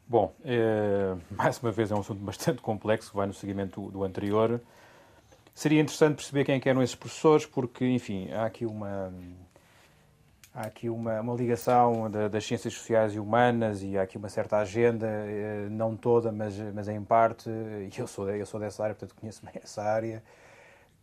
Bom, 0.06 0.36
é, 0.44 1.16
mais 1.32 1.60
uma 1.60 1.72
vez 1.72 1.90
é 1.92 1.96
um 1.96 2.02
assunto 2.02 2.20
bastante 2.20 2.62
complexo, 2.62 3.12
que 3.12 3.16
vai 3.16 3.26
no 3.26 3.34
seguimento 3.34 3.80
do, 3.80 3.92
do 3.92 4.04
anterior. 4.04 4.60
Seria 5.54 5.80
interessante 5.80 6.16
perceber 6.16 6.44
quem 6.44 6.56
é 6.56 6.70
eram 6.70 6.84
esses 6.84 6.96
professores, 6.96 7.46
porque, 7.46 7.86
enfim, 7.86 8.30
há 8.32 8.46
aqui 8.46 8.66
uma 8.66 9.14
há 10.54 10.62
aqui 10.62 10.90
uma, 10.90 11.22
uma 11.22 11.34
ligação 11.34 12.10
de, 12.10 12.30
das 12.30 12.46
ciências 12.46 12.74
sociais 12.74 13.14
e 13.14 13.20
humanas 13.20 13.84
e 13.84 13.98
há 13.98 14.04
aqui 14.04 14.18
uma 14.18 14.30
certa 14.30 14.58
agenda, 14.58 15.08
eh, 15.08 15.68
não 15.70 15.96
toda, 15.96 16.32
mas, 16.32 16.58
mas 16.74 16.88
em 16.88 17.02
parte, 17.04 17.50
e 17.50 17.90
eu 17.98 18.08
sou, 18.08 18.30
eu 18.30 18.46
sou 18.46 18.60
dessa 18.60 18.84
área, 18.84 18.96
portanto 18.96 19.18
conheço 19.20 19.42
bem 19.46 19.54
essa 19.64 19.82
área, 19.82 20.22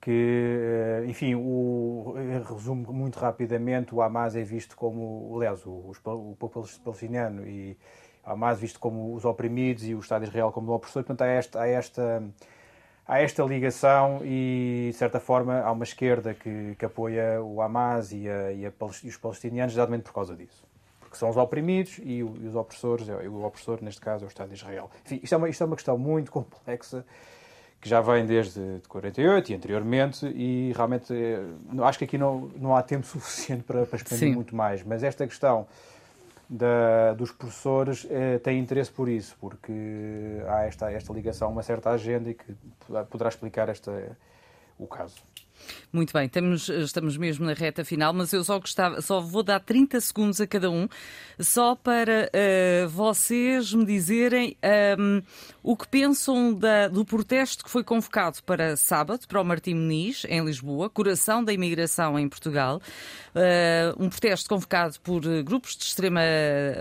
que, 0.01 1.01
eh, 1.03 1.05
enfim, 1.09 1.35
o, 1.35 2.15
resumo 2.47 2.93
muito 2.93 3.19
rapidamente, 3.19 3.95
o 3.95 4.03
Hamas 4.03 4.37
é 4.37 4.43
visto 4.43 4.77
como, 4.77 5.33
aliás, 5.37 5.65
o, 5.67 5.93
o 6.05 6.37
povo 6.39 6.69
palestiniano 6.85 7.47
e 7.47 7.77
o 8.27 8.31
Hamas 8.31 8.61
visto 8.61 8.79
como 8.79 9.15
os 9.15 9.25
oprimidos 9.25 9.85
e 9.85 9.95
o 9.95 10.01
Estado 10.01 10.23
de 10.23 10.29
Israel 10.29 10.53
como 10.53 10.73
o 10.73 10.75
opressor, 10.75 11.03
portanto 11.05 11.23
há 11.23 11.27
esta, 11.27 11.61
há 11.63 11.67
esta 11.67 12.23
há 13.09 13.23
esta 13.23 13.43
ligação 13.43 14.21
e, 14.23 14.91
de 14.93 14.97
certa 14.99 15.19
forma, 15.19 15.61
há 15.61 15.73
uma 15.73 15.85
esquerda 15.85 16.35
que, 16.35 16.77
que 16.79 16.85
apoia 16.85 17.43
o 17.43 17.63
Hamas 17.63 18.13
e, 18.13 18.29
a, 18.29 18.53
e, 18.53 18.67
a, 18.67 18.73
e, 19.03 19.09
os 19.09 19.17
palestinianos 19.17 19.73
exatamente 19.73 20.03
por 20.03 20.13
causa 20.13 20.37
disso. 20.37 20.63
Porque 21.01 21.17
são 21.17 21.31
os 21.31 21.39
oprimidos 21.39 21.99
e, 22.05 22.23
o, 22.23 22.37
e 22.39 22.47
os 22.47 22.55
opressores, 22.55 23.09
é, 23.09 23.27
o 23.27 23.43
opressor, 23.43 23.79
neste 23.81 24.03
caso, 24.03 24.25
é 24.25 24.27
o 24.27 24.29
Estado 24.29 24.49
de 24.49 24.57
Israel. 24.57 24.91
Enfim, 25.07 25.21
isto 25.23 25.35
é 25.35 25.39
uma, 25.39 25.49
isto 25.49 25.63
é 25.63 25.67
uma 25.67 25.77
questão 25.77 25.97
muito 25.97 26.31
complexa 26.31 27.03
que 27.81 27.89
já 27.89 28.01
vem 28.01 28.27
desde 28.27 28.83
48 28.89 29.53
e 29.53 29.55
anteriormente 29.55 30.27
e 30.27 30.73
realmente 30.75 31.15
eh, 31.15 31.41
acho 31.85 31.99
que 31.99 32.05
aqui 32.05 32.19
não, 32.19 32.51
não 32.57 32.75
há 32.75 32.83
tempo 32.83 33.07
suficiente 33.09 33.63
para, 33.63 33.87
para 33.87 33.97
expandir 33.97 34.29
Sim. 34.29 34.35
muito 34.35 34.55
mais, 34.55 34.83
mas 34.83 35.03
esta 35.03 35.27
questão 35.27 35.67
da, 36.49 37.13
dos 37.15 37.31
professores 37.31 38.07
eh, 38.11 38.39
têm 38.39 38.59
interesse 38.59 38.91
por 38.91 39.09
isso, 39.09 39.37
porque 39.39 39.73
há 40.49 40.65
esta, 40.65 40.91
esta 40.91 41.13
ligação 41.13 41.49
a 41.49 41.51
uma 41.51 41.63
certa 41.63 41.91
agenda 41.91 42.31
e 42.31 42.35
que 42.35 42.57
poderá 43.11 43.29
explicar 43.29 43.69
esta, 43.69 44.17
o 44.79 44.87
caso. 44.87 45.17
Muito 45.93 46.13
bem, 46.13 46.27
estamos, 46.27 46.69
estamos 46.69 47.17
mesmo 47.17 47.47
na 47.47 47.55
reta 47.55 47.85
final, 47.85 48.13
mas 48.13 48.33
eu 48.33 48.45
só 48.45 48.59
gostava, 48.59 49.01
só 49.01 49.21
vou 49.21 49.43
dar 49.43 49.61
30 49.61 50.01
segundos 50.01 50.41
a 50.41 50.47
cada 50.47 50.71
um, 50.71 50.87
só 51.39 51.75
para 51.75 52.31
uh, 52.31 52.89
vocês 52.89 53.73
me 53.73 53.87
dizerem 53.87 54.57
um, 54.99 55.17
ehm, 55.17 55.23
o 55.63 55.77
que 55.77 55.89
pensam 55.89 56.53
da, 56.53 56.89
do 56.89 57.05
protesto 57.05 57.65
que 57.65 57.71
foi 57.71 57.83
convocado 57.83 58.43
para 58.45 58.77
sábado, 58.77 59.27
para 59.27 59.41
o 59.41 59.45
Martim 59.45 59.75
Muniz, 59.75 60.25
em 60.29 60.45
Lisboa, 60.45 60.91
coração 60.91 61.43
da 61.43 61.53
imigração 61.53 62.19
em 62.19 62.29
Portugal. 62.29 62.81
Uh, 63.35 64.03
um 64.05 64.09
protesto 64.09 64.49
convocado 64.49 65.01
por 65.01 65.23
grupos 65.43 65.77
de 65.77 65.85
extrema, 65.85 66.21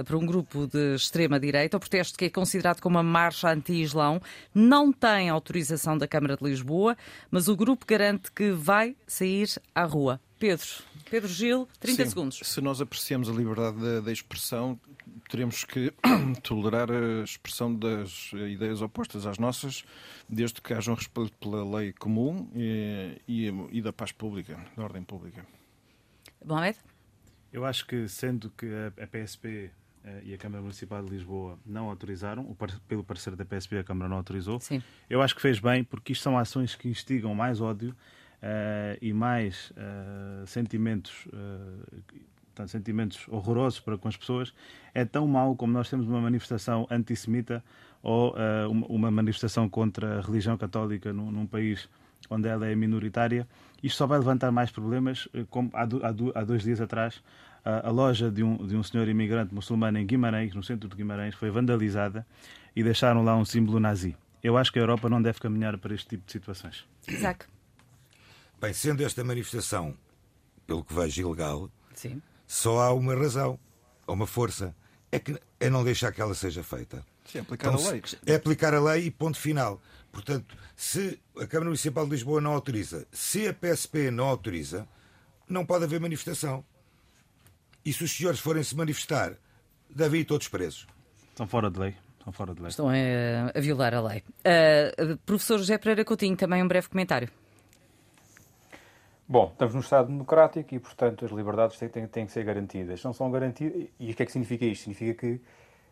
por 0.06 0.16
um 0.16 0.26
grupo 0.26 0.68
de 0.68 0.96
extrema 0.96 1.40
direita, 1.40 1.78
o 1.78 1.80
protesto 1.80 2.18
que 2.18 2.26
é 2.26 2.30
considerado 2.30 2.82
como 2.82 2.98
uma 2.98 3.04
marcha 3.04 3.50
anti-islão, 3.50 4.22
não 4.54 4.92
tem 4.92 5.30
autorização 5.30 5.98
da 5.98 6.08
Câmara 6.08 6.36
de 6.36 6.44
Lisboa, 6.44 6.98
mas 7.30 7.48
o 7.48 7.56
grupo 7.56 7.86
garante 7.86 8.32
que 8.32 8.52
vai 8.68 8.98
sair 9.08 9.48
à 9.74 9.86
rua. 9.86 10.20
Pedro, 10.38 10.68
Pedro 11.10 11.30
Gil, 11.30 11.70
30 11.80 12.04
Sim, 12.04 12.10
segundos. 12.10 12.40
Se 12.44 12.60
nós 12.60 12.82
apreciamos 12.82 13.30
a 13.30 13.32
liberdade 13.32 13.80
da, 13.80 14.02
da, 14.02 14.12
expressão, 14.12 14.78
teremos 15.30 15.64
que 15.64 15.94
tolerar 16.44 16.92
a 16.92 17.24
expressão 17.24 17.74
das 17.74 18.32
ideias 18.34 18.82
opostas 18.82 19.26
às 19.26 19.38
nossas, 19.40 19.86
desde 20.28 20.62
que 20.62 20.74
haja 20.74 20.92
um 20.92 20.96
respeito 20.96 21.32
pela 21.38 21.80
lei 21.80 21.94
comum 21.94 22.52
e, 22.54 23.22
e, 23.26 23.48
e 23.72 23.82
da 23.82 23.94
paz 23.94 24.12
pública, 24.12 24.60
da 24.76 24.84
ordem 24.84 25.02
pública. 25.02 25.46
Mohamed? 26.46 26.78
Eu 27.54 27.64
acho 27.64 27.88
que, 27.88 28.06
sendo 28.10 28.50
que 28.50 28.68
a 29.02 29.08
PSP 29.08 29.72
eh, 30.04 30.22
e 30.26 30.34
a 30.34 30.38
Câmara 30.38 30.62
Municipal 30.62 31.02
de 31.06 31.10
Lisboa 31.10 31.58
não 31.66 31.90
autorizaram, 31.90 32.54
pelo 32.86 33.06
parecer 33.06 33.34
da 33.34 33.46
PSP 33.46 33.78
a 33.78 33.84
Câmara 33.86 34.10
não 34.10 34.18
autorizou, 34.18 34.60
Sim. 34.60 34.84
eu 35.10 35.22
acho 35.22 35.34
que 35.34 35.42
fez 35.42 35.58
bem, 35.58 35.86
porque 35.86 36.12
isto 36.12 36.22
são 36.22 36.38
ações 36.38 36.76
que 36.76 36.90
instigam 36.90 37.34
mais 37.34 37.62
ódio 37.62 37.96
e 39.02 39.14
mais 39.14 39.72
uh, 39.72 40.46
sentimentos, 40.46 41.26
uh, 41.28 42.68
sentimentos 42.68 43.28
horrorosos 43.28 43.80
para 43.80 43.98
com 43.98 44.08
as 44.08 44.16
pessoas. 44.16 44.54
É 44.94 45.06
tão 45.06 45.28
mau 45.28 45.56
como 45.56 45.74
nós 45.74 45.90
temos 45.90 46.08
uma 46.08 46.22
manifestação 46.22 46.88
antissemita 46.90 47.64
ou 48.04 48.36
uma 48.90 49.12
manifestação 49.12 49.68
contra 49.68 50.20
a 50.20 50.22
religião 50.22 50.58
católica 50.58 51.12
num, 51.12 51.32
num 51.32 51.46
país 51.46 51.90
onde 52.30 52.48
ela 52.48 52.68
é 52.68 52.76
minoritária, 52.76 53.48
isto 53.82 53.98
só 53.98 54.08
vai 54.08 54.18
levantar 54.18 54.52
mais 54.52 54.72
problemas, 54.72 55.28
como 55.50 55.70
há, 55.74 55.84
há, 55.84 56.42
há 56.42 56.44
dois 56.44 56.64
dias 56.64 56.82
atrás 56.82 57.22
a, 57.64 57.88
a 57.88 57.92
loja 57.92 58.32
de 58.32 58.44
um, 58.44 58.58
de 58.66 58.76
um 58.76 58.84
senhor 58.84 59.08
imigrante 59.08 59.54
muçulmano 59.54 59.98
em 59.98 60.06
Guimarães, 60.06 60.56
no 60.56 60.64
centro 60.64 60.88
de 60.88 60.96
Guimarães, 60.96 61.36
foi 61.36 61.50
vandalizada 61.50 62.26
e 62.76 62.84
deixaram 62.84 63.24
lá 63.24 63.36
um 63.36 63.44
símbolo 63.46 63.80
nazi. 63.80 64.16
Eu 64.42 64.58
acho 64.58 64.72
que 64.72 64.80
a 64.80 64.82
Europa 64.82 65.10
não 65.10 65.22
deve 65.22 65.40
caminhar 65.40 65.78
para 65.78 65.94
este 65.94 66.08
tipo 66.08 66.26
de 66.26 66.32
situações. 66.32 66.86
Isaac. 67.08 67.46
Bem, 68.60 68.74
sendo 68.74 69.04
esta 69.04 69.24
manifestação, 69.24 69.96
pelo 70.66 70.84
que 70.84 70.94
vejo, 70.94 71.22
ilegal, 71.22 71.70
Sim. 71.94 72.22
só 72.48 72.80
há 72.82 72.94
uma 72.94 73.16
razão, 73.16 73.60
ou 74.06 74.16
uma 74.16 74.26
força, 74.26 74.76
é 75.12 75.20
que 75.20 75.40
é 75.60 75.70
não 75.70 75.84
deixar 75.84 76.12
que 76.12 76.22
ela 76.22 76.34
seja 76.34 76.64
feita. 76.64 77.06
Sim, 77.26 77.40
aplicar 77.40 77.74
então, 77.74 77.88
a 77.88 77.92
lei. 77.92 78.04
É 78.26 78.36
aplicar 78.36 78.74
a 78.74 78.80
lei 78.80 79.06
e 79.06 79.12
ponto 79.12 79.38
final. 79.38 79.82
Portanto, 80.12 80.56
se 80.76 81.20
a 81.36 81.46
Câmara 81.46 81.66
Municipal 81.66 82.06
de 82.06 82.12
Lisboa 82.12 82.42
não 82.42 82.54
autoriza, 82.54 83.06
se 83.12 83.48
a 83.48 83.54
PSP 83.54 84.10
não 84.10 84.26
autoriza, 84.26 84.88
não 85.48 85.66
pode 85.66 85.84
haver 85.84 86.00
manifestação. 86.00 86.64
E 87.86 87.94
se 87.94 88.04
os 88.04 88.12
senhores 88.12 88.40
forem 88.40 88.64
se 88.64 88.76
manifestar, 88.76 89.34
devem 89.90 90.22
ir 90.22 90.26
todos 90.26 90.48
presos. 90.48 90.88
Estão 91.30 91.48
fora 91.48 91.70
de 91.70 91.80
lei. 91.80 91.96
Estão 92.18 92.34
fora 92.34 92.54
de 92.54 92.62
lei. 92.62 92.70
Estão 92.70 92.90
a, 92.90 92.94
a 93.54 93.62
violar 93.62 93.94
a 93.94 94.02
lei. 94.02 94.24
Uh, 94.40 95.18
professor 95.26 95.58
José 95.58 95.78
Pereira 95.78 96.04
Coutinho, 96.04 96.36
também 96.36 96.64
um 96.64 96.68
breve 96.68 96.90
comentário. 96.90 97.30
Bom, 99.30 99.50
estamos 99.52 99.74
num 99.74 99.82
Estado 99.82 100.08
democrático 100.08 100.74
e, 100.74 100.80
portanto, 100.80 101.26
as 101.26 101.32
liberdades 101.32 101.78
têm, 101.78 101.90
têm, 101.90 102.08
têm, 102.08 102.26
que 102.26 102.32
ser 102.32 102.46
garantidas. 102.46 103.04
Não 103.04 103.12
são 103.12 103.30
garantidas. 103.30 103.90
E 104.00 104.10
o 104.10 104.16
que 104.16 104.24
é 104.24 104.26
que 104.26 104.32
significa 104.32 104.64
isto? 104.64 104.84
Significa 104.84 105.20
que, 105.20 105.42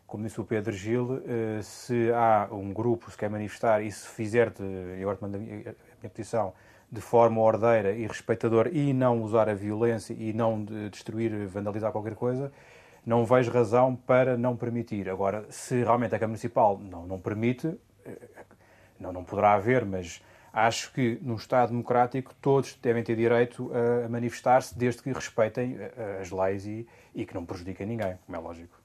como 0.06 0.24
disse 0.24 0.40
o 0.40 0.44
Pedro 0.44 0.72
Gil, 0.72 1.22
eh, 1.26 1.60
se 1.60 2.10
há 2.12 2.48
um 2.50 2.72
grupo 2.72 3.04
que 3.04 3.12
se 3.12 3.18
quer 3.18 3.28
manifestar 3.28 3.82
e 3.82 3.92
se 3.92 4.08
fizer, 4.08 4.48
de, 4.48 4.62
eu 4.98 5.18
mando 5.20 5.36
a 5.36 5.40
minha 5.40 5.74
petição, 6.00 6.54
de 6.90 7.02
forma 7.02 7.42
ordeira 7.42 7.92
e 7.92 8.06
respeitadora 8.06 8.70
e 8.70 8.94
não 8.94 9.22
usar 9.22 9.50
a 9.50 9.54
violência 9.54 10.14
e 10.14 10.32
não 10.32 10.64
destruir, 10.90 11.46
vandalizar 11.46 11.92
qualquer 11.92 12.14
coisa, 12.14 12.50
não 13.04 13.26
vejo 13.26 13.50
razão 13.50 13.94
para 13.94 14.38
não 14.38 14.56
permitir. 14.56 15.10
Agora, 15.10 15.44
se 15.50 15.82
realmente 15.84 16.14
a 16.14 16.18
Câmara 16.18 16.28
Municipal 16.28 16.78
não, 16.78 17.06
não 17.06 17.20
permite, 17.20 17.78
eh, 18.06 18.16
não, 18.98 19.12
não 19.12 19.24
poderá 19.24 19.52
haver, 19.52 19.84
mas 19.84 20.22
Acho 20.56 20.90
que 20.90 21.18
num 21.20 21.34
Estado 21.34 21.68
democrático 21.68 22.34
todos 22.40 22.78
devem 22.82 23.04
ter 23.04 23.14
direito 23.14 23.70
a 23.74 24.08
manifestar-se 24.08 24.76
desde 24.76 25.02
que 25.02 25.12
respeitem 25.12 25.76
eh, 25.78 26.18
as 26.22 26.30
leis 26.30 26.64
e, 26.64 26.86
e 27.14 27.26
que 27.26 27.34
não 27.34 27.44
prejudiquem 27.44 27.86
ninguém, 27.86 28.16
como 28.24 28.38
é 28.38 28.40
lógico. 28.40 28.80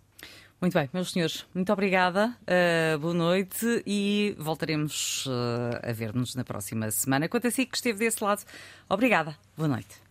Muito 0.59 0.73
bem, 0.73 0.89
meus 0.93 1.13
senhores, 1.13 1.47
muito 1.55 1.71
obrigada, 1.71 2.37
uh, 2.41 2.99
boa 2.99 3.13
noite 3.13 3.81
e 3.87 4.35
voltaremos 4.37 5.25
uh, 5.25 5.79
a 5.81 5.93
ver-nos 5.93 6.35
na 6.35 6.43
próxima 6.43 6.91
semana. 6.91 7.29
Quanto 7.29 7.47
a 7.47 7.51
si 7.51 7.65
que 7.65 7.77
esteve 7.77 7.99
desse 7.99 8.21
lado, 8.21 8.43
obrigada, 8.89 9.35
boa 9.57 9.69
noite. 9.69 10.01